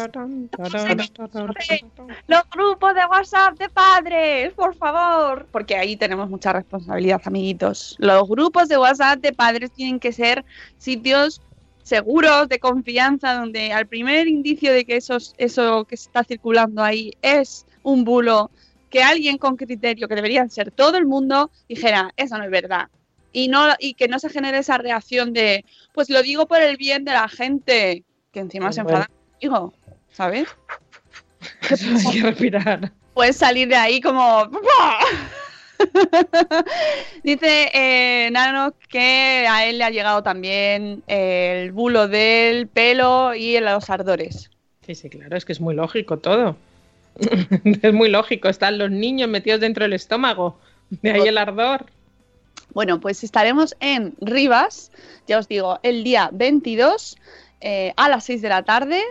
Los 2.27 2.43
grupos 2.51 2.95
de 2.95 3.07
WhatsApp 3.07 3.59
de 3.59 3.69
padres, 3.69 4.53
por 4.55 4.75
favor. 4.75 5.47
Porque 5.53 5.77
ahí 5.77 5.97
tenemos 5.97 6.29
mucha 6.29 6.53
responsabilidad, 6.53 7.21
amiguitos. 7.25 7.95
Los 7.99 8.29
grupos 8.29 8.69
de 8.69 8.77
WhatsApp 8.79 9.21
de 9.21 9.33
padres 9.33 9.71
tienen 9.71 10.01
que 10.01 10.13
ser 10.13 10.45
sitios 10.79 11.41
seguros, 11.87 12.49
de 12.49 12.59
confianza, 12.59 13.35
donde 13.35 13.73
al 13.73 13.87
primer 13.87 14.27
indicio 14.27 14.73
de 14.73 14.85
que 14.85 14.97
eso, 14.97 15.19
eso 15.39 15.85
que 15.85 15.95
está 15.95 16.25
circulando 16.25 16.83
ahí 16.83 17.13
es 17.23 17.65
un 17.85 18.05
bulo, 18.05 18.51
que 18.91 19.05
alguien 19.05 19.39
con 19.39 19.57
criterio, 19.57 20.09
que 20.09 20.17
deberían 20.17 20.51
ser 20.51 20.73
todo 20.73 20.97
el 20.97 21.07
mundo, 21.07 21.51
dijera, 21.69 22.13
eso 22.17 22.37
no 22.39 22.45
es 22.45 22.51
verdad. 22.51 22.89
Y, 23.33 23.47
no, 23.47 23.69
y 23.79 23.95
que 23.95 24.09
no 24.09 24.19
se 24.19 24.31
genere 24.31 24.59
esa 24.59 24.79
reacción 24.79 25.33
de, 25.33 25.65
pues 25.93 26.11
lo 26.11 26.23
digo 26.23 26.47
por 26.49 26.61
el 26.61 26.77
bien 26.77 27.05
de 27.05 27.13
la 27.13 27.29
gente, 27.29 28.03
que 28.33 28.41
encima 28.41 28.73
se 28.73 28.81
enfada 28.81 29.07
contigo, 29.07 29.73
¿sabes? 30.11 30.49
Hay 31.71 32.13
que 32.13 32.23
respirar. 32.23 32.93
puedes 33.15 33.37
salir 33.37 33.69
de 33.69 33.77
ahí 33.77 34.01
como... 34.01 34.51
Dice 37.23 37.71
eh, 37.73 38.31
Nano 38.31 38.75
que 38.89 39.47
a 39.49 39.67
él 39.67 39.79
le 39.79 39.85
ha 39.85 39.91
llegado 39.91 40.23
también 40.23 41.03
el 41.07 41.73
bulo 41.73 42.09
del 42.09 42.69
pelo 42.69 43.35
y 43.35 43.59
los 43.61 43.91
ardores. 43.91 44.51
Sí, 44.87 44.95
sí, 44.95 45.11
claro, 45.11 45.37
es 45.37 45.45
que 45.45 45.53
es 45.53 45.61
muy 45.61 45.75
lógico 45.75 46.19
todo. 46.19 46.57
es 47.83 47.93
muy 47.93 48.09
lógico, 48.09 48.49
están 48.49 48.79
los 48.79 48.91
niños 48.91 49.29
metidos 49.29 49.61
dentro 49.61 49.85
del 49.85 49.95
estómago. 49.95 50.59
De 50.91 51.11
ahí 51.11 51.23
el 51.23 51.39
ardor. 51.39 51.87
Bueno, 52.73 53.01
pues 53.01 53.25
estaremos 53.25 53.75
en 53.81 54.15
Rivas, 54.21 54.93
ya 55.27 55.39
os 55.39 55.49
digo, 55.49 55.81
el 55.83 56.05
día 56.05 56.31
22 56.33 57.17
eh, 57.61 57.93
a 57.97 58.09
las 58.09 58.25
6 58.25 58.43
de 58.43 58.49
la 58.49 58.63
tarde 58.63 59.03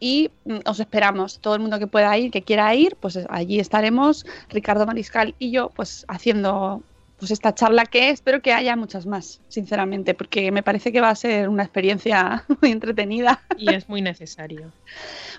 y 0.00 0.30
mm, 0.44 0.58
os 0.66 0.80
esperamos. 0.80 1.38
Todo 1.40 1.54
el 1.54 1.60
mundo 1.60 1.78
que 1.78 1.86
pueda 1.86 2.16
ir, 2.18 2.30
que 2.30 2.42
quiera 2.42 2.74
ir, 2.74 2.96
pues 2.96 3.18
allí 3.28 3.60
estaremos, 3.60 4.26
Ricardo 4.48 4.86
Mariscal 4.86 5.34
y 5.38 5.50
yo, 5.50 5.70
pues 5.70 6.04
haciendo 6.08 6.82
pues 7.18 7.30
esta 7.30 7.54
charla 7.54 7.86
que 7.86 8.10
espero 8.10 8.42
que 8.42 8.52
haya 8.52 8.76
muchas 8.76 9.06
más, 9.06 9.40
sinceramente, 9.48 10.14
porque 10.14 10.50
me 10.50 10.62
parece 10.62 10.92
que 10.92 11.00
va 11.00 11.10
a 11.10 11.14
ser 11.14 11.48
una 11.48 11.62
experiencia 11.62 12.44
muy 12.60 12.72
entretenida. 12.72 13.40
Y 13.56 13.72
es 13.72 13.88
muy 13.88 14.02
necesario. 14.02 14.72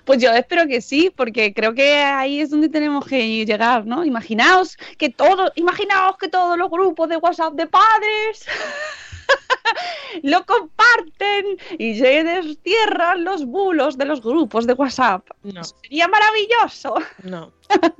Pues 0.04 0.20
yo 0.20 0.32
espero 0.32 0.66
que 0.66 0.80
sí, 0.80 1.12
porque 1.14 1.52
creo 1.52 1.74
que 1.74 1.98
ahí 1.98 2.40
es 2.40 2.50
donde 2.50 2.68
tenemos 2.68 3.04
que 3.06 3.44
llegar, 3.44 3.86
¿no? 3.86 4.04
Imaginaos 4.04 4.76
que 4.98 5.10
todo, 5.10 5.52
imaginaos 5.54 6.16
que 6.16 6.28
todos 6.28 6.58
los 6.58 6.70
grupos 6.70 7.08
de 7.08 7.18
WhatsApp 7.18 7.54
de 7.54 7.66
padres 7.66 8.46
lo 10.22 10.44
comparten 10.44 11.58
y 11.78 11.96
se 11.98 12.24
destierran 12.24 13.24
los 13.24 13.44
bulos 13.44 13.96
de 13.98 14.04
los 14.04 14.20
grupos 14.22 14.66
de 14.66 14.72
WhatsApp. 14.74 15.26
No. 15.42 15.62
Sería 15.64 16.08
maravilloso. 16.08 16.94
No. 17.22 17.52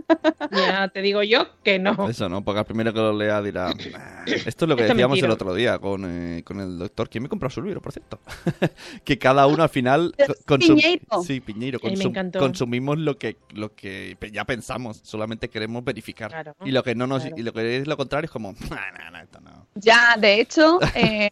Ya 0.52 0.88
te 0.88 1.02
digo 1.02 1.22
yo 1.24 1.46
que 1.64 1.78
no. 1.78 2.08
Eso, 2.08 2.28
¿no? 2.28 2.44
Porque 2.44 2.60
al 2.60 2.64
primero 2.66 2.92
que 2.92 3.00
lo 3.00 3.12
lea 3.12 3.42
dirá... 3.42 3.70
Esto 4.26 4.64
es 4.64 4.68
lo 4.68 4.76
que 4.76 4.82
Esto 4.82 4.94
decíamos 4.94 5.18
el 5.20 5.30
otro 5.30 5.54
día 5.54 5.78
con, 5.78 6.04
eh, 6.06 6.42
con 6.44 6.60
el 6.60 6.78
doctor. 6.78 7.08
¿Quién 7.08 7.24
me 7.24 7.28
compró 7.28 7.50
su 7.50 7.60
libro, 7.62 7.80
por 7.80 7.92
cierto? 7.92 8.20
que 9.04 9.18
cada 9.18 9.46
uno 9.46 9.62
al 9.62 9.68
final... 9.68 10.14
co- 10.26 10.56
consum- 10.56 10.76
Piñeiro. 10.76 11.22
Sí, 11.24 11.40
Piñeiro. 11.40 11.80
Consum- 11.80 12.38
consumimos 12.38 12.98
lo 12.98 13.18
que, 13.18 13.38
lo 13.54 13.74
que 13.74 14.16
ya 14.32 14.44
pensamos. 14.44 15.00
Solamente 15.02 15.48
queremos 15.48 15.82
verificar. 15.84 16.30
Claro, 16.30 16.54
y 16.64 16.70
lo 16.70 16.82
que 16.84 16.94
no 16.94 17.06
nos... 17.06 17.22
claro. 17.22 17.36
Y 17.36 17.42
lo 17.42 17.52
que 17.52 17.76
es 17.78 17.86
lo 17.88 17.96
contrario 17.96 18.26
es 18.26 18.30
como... 18.30 18.52
No, 18.52 18.68
no, 18.68 19.10
no, 19.10 19.18
esto 19.20 19.40
no. 19.40 19.65
Ya, 19.76 20.16
de 20.18 20.40
hecho, 20.40 20.78
eh, 20.94 21.30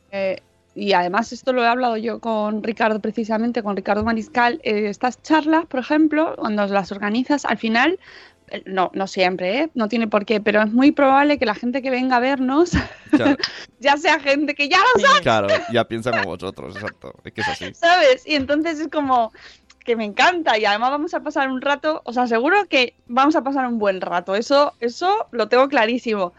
y 0.75 0.93
además 0.93 1.33
esto 1.33 1.53
lo 1.53 1.63
he 1.63 1.67
hablado 1.67 1.97
yo 1.97 2.19
con 2.19 2.63
Ricardo 2.63 3.01
precisamente, 3.01 3.63
con 3.63 3.77
Ricardo 3.77 4.05
Mariscal, 4.05 4.61
eh, 4.65 4.89
estas 4.89 5.23
charlas, 5.23 5.67
por 5.67 5.81
ejemplo, 5.81 6.35
cuando 6.37 6.67
las 6.67 6.91
organizas, 6.91 7.45
al 7.45 7.59
final, 7.59 7.99
eh, 8.49 8.63
no, 8.67 8.91
no 8.93 9.07
siempre, 9.07 9.59
¿eh? 9.59 9.71
no 9.75 9.89
tiene 9.89 10.09
por 10.09 10.25
qué, 10.27 10.41
pero 10.41 10.63
es 10.63 10.73
muy 10.73 10.91
probable 10.91 11.39
que 11.39 11.47
la 11.47 11.55
gente 11.55 11.81
que 11.81 11.91
venga 11.91 12.17
a 12.17 12.21
vernos 12.21 12.73
Claro, 13.11 13.37
ya 13.79 13.97
sea 13.97 14.19
gente 14.19 14.55
que 14.55 14.69
ya 14.69 14.79
lo 14.79 15.01
sabe, 15.01 15.21
claro, 15.21 15.49
ya 15.73 15.87
piensa 15.87 16.11
como 16.11 16.25
vosotros, 16.25 16.75
exacto. 16.75 17.15
Es 17.25 17.33
que 17.33 17.41
es 17.41 17.49
así. 17.49 17.75
¿sabes? 17.75 18.27
Y 18.27 18.35
entonces 18.35 18.81
es 18.81 18.89
como 18.89 19.33
que 19.85 19.95
me 19.95 20.05
encanta 20.05 20.59
y 20.59 20.65
además 20.65 20.91
vamos 20.91 21.15
a 21.15 21.21
pasar 21.21 21.49
un 21.51 21.61
rato, 21.61 22.03
os 22.05 22.19
aseguro 22.19 22.67
que 22.67 22.95
vamos 23.07 23.37
a 23.37 23.45
pasar 23.45 23.67
un 23.67 23.79
buen 23.79 24.01
rato, 24.01 24.35
eso, 24.35 24.75
eso 24.81 25.29
lo 25.31 25.49
tengo 25.49 25.69
clarísimo. 25.69 26.33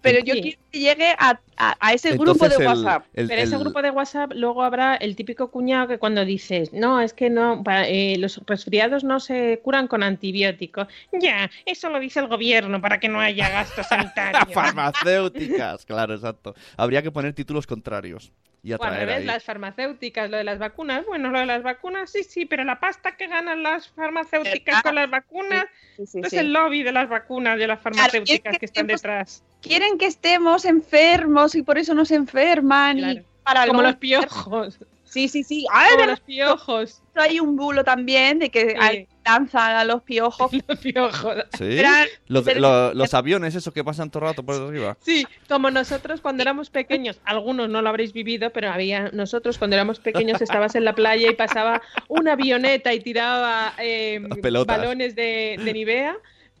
Pero 0.00 0.20
yo 0.20 0.34
quiero 0.34 0.58
llegue 0.80 1.14
a, 1.18 1.40
a- 1.56 1.76
a 1.80 1.92
ese 1.92 2.16
grupo 2.16 2.48
de 2.48 2.56
el- 2.56 2.66
WhatsApp. 2.66 3.06
el- 3.14 3.28
Pero 3.28 3.42
ese 3.42 3.56
grupo 3.58 3.80
de 3.82 3.90
WhatsApp 3.90 4.32
luego 4.34 4.62
habrá 4.62 4.96
el 4.96 5.16
típico 5.16 5.50
cuñado 5.50 5.88
que 5.88 5.98
cuando 5.98 6.24
dices, 6.24 6.72
no, 6.72 7.00
es 7.00 7.12
que 7.14 7.30
no, 7.30 7.62
pa- 7.62 7.86
eh, 7.88 8.16
los 8.18 8.40
resfriados 8.46 9.04
no 9.04 9.20
se 9.20 9.60
curan 9.62 9.88
con 9.88 10.02
antibióticos. 10.02 10.88
Ya, 11.12 11.50
eso 11.66 11.88
lo 11.90 12.00
dice 12.00 12.20
el 12.20 12.28
gobierno 12.28 12.80
para 12.80 12.98
que 13.00 13.08
no 13.08 13.20
haya 13.20 13.48
gastos 13.48 13.86
sanitarios. 13.88 14.52
Farmacéuticas, 14.52 15.84
claro, 15.86 16.14
exacto. 16.14 16.54
Habría 16.76 17.02
que 17.02 17.10
poner 17.10 17.32
títulos 17.34 17.66
contrarios 17.66 18.32
y 18.62 18.72
O 18.72 18.76
al 18.76 18.80
atraer 18.80 19.00
revés, 19.08 19.16
ahí. 19.20 19.24
las 19.26 19.44
farmacéuticas, 19.44 20.30
lo 20.30 20.38
de 20.38 20.44
las 20.44 20.58
vacunas. 20.58 21.04
Bueno, 21.06 21.30
lo 21.30 21.38
de 21.38 21.44
las 21.46 21.62
vacunas, 21.62 22.10
sí, 22.10 22.22
sí, 22.24 22.46
pero 22.46 22.64
la 22.64 22.80
pasta 22.80 23.14
que 23.16 23.26
ganan 23.26 23.62
las 23.62 23.88
farmacéuticas 23.88 24.82
con 24.82 24.94
las 24.94 25.10
vacunas 25.10 25.66
Sí, 25.96 26.06
sí, 26.06 26.20
es 26.24 26.30
sí. 26.30 26.38
el 26.38 26.52
lobby 26.52 26.82
de 26.82 26.90
las 26.92 27.08
vacunas, 27.08 27.58
de 27.58 27.66
las 27.66 27.80
farmacéuticas 27.80 28.54
que 28.54 28.58
que 28.60 28.66
están 28.66 28.88
estemos- 28.90 29.02
detrás. 29.02 29.44
quieren 29.60 29.98
que 29.98 30.06
estemos 30.06 30.63
enfermos 30.64 31.54
y 31.54 31.62
por 31.62 31.78
eso 31.78 31.94
nos 31.94 32.10
enferman 32.10 32.98
Claro. 32.98 33.20
y 33.20 33.22
para 33.42 33.66
Como 33.66 33.82
los 33.82 33.96
piojos. 33.96 34.78
Sí, 35.04 35.28
sí, 35.28 35.44
sí. 35.44 35.64
Ay, 35.72 35.92
Como 35.94 36.06
los 36.06 36.20
piojos. 36.20 37.00
Hay 37.14 37.38
un 37.38 37.54
bulo 37.54 37.84
también 37.84 38.40
de 38.40 38.50
que 38.50 38.76
Sí. 38.90 39.06
lanzan 39.24 39.76
a 39.76 39.84
los 39.84 40.02
piojos. 40.02 40.50
Los 40.66 40.78
piojos. 40.80 41.36
¿Sí? 41.56 41.78
Eran- 41.78 42.08
Los, 42.26 43.14
aviones 43.14 43.54
esos 43.54 43.72
que 43.72 43.84
pasan 43.84 44.10
todo 44.10 44.24
el 44.24 44.30
rato 44.30 44.42
por 44.42 44.56
arriba. 44.60 44.96
Sí, 45.02 45.24
como 45.48 45.70
nosotros 45.70 46.20
cuando 46.20 46.42
éramos 46.42 46.68
pequeños, 46.70 47.20
algunos 47.24 47.68
no 47.68 47.80
lo 47.80 47.88
habréis 47.90 48.12
vivido, 48.12 48.50
pero 48.50 48.70
había 48.72 49.10
nosotros 49.12 49.56
cuando 49.56 49.76
éramos 49.76 50.00
pequeños 50.00 50.42
estabas 50.42 50.74
en 50.74 50.84
la 50.84 50.94
playa 50.96 51.30
y 51.30 51.34
pasaba 51.34 51.80
una 52.08 52.32
avioneta 52.32 52.92
y 52.92 52.98
tiraba 53.00 53.72
eh, 53.78 54.20
balones 54.66 55.14
de, 55.14 55.60
de 55.64 55.72
Nivea. 55.72 56.16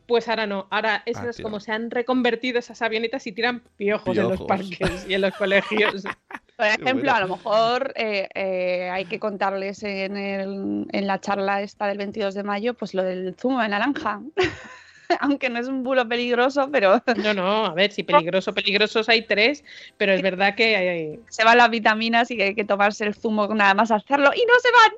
Pues 0.06 0.28
ahora 0.28 0.46
no, 0.46 0.66
ahora 0.70 1.02
eso 1.06 1.20
Ah, 1.24 1.30
es 1.30 1.36
tío. 1.36 1.42
como 1.44 1.60
se 1.60 1.72
han 1.72 1.90
reconvertido 1.90 2.58
esas 2.58 2.82
avionetas 2.82 3.26
y 3.26 3.32
tiran 3.32 3.62
piojos, 3.76 4.16
en 4.16 4.28
los 4.28 4.42
parques 4.42 5.06
y 5.08 5.14
en 5.14 5.22
los 5.22 5.34
colegios. 5.34 6.02
Por 6.56 6.66
ejemplo, 6.66 7.10
a 7.12 7.20
lo 7.20 7.28
mejor 7.28 7.92
eh, 7.96 8.28
eh, 8.34 8.88
hay 8.92 9.06
que 9.06 9.18
contarles 9.18 9.82
en, 9.82 10.16
el- 10.16 10.86
en 10.92 11.06
la 11.06 11.20
charla 11.20 11.62
esta 11.62 11.86
del 11.88 11.98
22 11.98 12.34
de 12.34 12.44
mayo, 12.44 12.74
pues 12.74 12.94
lo 12.94 13.02
del 13.02 13.34
zumo 13.36 13.60
de 13.60 13.68
naranja. 13.70 14.20
Aunque 15.20 15.50
no 15.50 15.58
es 15.58 15.68
un 15.68 15.82
bulo 15.82 16.08
peligroso, 16.08 16.68
pero 16.70 17.02
No, 17.16 17.34
no, 17.34 17.66
a 17.66 17.74
ver, 17.74 17.92
si 17.92 18.02
peligroso, 18.04 18.54
peligrosos 18.54 19.08
hay 19.08 19.22
tres, 19.22 19.64
pero 19.96 20.12
es 20.12 20.22
verdad 20.22 20.54
que 20.54 20.76
hay, 20.76 21.20
se 21.28 21.44
van 21.44 21.58
las 21.58 21.70
vitaminas 21.70 22.30
y 22.30 22.36
que 22.36 22.44
hay 22.44 22.54
que 22.54 22.64
tomarse 22.64 23.04
el 23.04 23.14
zumo 23.14 23.46
nada 23.54 23.74
más 23.74 23.90
hacerlo 23.90 24.30
y 24.34 24.40
no 24.46 24.54
se 24.60 24.68
van. 24.70 24.92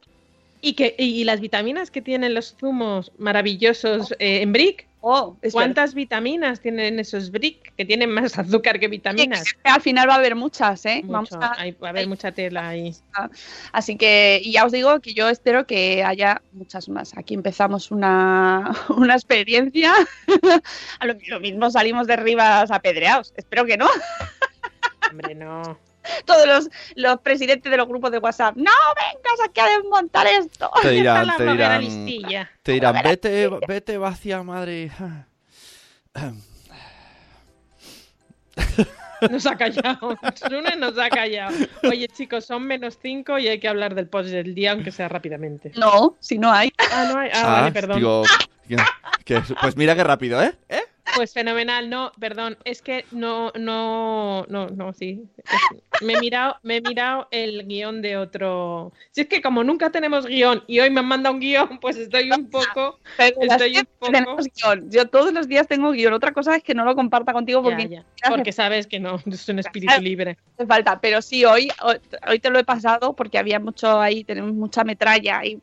Y, 0.61 0.72
que, 0.74 0.94
y 0.98 1.24
las 1.24 1.40
vitaminas 1.40 1.90
que 1.90 2.02
tienen 2.02 2.34
los 2.34 2.57
zumos 2.59 3.12
maravillosos 3.18 4.12
eh, 4.18 4.42
en 4.42 4.52
Brick, 4.52 4.86
Oh, 5.09 5.36
¿cuántas 5.52 5.94
vitaminas 5.94 6.59
tienen 6.61 6.98
esos 6.98 7.30
Brick? 7.30 7.72
Que 7.76 7.84
tienen 7.84 8.11
más 8.11 8.36
azúcar 8.40 8.80
que 8.80 8.88
vitaminas. 8.88 9.44
Al 9.62 9.80
final 9.80 10.09
va 10.09 10.14
a 10.14 10.16
haber 10.18 10.34
muchas, 10.34 10.84
¿eh? 10.84 11.02
Vamos 11.04 11.30
Mucho, 11.30 11.44
a- 11.44 11.54
hay- 11.61 11.70
va 11.72 11.86
a 11.86 11.90
haber 11.90 12.09
mucha 12.09 12.32
tela 12.32 12.68
ahí. 12.70 12.92
Así 13.72 13.96
que 13.96 14.40
y 14.42 14.50
ya 14.50 14.64
os 14.66 14.72
digo 14.72 14.98
que 15.00 15.14
yo 15.14 15.28
espero 15.28 15.64
que 15.64 16.02
haya 16.02 16.42
muchas 16.52 16.88
más. 16.88 17.16
Aquí 17.16 17.34
empezamos 17.34 17.92
una, 17.92 18.72
una 18.96 19.14
experiencia. 19.14 19.94
a 20.98 21.07
lo, 21.07 21.14
lo 21.28 21.38
mismo 21.38 21.70
salimos 21.70 22.09
de 22.09 22.16
Rivas 22.16 22.72
apedreados. 22.72 23.32
Espero 23.36 23.64
que 23.64 23.76
no. 23.76 23.86
Hombre, 25.09 25.36
no. 25.36 25.78
Todos 26.24 26.46
los, 26.46 26.68
los 26.94 27.20
presidentes 27.20 27.70
de 27.70 27.76
los 27.76 27.86
grupos 27.88 28.11
de 28.11 28.18
WhatsApp. 28.18 28.57
No 28.57 28.70
vengas 28.96 29.48
aquí 29.48 29.61
a 29.61 29.66
desmontar 29.66 30.26
esto. 30.26 30.70
Te 30.82 30.90
dirán, 30.92 31.36
te 31.36 31.44
dirán, 31.46 31.80
listilla. 31.82 32.50
te 32.62 32.72
dirán, 32.72 32.96
vete, 33.02 33.48
vete 33.68 33.98
vacía 33.98 34.42
Madrid. 34.42 34.90
Nos 39.30 39.46
ha 39.46 39.57
callado. 39.57 40.16
Sune 40.48 40.76
nos 40.76 40.98
ha 40.98 41.09
callado. 41.09 41.57
Oye, 41.84 42.07
chicos, 42.09 42.44
son 42.44 42.64
menos 42.64 42.98
cinco 43.00 43.38
y 43.38 43.48
hay 43.48 43.59
que 43.59 43.66
hablar 43.68 43.94
del 43.94 44.09
post 44.09 44.28
del 44.28 44.54
día, 44.54 44.72
aunque 44.72 44.90
sea 44.92 45.09
rápidamente. 45.09 45.72
No, 45.76 46.16
si 46.20 46.38
no 46.38 46.52
hay. 46.52 46.70
Ah, 46.92 47.09
no 47.11 47.18
hay. 47.18 47.30
Ah, 47.32 47.42
vale, 47.61 47.72
perdón. 47.72 47.96
digo, 47.96 48.22
que- 48.68 48.76
que- 49.24 49.42
pues 49.61 49.76
mira 49.76 49.94
qué 49.94 50.04
rápido, 50.04 50.42
¿eh? 50.42 50.54
¿Eh? 50.68 50.82
Pues 51.17 51.33
fenomenal, 51.33 51.89
no, 51.89 52.12
perdón, 52.21 52.59
es 52.64 52.83
que 52.83 53.07
no, 53.11 53.51
no, 53.59 54.45
no, 54.51 54.67
no, 54.69 54.93
sí. 54.93 55.23
Es- 55.39 56.05
me 56.05 56.12
he 56.12 56.21
mirado, 56.21 56.57
me 56.62 56.77
he 56.77 56.81
mirado 56.83 57.27
el 57.31 57.67
guion 57.67 58.03
de 58.03 58.19
otro. 58.19 58.93
Si 59.12 59.23
es 59.23 59.29
que 59.29 59.41
como 59.41 59.64
nunca 59.64 59.89
tenemos 59.91 60.27
guion 60.27 60.62
y 60.67 60.79
hoy 60.81 60.91
me 60.91 61.01
han 61.01 61.07
mandado 61.07 61.35
un 61.35 61.41
guion, 61.41 61.79
pues 61.81 61.97
estoy 61.97 62.31
un 62.31 62.51
poco. 62.51 62.99
Pero 63.17 63.35
Estoy 63.41 63.79
un 63.79 63.87
poco- 63.99 64.12
tenemos 64.12 64.47
guion. 64.55 64.91
Yo 64.91 65.09
todos 65.09 65.33
los 65.33 65.49
días 65.49 65.67
tengo 65.67 65.93
guion. 65.93 66.12
Otra 66.12 66.33
cosa 66.33 66.55
es 66.55 66.62
que 66.62 66.75
no 66.75 66.85
lo 66.85 66.95
comparta 66.95 67.33
contigo 67.33 67.62
porque 67.62 67.89
Ya, 67.89 68.05
ya, 68.23 68.29
porque 68.29 68.53
sabes 68.53 68.87
que 68.87 69.01
no, 69.01 69.17
es 69.27 69.49
un 69.49 69.59
espíritu 69.59 69.89
Claro. 69.93 70.03
libre. 70.03 70.37
hace 70.59 70.67
falta. 70.67 71.01
Pero 71.01 71.23
sí, 71.23 71.47
hoy, 71.47 71.71
hoy, 71.83 71.97
hoy 72.29 72.39
te 72.41 72.51
lo 72.51 72.59
he 72.59 72.64
pasado 72.64 73.14
porque 73.17 73.39
había 73.39 73.59
mucho 73.59 73.99
ahí, 73.99 74.23
tenemos 74.23 74.53
mucha 74.53 74.85
metralla 74.85 75.43
y 75.47 75.59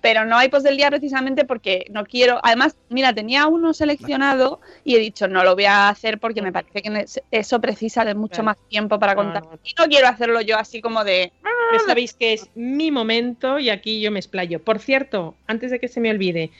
pero 0.00 0.24
no 0.24 0.36
hay 0.36 0.48
post 0.48 0.64
del 0.64 0.76
día 0.76 0.90
precisamente 0.90 1.44
porque 1.44 1.84
no 1.90 2.04
quiero. 2.04 2.40
Además, 2.42 2.76
mira, 2.88 3.12
tenía 3.14 3.46
uno 3.46 3.74
seleccionado 3.74 4.60
y 4.84 4.96
he 4.96 4.98
dicho 4.98 5.28
no 5.28 5.44
lo 5.44 5.54
voy 5.54 5.64
a 5.64 5.88
hacer 5.88 6.18
porque 6.18 6.42
me 6.42 6.52
parece 6.52 6.82
que 6.82 7.04
eso 7.30 7.60
precisa 7.60 8.04
de 8.04 8.14
mucho 8.14 8.42
más 8.42 8.56
tiempo 8.68 8.98
para 8.98 9.14
No, 9.14 9.22
contar. 9.22 9.42
Y 9.64 9.74
no 9.78 9.86
quiero 9.86 10.08
hacerlo 10.08 10.40
yo 10.40 10.58
así 10.58 10.80
como 10.80 11.04
de. 11.04 11.32
Ya 11.72 11.78
sabéis 11.86 12.14
que 12.14 12.32
es 12.32 12.48
mi 12.54 12.90
momento 12.90 13.58
y 13.58 13.70
aquí 13.70 14.00
yo 14.00 14.10
me 14.10 14.18
explayo. 14.18 14.60
Por 14.62 14.80
cierto, 14.80 15.36
antes 15.46 15.70
de 15.70 15.78
que 15.78 15.88
se 15.88 16.00
me 16.00 16.10
olvide, 16.10 16.50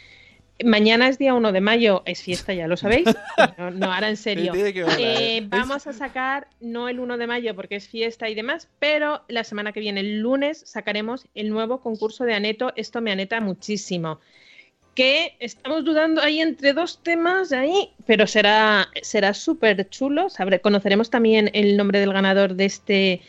mañana 0.64 1.08
es 1.08 1.18
día 1.18 1.34
1 1.34 1.52
de 1.52 1.60
mayo, 1.60 2.02
es 2.06 2.22
fiesta, 2.22 2.52
ya 2.54 2.66
lo 2.68 2.76
sabéis. 2.76 3.06
No, 3.58 3.70
no 3.70 3.92
ahora 3.92 4.08
en 4.08 4.16
serio. 4.16 4.52
Eh, 4.98 5.42
vamos 5.48 5.86
a 5.86 5.92
sacar, 5.92 6.46
no 6.60 6.88
el 6.88 7.00
1 7.00 7.16
de 7.18 7.26
mayo 7.26 7.54
porque 7.56 7.76
es 7.76 7.88
fiesta 7.88 8.28
y 8.28 8.34
demás, 8.34 8.68
pero 8.78 9.22
la 9.28 9.44
semana 9.44 9.72
que 9.72 9.80
viene, 9.80 10.00
el 10.00 10.20
lunes, 10.20 10.62
sacaremos 10.66 11.26
el 11.34 11.50
nuevo 11.50 11.80
concurso 11.80 12.24
de 12.24 12.34
Aneto. 12.34 12.72
Esto 12.76 13.00
me 13.00 13.12
aneta 13.12 13.40
muchísimo. 13.40 14.20
Que 14.94 15.36
estamos 15.38 15.84
dudando 15.84 16.20
ahí 16.20 16.40
entre 16.40 16.72
dos 16.72 17.02
temas 17.02 17.52
ahí, 17.52 17.90
pero 18.06 18.26
será, 18.26 18.88
será 19.02 19.32
súper 19.34 19.88
chulo. 19.88 20.28
Sabré- 20.28 20.60
conoceremos 20.60 21.10
también 21.10 21.50
el 21.54 21.76
nombre 21.76 22.00
del 22.00 22.12
ganador 22.12 22.54
de 22.54 22.64
este 22.64 23.22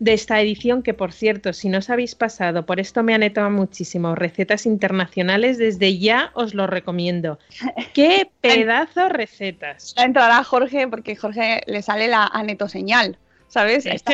de 0.00 0.14
esta 0.14 0.40
edición, 0.40 0.82
que 0.82 0.94
por 0.94 1.12
cierto, 1.12 1.52
si 1.52 1.68
no 1.68 1.78
os 1.78 1.90
habéis 1.90 2.14
pasado, 2.14 2.64
por 2.66 2.80
esto 2.80 3.02
me 3.02 3.14
aneta 3.14 3.48
muchísimo, 3.50 4.14
recetas 4.14 4.64
internacionales, 4.66 5.58
desde 5.58 5.98
ya 5.98 6.32
os 6.34 6.54
lo 6.54 6.66
recomiendo. 6.66 7.38
¡Qué 7.94 8.28
pedazo 8.40 9.10
recetas! 9.10 9.94
Ya 9.96 10.04
entrará 10.04 10.42
Jorge 10.42 10.88
porque 10.88 11.14
Jorge 11.14 11.60
le 11.66 11.82
sale 11.82 12.08
la 12.08 12.26
anetoseñal. 12.26 13.18
¿Sabes? 13.48 13.84
Esta 13.84 14.12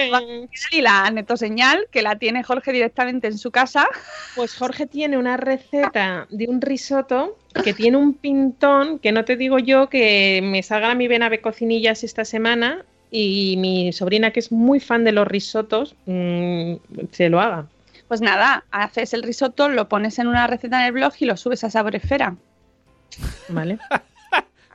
y 0.70 0.80
la 0.80 1.10
netoseñal 1.10 1.88
que 1.90 2.00
la 2.00 2.16
tiene 2.16 2.42
Jorge 2.42 2.72
directamente 2.72 3.26
en 3.26 3.36
su 3.36 3.50
casa. 3.50 3.86
Pues 4.34 4.56
Jorge 4.56 4.86
tiene 4.86 5.18
una 5.18 5.36
receta 5.36 6.26
de 6.30 6.46
un 6.48 6.62
risotto 6.62 7.36
que 7.62 7.74
tiene 7.74 7.98
un 7.98 8.14
pintón 8.14 8.98
que 8.98 9.12
no 9.12 9.26
te 9.26 9.36
digo 9.36 9.58
yo 9.58 9.90
que 9.90 10.40
me 10.42 10.62
salga 10.62 10.90
a 10.90 10.94
mi 10.94 11.06
vena 11.06 11.28
de 11.28 11.42
cocinillas 11.42 12.02
esta 12.02 12.24
semana 12.24 12.86
y 13.10 13.56
mi 13.58 13.92
sobrina 13.92 14.30
que 14.30 14.40
es 14.40 14.52
muy 14.52 14.80
fan 14.80 15.04
de 15.04 15.12
los 15.12 15.26
risotos 15.26 15.94
mm, 16.06 16.74
se 17.12 17.28
lo 17.28 17.40
haga. 17.40 17.66
Pues 18.08 18.20
nada, 18.20 18.64
haces 18.70 19.14
el 19.14 19.22
risotto, 19.22 19.68
lo 19.68 19.88
pones 19.88 20.18
en 20.18 20.28
una 20.28 20.46
receta 20.46 20.80
en 20.80 20.86
el 20.86 20.92
blog 20.92 21.12
y 21.18 21.24
lo 21.24 21.36
subes 21.36 21.64
a 21.64 21.70
Saboresfera. 21.70 22.36
¿Vale? 23.48 23.78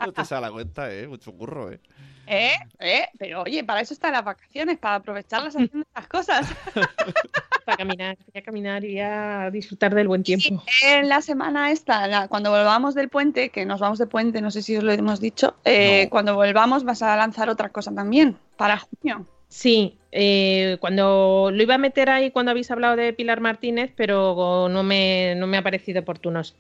No 0.03 0.13
te 0.13 0.25
sale 0.25 0.41
la 0.41 0.51
cuenta, 0.51 0.91
¿eh? 0.91 1.07
Mucho 1.07 1.31
curro, 1.31 1.71
¿eh? 1.71 1.79
¿Eh? 2.25 2.55
¿Eh? 2.79 3.07
Pero 3.19 3.43
oye, 3.43 3.63
para 3.63 3.81
eso 3.81 3.93
están 3.93 4.13
las 4.13 4.23
vacaciones, 4.23 4.79
para 4.79 4.95
aprovecharlas 4.95 5.55
haciendo 5.55 5.85
estas 5.87 6.07
cosas. 6.07 6.47
Para 7.65 7.77
caminar, 7.77 8.17
voy 8.17 8.41
a 8.41 8.43
caminar 8.43 8.83
y 8.83 8.99
a 8.99 9.49
disfrutar 9.51 9.93
del 9.93 10.07
buen 10.07 10.23
tiempo. 10.23 10.63
En 10.83 11.07
la 11.09 11.21
semana 11.21 11.71
esta, 11.71 12.07
la- 12.07 12.27
cuando 12.27 12.49
volvamos 12.49 12.95
del 12.95 13.09
puente, 13.09 13.49
que 13.49 13.65
nos 13.65 13.79
vamos 13.79 13.99
de 13.99 14.07
puente, 14.07 14.41
no 14.41 14.51
sé 14.51 14.61
si 14.61 14.75
os 14.77 14.83
lo 14.83 14.91
hemos 14.91 15.19
dicho, 15.19 15.55
eh, 15.63 16.07
cuando 16.09 16.35
volvamos 16.35 16.83
vas 16.83 17.01
a 17.01 17.15
lanzar 17.15 17.49
otra 17.49 17.69
cosa 17.69 17.93
también 17.93 18.37
para 18.57 18.77
junio. 18.77 19.25
Sí, 19.47 19.97
eh, 20.13 20.77
cuando 20.79 21.49
lo 21.51 21.61
iba 21.61 21.75
a 21.75 21.77
meter 21.77 22.09
ahí 22.09 22.31
cuando 22.31 22.51
habéis 22.51 22.71
hablado 22.71 22.95
de 22.95 23.11
Pilar 23.11 23.41
Martínez, 23.41 23.91
pero 23.95 24.67
no 24.69 24.81
me, 24.83 25.35
no 25.35 25.45
me 25.45 25.57
ha 25.57 25.61
parecido 25.61 26.01
oportunos. 26.01 26.55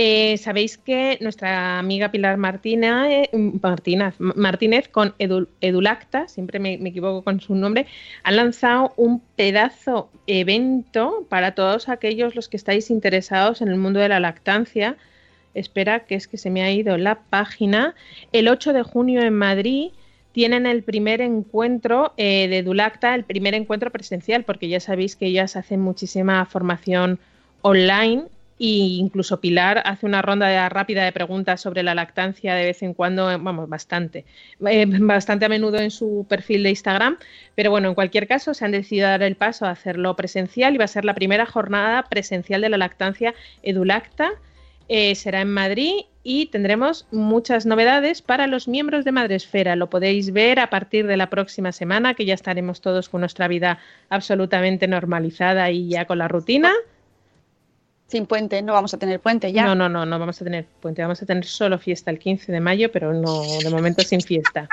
Eh, 0.00 0.36
Sabéis 0.38 0.78
que 0.78 1.18
nuestra 1.20 1.80
amiga 1.80 2.12
Pilar 2.12 2.36
Martina, 2.36 3.10
eh, 3.12 3.28
Martínez, 3.60 4.14
Martínez 4.20 4.86
con 4.88 5.12
Edu- 5.18 5.48
Edulacta, 5.60 6.28
siempre 6.28 6.60
me, 6.60 6.78
me 6.78 6.90
equivoco 6.90 7.24
con 7.24 7.40
su 7.40 7.56
nombre, 7.56 7.86
han 8.22 8.36
lanzado 8.36 8.94
un 8.96 9.18
pedazo 9.34 10.08
evento 10.28 11.26
para 11.28 11.56
todos 11.56 11.88
aquellos 11.88 12.36
los 12.36 12.48
que 12.48 12.56
estáis 12.56 12.90
interesados 12.90 13.60
en 13.60 13.66
el 13.66 13.74
mundo 13.74 13.98
de 13.98 14.08
la 14.08 14.20
lactancia. 14.20 14.96
Espera, 15.52 16.06
que 16.06 16.14
es 16.14 16.28
que 16.28 16.38
se 16.38 16.50
me 16.50 16.62
ha 16.62 16.70
ido 16.70 16.96
la 16.96 17.16
página. 17.16 17.96
El 18.30 18.46
8 18.46 18.72
de 18.72 18.84
junio 18.84 19.22
en 19.22 19.34
Madrid 19.34 19.90
tienen 20.30 20.66
el 20.66 20.84
primer 20.84 21.20
encuentro 21.20 22.12
eh, 22.16 22.46
de 22.46 22.62
Dulacta, 22.62 23.16
el 23.16 23.24
primer 23.24 23.54
encuentro 23.54 23.90
presencial, 23.90 24.44
porque 24.44 24.68
ya 24.68 24.78
sabéis 24.78 25.16
que 25.16 25.26
ellas 25.26 25.56
hacen 25.56 25.80
muchísima 25.80 26.44
formación 26.46 27.18
online 27.62 28.26
e 28.58 28.98
incluso 28.98 29.40
Pilar 29.40 29.82
hace 29.84 30.06
una 30.06 30.22
ronda 30.22 30.68
rápida 30.68 31.04
de 31.04 31.12
preguntas 31.12 31.60
sobre 31.60 31.82
la 31.82 31.94
lactancia 31.94 32.54
de 32.54 32.66
vez 32.66 32.82
en 32.82 32.94
cuando, 32.94 33.30
eh, 33.30 33.36
vamos, 33.40 33.68
bastante, 33.68 34.24
eh, 34.66 34.86
bastante 34.86 35.44
a 35.44 35.48
menudo 35.48 35.78
en 35.78 35.90
su 35.90 36.26
perfil 36.28 36.62
de 36.62 36.70
Instagram, 36.70 37.18
pero 37.54 37.70
bueno, 37.70 37.88
en 37.88 37.94
cualquier 37.94 38.26
caso 38.26 38.54
se 38.54 38.64
han 38.64 38.72
decidido 38.72 39.08
dar 39.08 39.22
el 39.22 39.36
paso 39.36 39.66
a 39.66 39.70
hacerlo 39.70 40.16
presencial 40.16 40.74
y 40.74 40.78
va 40.78 40.84
a 40.84 40.88
ser 40.88 41.04
la 41.04 41.14
primera 41.14 41.46
jornada 41.46 42.04
presencial 42.04 42.60
de 42.60 42.68
la 42.68 42.78
lactancia 42.78 43.34
Edulacta. 43.62 44.32
Eh, 44.90 45.14
será 45.14 45.42
en 45.42 45.52
Madrid 45.52 45.92
y 46.22 46.46
tendremos 46.46 47.06
muchas 47.10 47.66
novedades 47.66 48.22
para 48.22 48.46
los 48.46 48.68
miembros 48.68 49.04
de 49.04 49.12
Madresfera. 49.12 49.76
Lo 49.76 49.90
podéis 49.90 50.32
ver 50.32 50.60
a 50.60 50.70
partir 50.70 51.06
de 51.06 51.18
la 51.18 51.28
próxima 51.28 51.72
semana, 51.72 52.14
que 52.14 52.24
ya 52.24 52.34
estaremos 52.34 52.80
todos 52.80 53.10
con 53.10 53.20
nuestra 53.20 53.48
vida 53.48 53.78
absolutamente 54.08 54.88
normalizada 54.88 55.70
y 55.70 55.88
ya 55.88 56.06
con 56.06 56.18
la 56.18 56.28
rutina. 56.28 56.72
Sin 58.08 58.24
puente, 58.26 58.62
no 58.62 58.72
vamos 58.72 58.94
a 58.94 58.98
tener 58.98 59.20
puente 59.20 59.52
ya. 59.52 59.64
No, 59.66 59.74
no, 59.74 59.88
no, 59.88 60.06
no 60.06 60.18
vamos 60.18 60.40
a 60.40 60.44
tener 60.44 60.64
puente, 60.80 61.02
vamos 61.02 61.22
a 61.22 61.26
tener 61.26 61.44
solo 61.44 61.78
fiesta 61.78 62.10
el 62.10 62.18
15 62.18 62.50
de 62.50 62.58
mayo, 62.60 62.90
pero 62.90 63.12
no, 63.12 63.42
de 63.62 63.68
momento 63.70 64.02
sin 64.02 64.22
fiesta. 64.22 64.66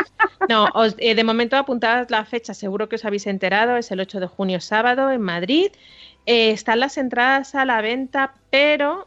No, 0.48 0.70
os- 0.74 0.96
eh, 1.00 1.16
de 1.16 1.24
momento 1.26 1.58
apuntad 1.58 2.08
la 2.10 2.24
fecha, 2.24 2.54
seguro 2.54 2.88
que 2.88 2.96
os 2.96 3.04
habéis 3.04 3.28
enterado, 3.28 3.76
es 3.76 3.92
el 3.92 4.00
8 4.00 4.22
de 4.22 4.28
junio 4.28 4.62
sábado 4.62 5.12
en 5.12 5.20
Madrid. 5.22 5.68
Eh, 6.26 6.52
están 6.52 6.80
las 6.80 6.98
entradas 6.98 7.56
a 7.56 7.66
la 7.66 7.82
venta, 7.82 8.34
pero, 8.50 9.06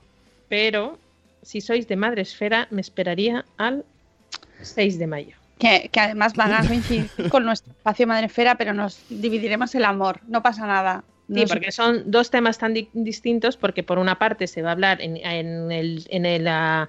pero, 0.50 0.98
si 1.42 1.62
sois 1.62 1.88
de 1.88 1.96
Madresfera, 1.96 2.68
me 2.70 2.82
esperaría 2.82 3.46
al 3.56 3.84
6 4.60 4.98
de 4.98 5.06
mayo. 5.06 5.36
Que, 5.58 5.88
que 5.90 6.00
además 6.00 6.34
van 6.34 6.52
a 6.52 6.66
coincidir 6.66 7.08
con 7.30 7.44
nuestro 7.46 7.72
espacio 7.72 8.06
Madrefera, 8.06 8.56
pero 8.56 8.74
nos 8.74 9.00
dividiremos 9.08 9.74
el 9.74 9.84
amor, 9.86 10.20
no 10.28 10.42
pasa 10.42 10.66
nada. 10.66 11.02
Sí, 11.32 11.44
porque 11.46 11.72
son 11.72 12.10
dos 12.10 12.30
temas 12.30 12.58
tan 12.58 12.72
di- 12.74 12.88
distintos, 12.94 13.56
porque 13.56 13.82
por 13.82 13.98
una 13.98 14.18
parte 14.18 14.46
se 14.46 14.62
va 14.62 14.70
a 14.70 14.72
hablar 14.72 15.02
en, 15.02 15.18
en 15.18 15.70
el, 15.70 16.06
en, 16.08 16.24
el, 16.24 16.48
ah, 16.48 16.88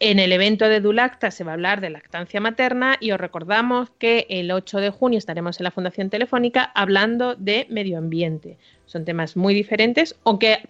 en 0.00 0.18
el 0.18 0.32
evento 0.32 0.68
de 0.68 0.80
Dulacta, 0.80 1.30
se 1.30 1.44
va 1.44 1.50
a 1.50 1.54
hablar 1.54 1.80
de 1.80 1.90
lactancia 1.90 2.40
materna 2.40 2.96
y 3.00 3.10
os 3.10 3.20
recordamos 3.20 3.90
que 3.98 4.26
el 4.30 4.50
8 4.52 4.78
de 4.78 4.90
junio 4.90 5.18
estaremos 5.18 5.60
en 5.60 5.64
la 5.64 5.70
Fundación 5.70 6.08
Telefónica 6.08 6.70
hablando 6.74 7.34
de 7.34 7.66
medio 7.68 7.98
ambiente. 7.98 8.56
Son 8.86 9.04
temas 9.04 9.36
muy 9.36 9.52
diferentes, 9.54 10.16
aunque 10.24 10.60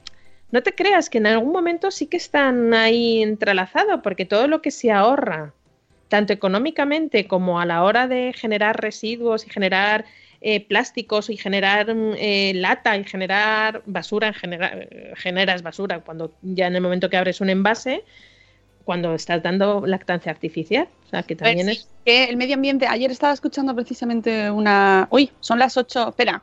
no 0.50 0.62
te 0.62 0.74
creas 0.74 1.08
que 1.10 1.18
en 1.18 1.26
algún 1.26 1.52
momento 1.52 1.90
sí 1.90 2.06
que 2.06 2.16
están 2.16 2.74
ahí 2.74 3.22
entrelazados, 3.22 4.00
porque 4.02 4.24
todo 4.24 4.48
lo 4.48 4.60
que 4.62 4.70
se 4.70 4.90
ahorra, 4.90 5.52
tanto 6.08 6.32
económicamente 6.32 7.28
como 7.28 7.60
a 7.60 7.66
la 7.66 7.84
hora 7.84 8.08
de 8.08 8.32
generar 8.34 8.80
residuos 8.80 9.46
y 9.46 9.50
generar 9.50 10.06
eh, 10.40 10.64
plásticos 10.64 11.30
y 11.30 11.36
generar 11.36 11.94
mm, 11.94 12.14
eh, 12.16 12.52
lata 12.54 12.96
y 12.96 13.04
generar 13.04 13.82
basura, 13.86 14.28
en 14.28 14.34
general, 14.34 14.88
generas 15.16 15.62
basura 15.62 16.00
cuando 16.00 16.32
ya 16.42 16.66
en 16.68 16.76
el 16.76 16.82
momento 16.82 17.10
que 17.10 17.16
abres 17.16 17.40
un 17.40 17.50
envase, 17.50 18.04
cuando 18.84 19.14
estás 19.14 19.42
dando 19.42 19.84
lactancia 19.84 20.32
artificial. 20.32 20.88
O 21.06 21.10
sea, 21.10 21.22
que 21.22 21.36
también 21.36 21.66
Pues 21.66 21.78
es... 21.78 21.82
sí, 21.82 21.88
que 22.04 22.24
el 22.24 22.36
medio 22.36 22.54
ambiente, 22.54 22.86
ayer 22.86 23.10
estaba 23.10 23.32
escuchando 23.32 23.74
precisamente 23.74 24.50
una... 24.50 25.08
Uy, 25.10 25.30
son 25.40 25.58
las 25.58 25.76
8, 25.76 26.10
espera, 26.10 26.42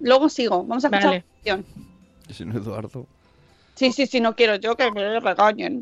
luego 0.00 0.28
sigo, 0.28 0.64
vamos 0.64 0.84
a 0.84 0.88
escuchar 0.88 1.24
Vale. 1.46 1.64
Si 2.30 2.44
no, 2.44 2.58
Eduardo. 2.58 3.06
Sí, 3.74 3.92
sí, 3.92 4.06
sí, 4.06 4.20
no 4.20 4.34
quiero 4.34 4.56
yo 4.56 4.76
que 4.76 4.90
me 4.90 5.20
regañen. 5.20 5.80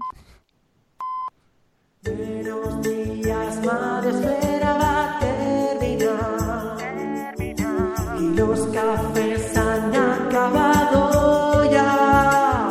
Los 8.37 8.61
cafés 8.69 9.57
han 9.57 9.95
acabado 9.97 11.65
ya. 11.71 12.69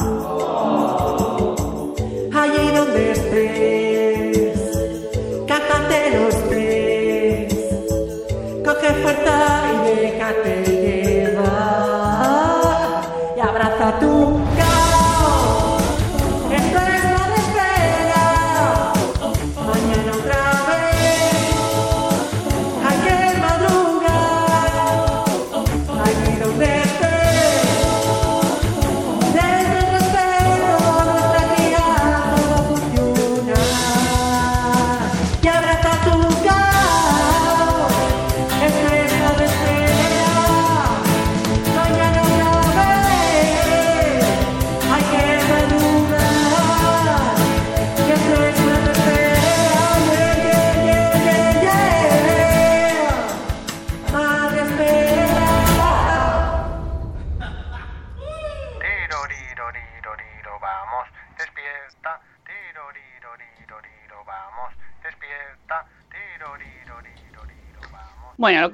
Allí 2.41 2.65
donde 2.77 3.11
estés, 3.11 4.37
cátate 5.47 5.97
los 6.19 6.35
pies. 6.49 7.53
Coge 8.63 8.89
fuerza 9.01 9.37
y 9.73 9.75
déjate 10.01 10.53
llevar. 10.83 11.85
Y 13.35 13.39
abraza 13.39 13.87
tu 13.99 14.13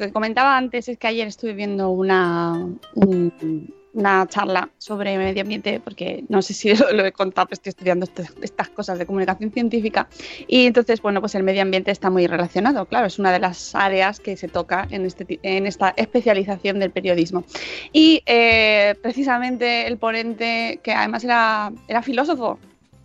que 0.06 0.12
comentaba 0.14 0.58
antes 0.58 0.88
es 0.90 0.98
que 0.98 1.08
ayer 1.08 1.28
estuve 1.28 1.54
viendo 1.54 1.90
una, 1.90 2.68
un- 2.96 3.74
una 3.94 4.26
charla 4.26 4.70
sobre 4.78 5.18
medio 5.18 5.42
ambiente, 5.42 5.82
porque 5.84 6.24
no 6.30 6.42
sé 6.42 6.54
si 6.54 6.74
lo, 6.76 6.94
lo 6.94 7.06
he 7.06 7.12
contado, 7.12 7.48
pero 7.48 7.56
estoy 7.56 7.72
estudiando 7.72 8.06
este- 8.06 8.24
estas 8.42 8.70
cosas 8.70 8.98
de 8.98 9.06
comunicación 9.06 9.52
científica. 9.52 10.08
Y 10.48 10.66
entonces, 10.66 11.02
bueno, 11.02 11.20
pues 11.20 11.36
el 11.36 11.44
medio 11.44 11.62
ambiente 11.62 11.92
está 11.92 12.10
muy 12.10 12.26
relacionado, 12.26 12.86
claro, 12.86 13.08
es 13.08 13.20
una 13.20 13.34
de 13.34 13.40
las 13.40 13.76
áreas 13.76 14.22
que 14.22 14.38
se 14.38 14.48
toca 14.48 14.88
en, 14.92 15.06
este, 15.06 15.40
en 15.44 15.68
esta 15.68 15.94
especialización 15.98 16.80
del 16.80 16.92
periodismo. 16.92 17.44
Y 17.92 18.24
eh, 18.28 18.96
precisamente 19.02 19.88
el 19.88 19.98
ponente, 19.98 20.80
que 20.84 20.94
además 20.94 21.26
era, 21.26 21.74
era 21.90 22.02
filósofo, 22.02 22.60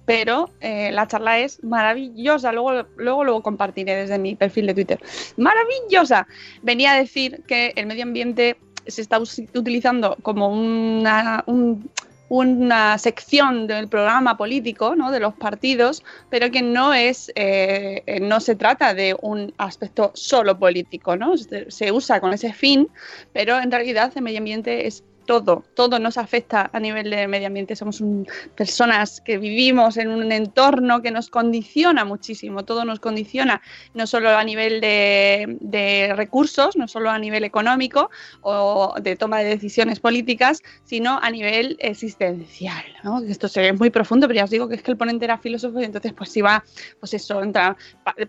pero 0.07 0.51
eh, 0.61 0.91
la 0.93 1.07
charla 1.07 1.39
es 1.41 1.63
maravillosa. 1.63 2.53
Luego, 2.53 2.87
luego 2.97 3.25
lo 3.25 3.43
compartiré 3.43 3.95
desde 3.97 4.19
mi 4.19 4.35
perfil 4.37 4.67
de 4.69 4.75
Twitter. 4.75 5.01
Maravillosa. 5.37 6.27
Venía 6.63 6.93
a 6.93 6.97
decir 6.97 7.43
que 7.47 7.73
el 7.77 7.87
medio 7.87 8.05
ambiente 8.05 8.57
se 8.87 9.03
está 9.03 9.19
utilizando 9.19 10.17
como 10.23 10.49
una, 10.49 11.43
un- 11.47 11.91
una 12.29 12.99
sección 12.99 13.69
del 13.69 13.87
programa 13.89 14.37
político, 14.37 14.97
¿no? 14.97 15.13
de 15.13 15.21
los 15.21 15.35
partidos, 15.35 16.03
pero 16.29 16.51
que 16.51 16.61
no 16.61 16.93
es, 16.93 17.31
eh, 17.37 18.03
eh, 18.07 18.19
no 18.21 18.41
se 18.41 18.57
trata 18.57 18.95
de 18.95 19.17
un 19.23 19.55
aspecto 19.59 20.11
solo 20.15 20.59
político, 20.59 21.17
¿no? 21.17 21.35
Se 21.37 21.93
usa 21.93 22.21
con 22.21 22.33
ese 22.33 22.53
fin, 22.53 22.89
pero 23.33 23.59
en 23.61 23.71
realidad 23.71 24.13
el 24.17 24.23
medio 24.23 24.39
ambiente 24.39 24.89
es 24.89 25.05
todo, 25.27 25.65
todo 25.75 25.99
nos 25.99 26.17
afecta 26.17 26.71
a 26.73 26.81
nivel 26.81 27.11
de 27.11 27.29
medio 27.29 27.49
ambiente. 27.49 27.77
Somos 27.77 28.01
un- 28.01 28.27
personas 28.55 29.21
que 29.21 29.39
vivimos 29.39 29.97
en 29.97 30.09
un 30.09 30.33
entorno 30.33 31.03
que 31.03 31.11
nos 31.11 31.29
condiciona 31.29 32.05
muchísimo, 32.05 32.65
todo 32.65 32.85
nos 32.85 33.01
condiciona, 33.01 33.61
no 33.95 34.07
solo 34.07 34.31
a 34.31 34.45
nivel 34.45 34.81
de, 34.81 36.13
recursos, 36.17 36.77
no 36.77 36.89
solo 36.89 37.11
a 37.11 37.19
nivel 37.19 37.45
económico 37.45 38.11
o 38.41 38.95
de 39.01 39.17
toma 39.17 39.41
de 39.41 39.49
decisiones 39.49 40.01
políticas, 40.01 40.63
sino 40.85 41.19
a 41.21 41.31
nivel 41.31 41.77
existencial. 41.81 42.85
Esto 43.29 43.49
se 43.49 43.61
ve 43.61 43.73
muy 43.73 43.91
profundo, 43.91 44.27
pero 44.27 44.39
ya 44.39 44.45
os 44.45 44.51
digo 44.51 44.69
que 44.69 44.77
es 44.77 44.83
que 44.83 44.93
el 44.93 44.97
ponente 44.97 45.25
era 45.25 45.39
filósofo 45.39 45.81
y 45.81 45.85
entonces 45.85 46.13
pues 46.13 46.31
si 46.31 46.41
va, 46.41 46.65
pues 47.01 47.13
eso, 47.15 47.43
entra 47.43 47.77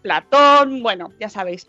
Platón, 0.02 0.82
bueno, 0.82 1.14
ya 1.20 1.30
sabéis 1.30 1.68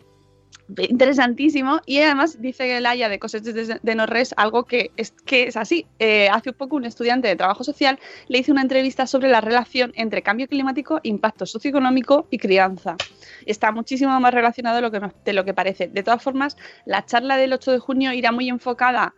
interesantísimo 0.77 1.81
y 1.85 1.99
además 1.99 2.41
dice 2.41 2.79
Laia 2.79 3.09
de 3.09 3.19
Cosas 3.19 3.43
de, 3.43 3.79
de 3.81 3.95
Norres 3.95 4.33
algo 4.37 4.65
que 4.65 4.91
es, 4.97 5.11
que 5.11 5.43
es 5.43 5.57
así. 5.57 5.85
Eh, 5.97 6.29
hace 6.29 6.49
un 6.49 6.55
poco 6.55 6.75
un 6.75 6.85
estudiante 6.85 7.27
de 7.27 7.35
trabajo 7.35 7.63
social 7.63 7.99
le 8.27 8.37
hizo 8.37 8.51
una 8.51 8.61
entrevista 8.61 9.07
sobre 9.07 9.29
la 9.29 9.41
relación 9.41 9.91
entre 9.95 10.21
cambio 10.21 10.47
climático, 10.47 10.99
impacto 11.03 11.45
socioeconómico 11.45 12.27
y 12.29 12.37
crianza. 12.37 12.95
Está 13.45 13.71
muchísimo 13.71 14.19
más 14.19 14.33
relacionado 14.33 14.75
de 14.75 14.81
lo 14.83 14.91
que, 14.91 14.99
nos- 14.99 15.13
de 15.23 15.33
lo 15.33 15.43
que 15.45 15.53
parece. 15.53 15.87
De 15.87 16.03
todas 16.03 16.21
formas, 16.21 16.57
la 16.85 17.05
charla 17.05 17.37
del 17.37 17.53
8 17.53 17.71
de 17.71 17.79
junio 17.79 18.13
irá 18.13 18.31
muy 18.31 18.49
enfocada 18.49 19.13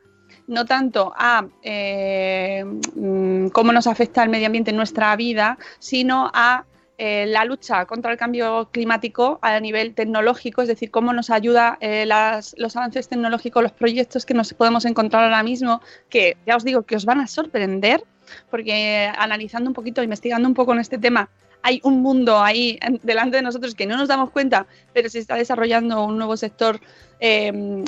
no 0.48 0.66
tanto 0.66 1.14
a 1.16 1.48
eh, 1.62 2.64
mm, 2.96 3.48
cómo 3.50 3.72
nos 3.72 3.88
afecta 3.88 4.24
el 4.24 4.30
medio 4.30 4.48
ambiente 4.48 4.72
en 4.72 4.78
nuestra 4.78 5.16
vida, 5.16 5.58
sino 5.80 6.32
a 6.34 6.66
eh, 7.04 7.26
la 7.26 7.46
lucha 7.46 7.86
contra 7.86 8.12
el 8.12 8.18
cambio 8.18 8.70
climático 8.72 9.40
a 9.42 9.60
nivel 9.60 9.96
tecnológico, 9.96 10.62
es 10.62 10.68
decir, 10.68 10.92
cómo 10.92 11.14
nos 11.14 11.30
ayuda 11.32 11.78
eh, 11.82 12.06
las- 12.06 12.54
los 12.60 12.76
avances 12.76 13.08
tecnológicos, 13.10 13.64
los 13.64 13.72
proyectos 13.72 14.24
que 14.26 14.36
nos 14.36 14.54
podemos 14.54 14.86
encontrar 14.86 15.24
ahora 15.24 15.42
mismo, 15.42 15.82
que 16.10 16.38
ya 16.46 16.56
os 16.56 16.64
digo 16.64 16.84
que 16.84 16.96
os 16.96 17.06
van 17.06 17.20
a 17.20 17.26
sorprender, 17.28 18.04
porque 18.52 19.06
eh, 19.06 19.12
analizando 19.18 19.68
un 19.70 19.74
poquito, 19.74 20.04
investigando 20.04 20.48
un 20.48 20.54
poco 20.54 20.74
en 20.74 20.80
este 20.80 21.00
tema, 21.00 21.28
hay 21.64 21.80
un 21.84 22.02
mundo 22.02 22.40
ahí 22.42 22.78
delante 23.02 23.38
de 23.38 23.44
nosotros 23.44 23.74
que 23.74 23.88
no 23.88 23.98
nos 23.98 24.08
damos 24.08 24.30
cuenta, 24.30 24.68
pero 24.94 25.10
se 25.10 25.18
está 25.20 25.36
desarrollando 25.36 26.06
un 26.06 26.18
nuevo 26.20 26.38
sector 26.38 26.80
eh, 27.20 27.84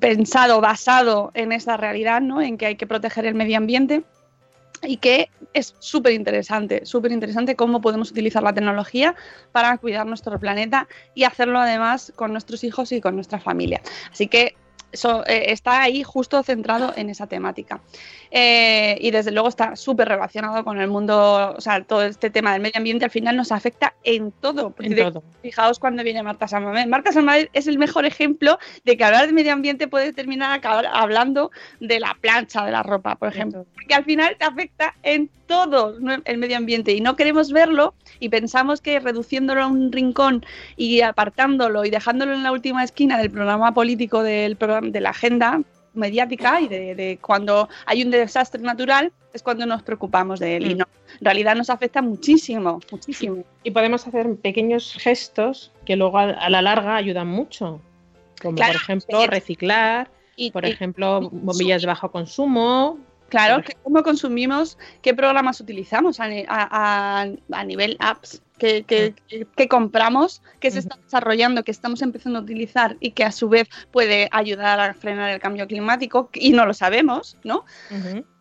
pensado, 0.00 0.60
basado 0.60 1.30
en 1.34 1.52
esa 1.52 1.76
realidad, 1.76 2.20
¿no? 2.20 2.40
en 2.40 2.56
que 2.58 2.66
hay 2.66 2.76
que 2.76 2.86
proteger 2.86 3.26
el 3.26 3.34
medio 3.34 3.56
ambiente 3.56 4.04
y 4.86 4.96
que 4.98 5.30
es 5.52 5.74
súper 5.78 6.12
interesante, 6.12 6.84
súper 6.84 7.12
interesante 7.12 7.56
cómo 7.56 7.80
podemos 7.80 8.10
utilizar 8.10 8.42
la 8.42 8.52
tecnología 8.52 9.14
para 9.52 9.76
cuidar 9.78 10.06
nuestro 10.06 10.38
planeta 10.38 10.88
y 11.14 11.24
hacerlo 11.24 11.60
además 11.60 12.12
con 12.16 12.32
nuestros 12.32 12.64
hijos 12.64 12.92
y 12.92 13.00
con 13.00 13.14
nuestra 13.14 13.38
familia. 13.38 13.80
Así 14.10 14.26
que 14.26 14.56
eso 14.94 15.24
eh, 15.26 15.52
está 15.52 15.82
ahí 15.82 16.02
justo 16.02 16.42
centrado 16.42 16.92
en 16.96 17.10
esa 17.10 17.26
temática. 17.26 17.80
Eh, 18.30 18.96
y 19.00 19.10
desde 19.12 19.30
luego 19.30 19.48
está 19.48 19.76
súper 19.76 20.08
relacionado 20.08 20.64
con 20.64 20.80
el 20.80 20.88
mundo, 20.88 21.54
o 21.56 21.60
sea, 21.60 21.84
todo 21.84 22.02
este 22.02 22.30
tema 22.30 22.52
del 22.52 22.62
medio 22.62 22.78
ambiente 22.78 23.04
al 23.04 23.10
final 23.10 23.36
nos 23.36 23.52
afecta 23.52 23.94
en 24.02 24.32
todo. 24.32 24.74
En 24.80 24.94
de- 24.94 25.02
todo. 25.02 25.22
Fijaos 25.42 25.78
cuando 25.78 26.02
viene 26.02 26.22
Marta 26.22 26.48
Samamed. 26.48 26.86
Marta 26.86 27.12
Samamed 27.12 27.48
es 27.52 27.66
el 27.66 27.78
mejor 27.78 28.06
ejemplo 28.06 28.58
de 28.84 28.96
que 28.96 29.04
hablar 29.04 29.26
de 29.26 29.32
medio 29.32 29.52
ambiente 29.52 29.86
puede 29.86 30.12
terminar 30.12 30.52
acabar 30.52 30.86
hablando 30.86 31.50
de 31.80 32.00
la 32.00 32.16
plancha 32.20 32.64
de 32.64 32.72
la 32.72 32.82
ropa, 32.82 33.14
por 33.16 33.28
ejemplo. 33.28 33.66
Porque 33.74 33.94
al 33.94 34.04
final 34.04 34.36
te 34.38 34.44
afecta 34.44 34.94
en 35.02 35.28
todo 35.46 35.96
el 36.24 36.38
medio 36.38 36.56
ambiente 36.56 36.92
y 36.92 37.00
no 37.00 37.16
queremos 37.16 37.52
verlo 37.52 37.94
y 38.20 38.28
pensamos 38.28 38.80
que 38.80 38.98
reduciéndolo 39.00 39.62
a 39.62 39.66
un 39.66 39.92
rincón 39.92 40.44
y 40.76 41.00
apartándolo 41.00 41.84
y 41.84 41.90
dejándolo 41.90 42.32
en 42.34 42.42
la 42.42 42.52
última 42.52 42.82
esquina 42.84 43.18
del 43.18 43.30
programa 43.30 43.72
político 43.74 44.22
del 44.22 44.56
programa, 44.56 44.88
de 44.90 45.00
la 45.00 45.10
agenda 45.10 45.60
mediática 45.94 46.60
y 46.60 46.66
de, 46.68 46.94
de 46.94 47.18
cuando 47.20 47.68
hay 47.86 48.02
un 48.02 48.10
desastre 48.10 48.60
natural 48.60 49.12
es 49.32 49.42
cuando 49.42 49.64
nos 49.66 49.82
preocupamos 49.82 50.40
de 50.40 50.56
él 50.56 50.70
y 50.70 50.74
Mm. 50.74 50.78
no, 50.78 50.84
en 51.20 51.24
realidad 51.24 51.54
nos 51.54 51.70
afecta 51.70 52.02
muchísimo, 52.02 52.80
muchísimo. 52.90 53.44
Y 53.62 53.70
podemos 53.70 54.06
hacer 54.06 54.34
pequeños 54.36 54.94
gestos 54.98 55.70
que 55.84 55.94
luego 55.96 56.18
a, 56.18 56.24
a 56.30 56.50
la 56.50 56.62
larga 56.62 56.96
ayudan 56.96 57.28
mucho. 57.28 57.80
Como 58.42 58.56
Claro, 58.56 58.72
por 58.74 58.82
ejemplo 58.82 59.26
reciclar, 59.26 60.08
y- 60.36 60.50
por 60.50 60.66
y- 60.66 60.70
ejemplo 60.70 61.30
bombillas 61.30 61.82
de 61.82 61.86
bajo 61.86 62.10
consumo. 62.10 62.98
Claro, 63.34 63.62
que 63.62 63.72
cómo 63.82 64.02
consumimos, 64.02 64.78
qué 65.02 65.12
programas 65.14 65.60
utilizamos 65.60 66.20
a, 66.20 66.24
a- 66.48 67.26
a- 67.52 67.64
nivel 67.64 67.96
apps, 68.00 68.42
que, 68.58 68.84
que- 68.84 69.14
que- 69.56 69.68
compramos, 69.68 70.40
que 70.60 70.70
se 70.70 70.78
está 70.78 70.96
desarrollando, 71.02 71.64
que 71.64 71.72
estamos 71.72 72.00
empezando 72.02 72.38
a 72.38 72.42
utilizar 72.42 72.96
y 73.00 73.10
que 73.10 73.24
a 73.24 73.32
su 73.32 73.48
vez 73.48 73.68
puede 73.90 74.28
ayudar 74.30 74.78
a 74.78 74.94
frenar 74.94 75.30
el 75.30 75.40
cambio 75.40 75.66
climático 75.66 76.30
y 76.32 76.50
no 76.52 76.64
lo 76.64 76.74
sabemos, 76.74 77.36
¿no? 77.42 77.64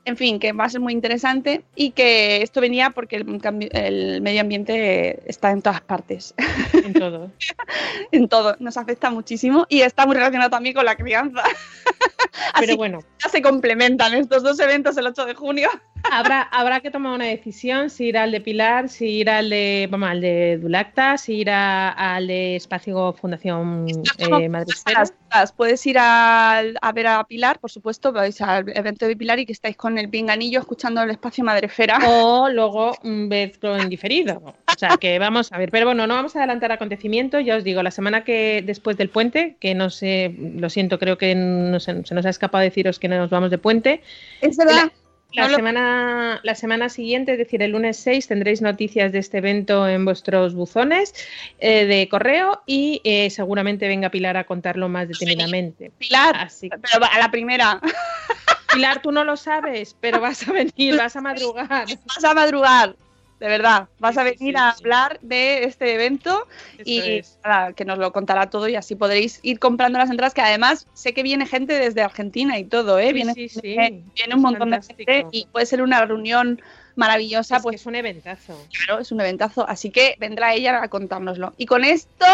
En 0.05 0.17
fin, 0.17 0.37
que 0.37 0.51
va 0.51 0.65
a 0.65 0.69
ser 0.69 0.81
muy 0.81 0.91
interesante 0.91 1.63
y 1.75 1.91
que 1.91 2.41
esto 2.43 2.59
venía 2.59 2.89
porque 2.89 3.15
el, 3.15 3.39
cambio- 3.41 3.69
el 3.71 4.21
medio 4.21 4.41
ambiente 4.41 5.23
está 5.29 5.49
en 5.51 5.61
todas 5.61 5.79
partes. 5.81 6.33
En 6.73 6.93
todo. 6.93 7.31
en 8.11 8.27
todo, 8.27 8.55
nos 8.59 8.75
afecta 8.77 9.09
muchísimo 9.09 9.65
y 9.69 9.79
está 9.81 10.05
muy 10.05 10.15
relacionado 10.15 10.49
también 10.51 10.75
con 10.75 10.85
la 10.85 10.95
crianza. 10.95 11.41
Así 12.53 12.65
Pero 12.65 12.77
bueno. 12.77 12.99
ya 13.23 13.29
se 13.29 13.41
complementan 13.41 14.13
estos 14.13 14.43
dos 14.43 14.59
eventos 14.59 14.97
el 14.97 15.07
8 15.07 15.25
de 15.25 15.36
junio. 15.36 15.69
Habrá, 16.12 16.41
habrá 16.43 16.80
que 16.80 16.91
tomar 16.91 17.14
una 17.16 17.26
decisión 17.26 17.89
si 17.89 18.06
ir 18.08 18.18
al 18.18 18.32
de 18.32 18.41
Pilar, 18.41 18.89
si 18.89 19.08
ir 19.08 19.30
al 19.30 19.49
de, 19.49 19.88
vamos, 19.89 20.10
al 20.10 20.22
de 20.22 20.58
Dulacta, 20.58 21.18
si 21.18 21.38
ir 21.38 21.49
a- 21.49 21.89
al 21.89 22.28
de 22.28 22.56
Espacio 22.58 23.14
Fundación 23.14 23.86
eh, 24.20 24.49
puedes 25.56 25.86
ir 25.86 25.97
a, 25.97 26.60
a 26.60 26.91
ver 26.91 27.08
a 27.08 27.24
Pilar, 27.24 27.60
por 27.60 27.72
supuesto, 27.72 28.12
vais 28.12 28.39
al 28.41 28.70
evento 28.76 29.08
de 29.08 29.16
Pilar 29.16 29.39
y 29.39 29.45
que 29.45 29.54
estáis 29.54 29.76
con 29.76 29.97
el 29.97 30.10
pinganillo 30.10 30.60
escuchando 30.60 31.01
el 31.01 31.10
espacio 31.10 31.43
Madrefera. 31.43 31.97
O 32.06 32.49
luego 32.49 32.95
vedlo 33.04 33.78
en 33.78 33.89
diferido. 33.89 34.41
O 34.45 34.78
sea, 34.78 34.97
que 34.97 35.18
vamos 35.20 35.51
a 35.51 35.58
ver. 35.58 35.72
Pero 35.72 35.86
bueno, 35.86 36.06
no 36.08 36.16
vamos 36.16 36.36
a 36.36 36.39
adelantar 36.39 36.72
acontecimientos. 36.72 37.43
Ya 37.45 37.58
os 37.58 37.64
digo, 37.64 37.82
la 37.84 37.91
semana 37.91 38.24
que 38.24 38.64
después 38.66 38.97
del 38.97 39.10
puente, 39.10 39.56
que 39.60 39.74
no 39.76 39.89
sé, 39.89 40.36
lo 40.38 40.70
siento, 40.70 40.99
creo 40.99 41.18
que 41.18 41.36
no 41.36 41.80
se, 41.80 42.04
se 42.06 42.16
nos 42.16 42.26
ha 42.26 42.30
escapado 42.30 42.64
deciros 42.64 42.99
que 42.99 43.08
nos 43.08 43.30
vamos 43.30 43.49
de 43.51 43.58
puente. 43.58 44.01
Es 44.41 44.58
verdad. 44.58 44.76
La, 44.76 44.91
No 45.41 45.47
lo- 45.49 45.55
semana, 45.55 46.39
la 46.43 46.55
semana 46.55 46.89
siguiente, 46.89 47.31
es 47.34 47.38
decir, 47.38 47.61
el 47.63 47.71
lunes 47.71 47.97
6, 47.97 48.27
tendréis 48.27 48.61
noticias 48.61 49.11
de 49.11 49.19
este 49.19 49.39
evento 49.39 49.88
en 49.88 50.05
vuestros 50.05 50.53
buzones 50.53 51.13
eh, 51.59 51.86
de 51.86 52.07
correo 52.09 52.61
y 52.65 53.01
eh, 53.03 53.29
seguramente 53.29 53.88
venga 53.88 54.09
Pilar 54.09 54.38
a 54.38 54.43
contarlo 54.45 54.89
más 54.89 55.07
detenidamente. 55.07 55.91
Pilar, 55.97 56.36
Así 56.38 56.69
que- 56.69 56.77
pero 56.77 57.05
a 57.05 57.17
la 57.19 57.31
primera. 57.31 57.79
Pilar, 58.73 59.01
tú 59.01 59.11
no 59.11 59.23
lo 59.23 59.38
sabes, 59.38 59.95
pero 59.99 60.19
vas 60.19 60.47
a 60.47 60.51
venir, 60.51 60.97
vas 60.97 61.15
a 61.15 61.21
madrugar. 61.21 61.86
Vas 62.05 62.23
a 62.23 62.34
madrugar, 62.34 62.95
de 63.43 63.49
verdad. 63.49 63.89
Vas 63.99 64.17
a 64.17 64.23
venir 64.23 64.55
a 64.55 64.69
hablar 64.69 65.19
de 65.21 65.65
este 65.65 65.93
evento 65.93 66.47
y 66.85 67.17
es. 67.17 67.37
nada, 67.43 67.73
que 67.73 67.83
nos 67.83 67.97
lo 67.97 68.13
contará 68.13 68.49
todo 68.49 68.69
y 68.69 68.75
así 68.77 68.95
podréis 68.95 69.41
ir 69.43 69.59
comprando 69.59 69.99
las 69.99 70.09
entradas, 70.09 70.33
que 70.33 70.39
además 70.39 70.87
sé 70.93 71.13
que 71.13 71.23
viene 71.23 71.45
gente 71.45 71.77
desde 71.77 72.01
Argentina 72.01 72.57
y 72.57 72.63
todo, 72.63 72.99
¿eh? 72.99 73.07
Sí, 73.07 73.13
viene, 73.13 73.33
sí, 73.33 73.49
sí. 73.49 73.59
viene, 73.61 74.05
viene 74.15 74.35
un 74.35 74.39
Es 74.39 74.43
montón 74.43 74.69
de 74.69 74.81
gente 74.81 75.27
y 75.33 75.45
puede 75.47 75.65
ser 75.65 75.81
una 75.81 76.05
reunión 76.05 76.61
maravillosa. 76.95 77.57
Es 77.57 77.61
que 77.61 77.63
pues 77.63 77.81
es 77.81 77.85
un 77.85 77.95
eventazo. 77.95 78.57
Claro, 78.71 79.01
es 79.01 79.11
un 79.11 79.19
eventazo, 79.19 79.67
así 79.67 79.89
que 79.89 80.15
vendrá 80.19 80.53
ella 80.53 80.81
a 80.81 80.87
contárnoslo. 80.87 81.53
Y 81.57 81.65
con 81.65 81.83
esto 81.83 82.25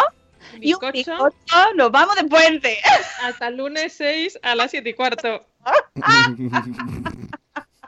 y 0.61 0.75
un 0.75 0.91
bizcocho, 0.91 1.73
nos 1.75 1.91
vamos 1.91 2.17
de 2.17 2.25
puente. 2.25 2.77
Hasta 3.23 3.47
el 3.47 3.57
lunes 3.57 3.93
6 3.93 4.41
a 4.43 4.53
las 4.53 4.69
7 4.69 4.87
y 4.87 4.93
cuarto. 4.93 5.43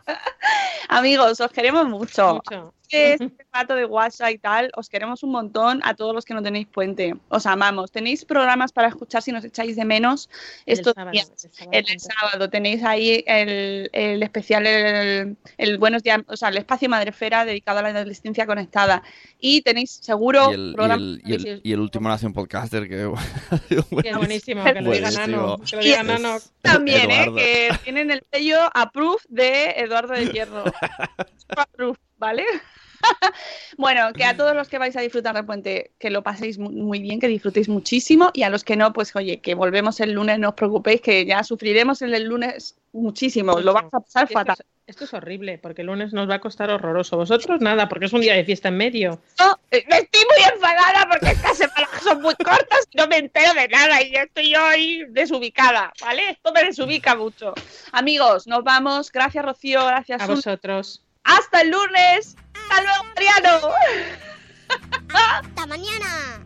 Amigos, 0.89 1.39
os 1.39 1.51
queremos 1.51 1.88
mucho. 1.88 2.41
Mucho. 2.49 2.74
Este 2.92 3.32
rato 3.54 3.76
de 3.76 3.86
WhatsApp 3.86 4.32
y 4.32 4.38
tal, 4.38 4.72
os 4.76 4.89
queremos 4.89 5.24
un 5.24 5.32
montón 5.32 5.82
a 5.84 5.94
todos 5.94 6.14
los 6.14 6.26
que 6.26 6.34
no 6.34 6.42
tenéis 6.44 6.68
puente. 6.68 7.16
Os 7.30 7.46
amamos. 7.46 7.92
Tenéis 7.92 8.26
programas 8.26 8.72
para 8.72 8.88
escuchar 8.88 9.22
si 9.22 9.32
nos 9.32 9.44
echáis 9.46 9.76
de 9.76 9.86
menos 9.86 10.30
El 10.66 10.74
estos 10.80 10.94
sábado, 10.94 11.12
días. 11.12 11.32
el 11.32 11.52
sábado 11.52 11.72
El, 11.72 12.00
sábado 12.00 12.50
tenéis 12.50 12.84
ahí 12.84 13.24
el, 13.28 13.89
el 13.94 14.24
especial, 14.24 14.66
el, 14.68 15.38
el 15.58 15.78
Buenos 15.78 16.04
Días, 16.04 16.20
o 16.28 16.36
sea, 16.38 16.50
el 16.50 16.58
espacio 16.58 16.89
Madrefera 16.89 17.46
dedicado 17.46 17.80
a 17.80 17.82
la 17.82 17.89
adolescencia 17.89 18.46
conectada. 18.46 19.04
Y 19.39 19.62
tenéis 19.62 19.92
seguro 20.02 20.50
Y 20.52 20.54
el, 20.54 20.70
y 20.70 20.74
programas 20.74 20.98
el- 21.00 21.22
y 21.26 21.34
el- 21.34 21.62
y 21.64 21.72
el 21.74 21.80
último 21.80 22.10
Nación 22.10 22.34
Podcaster, 22.34 22.88
que 22.88 23.12
es 23.70 24.18
buenísimo, 24.18 24.64
que 24.64 24.82
lo 24.82 24.92
diga 24.92 25.12
Nano. 25.12 25.58
Que 25.60 25.76
lo 25.78 25.82
Y 25.82 25.86
diga 25.86 26.02
es- 26.02 26.06
Nano. 26.08 26.38
también, 26.62 27.10
¿eh? 27.12 27.26
Que 27.36 27.70
tienen 27.84 28.12
el 28.12 28.24
sello 28.32 28.58
approve 28.74 29.18
de 29.30 29.72
Eduardo 29.78 30.14
de 30.14 30.28
Hierro. 30.30 30.64
approve, 31.58 31.98
¿vale? 32.18 32.46
Bueno, 33.78 34.12
que 34.14 34.26
a 34.26 34.36
todos 34.36 34.56
los 34.56 34.68
que 34.70 34.78
vais 34.78 34.95
a 34.95 35.02
disfrutar 35.02 35.34
del 35.36 35.45
puente, 35.45 35.91
que 35.97 36.10
lo 36.10 36.22
paséis 36.24 36.58
mu- 36.60 36.70
muy 36.72 36.99
bien, 36.99 37.20
que 37.20 37.28
disfrutéis 37.28 37.68
muchísimo. 37.70 38.30
Y 38.34 38.43
a 38.43 38.49
los 38.49 38.64
que 38.64 38.76
no, 38.76 38.93
pues 38.93 39.16
oye, 39.16 39.39
que 39.39 39.56
volvemos 39.56 39.99
el 40.02 40.12
lunes, 40.12 40.38
no 40.39 40.49
os 40.49 40.56
preocupéis, 40.56 41.02
que 41.02 41.26
ya 41.26 41.43
sufriremos 41.43 42.02
el 42.02 42.24
lunes 42.26 42.76
muchísimo. 42.91 43.60
Lo 43.60 43.74
vas 43.74 43.86
a 43.91 43.99
pasar 44.02 44.24
Esto 44.26 44.34
fatal. 44.34 44.56
es, 44.60 44.66
esto 44.88 45.04
es 45.06 45.14
horrible, 45.14 45.58
porque 45.58 45.82
el 45.82 45.88
lunes 45.88 46.14
nos 46.14 46.30
va 46.30 46.36
a 46.36 46.41
costar 46.41 46.70
horroroso. 46.70 47.18
Vosotros 47.18 47.60
nada, 47.62 47.88
porque 47.89 48.06
es 48.06 48.14
un 48.14 48.22
día 48.22 48.34
de 48.36 48.43
fiesta 48.45 48.68
en 48.68 48.78
medio. 48.78 49.20
No, 49.39 49.58
eh, 49.72 49.84
estoy 49.88 50.22
muy 50.26 50.54
enfadada 50.54 51.08
porque 51.10 51.32
estas 51.32 51.58
semanas 51.58 51.89
son 52.04 52.22
muy 52.22 52.36
cortas 52.36 52.88
y 52.91 52.97
no 52.97 53.08
me 53.08 53.18
entero 53.18 53.54
de 53.54 53.68
nada 53.70 54.02
y 54.04 54.12
ya 54.12 54.24
estoy 54.24 54.54
hoy 54.56 55.06
desubicada, 55.10 55.91
¿vale? 56.02 56.30
Esto 56.32 56.52
me 56.54 56.64
desubica 56.66 57.16
mucho. 57.16 57.54
Amigos, 57.93 58.45
nos 58.47 58.64
vamos. 58.64 59.12
Gracias, 59.12 59.43
Rocío. 59.43 59.86
Gracias, 59.86 60.22
A 60.22 60.28
vosotros. 60.28 61.02
Hasta 61.24 61.62
el 61.62 61.72
lunes. 61.72 62.36
Hasta 62.72 62.84
luego, 62.84 63.03
Mariano. 63.15 63.74
Hasta 65.13 65.65
mañana. 65.67 66.45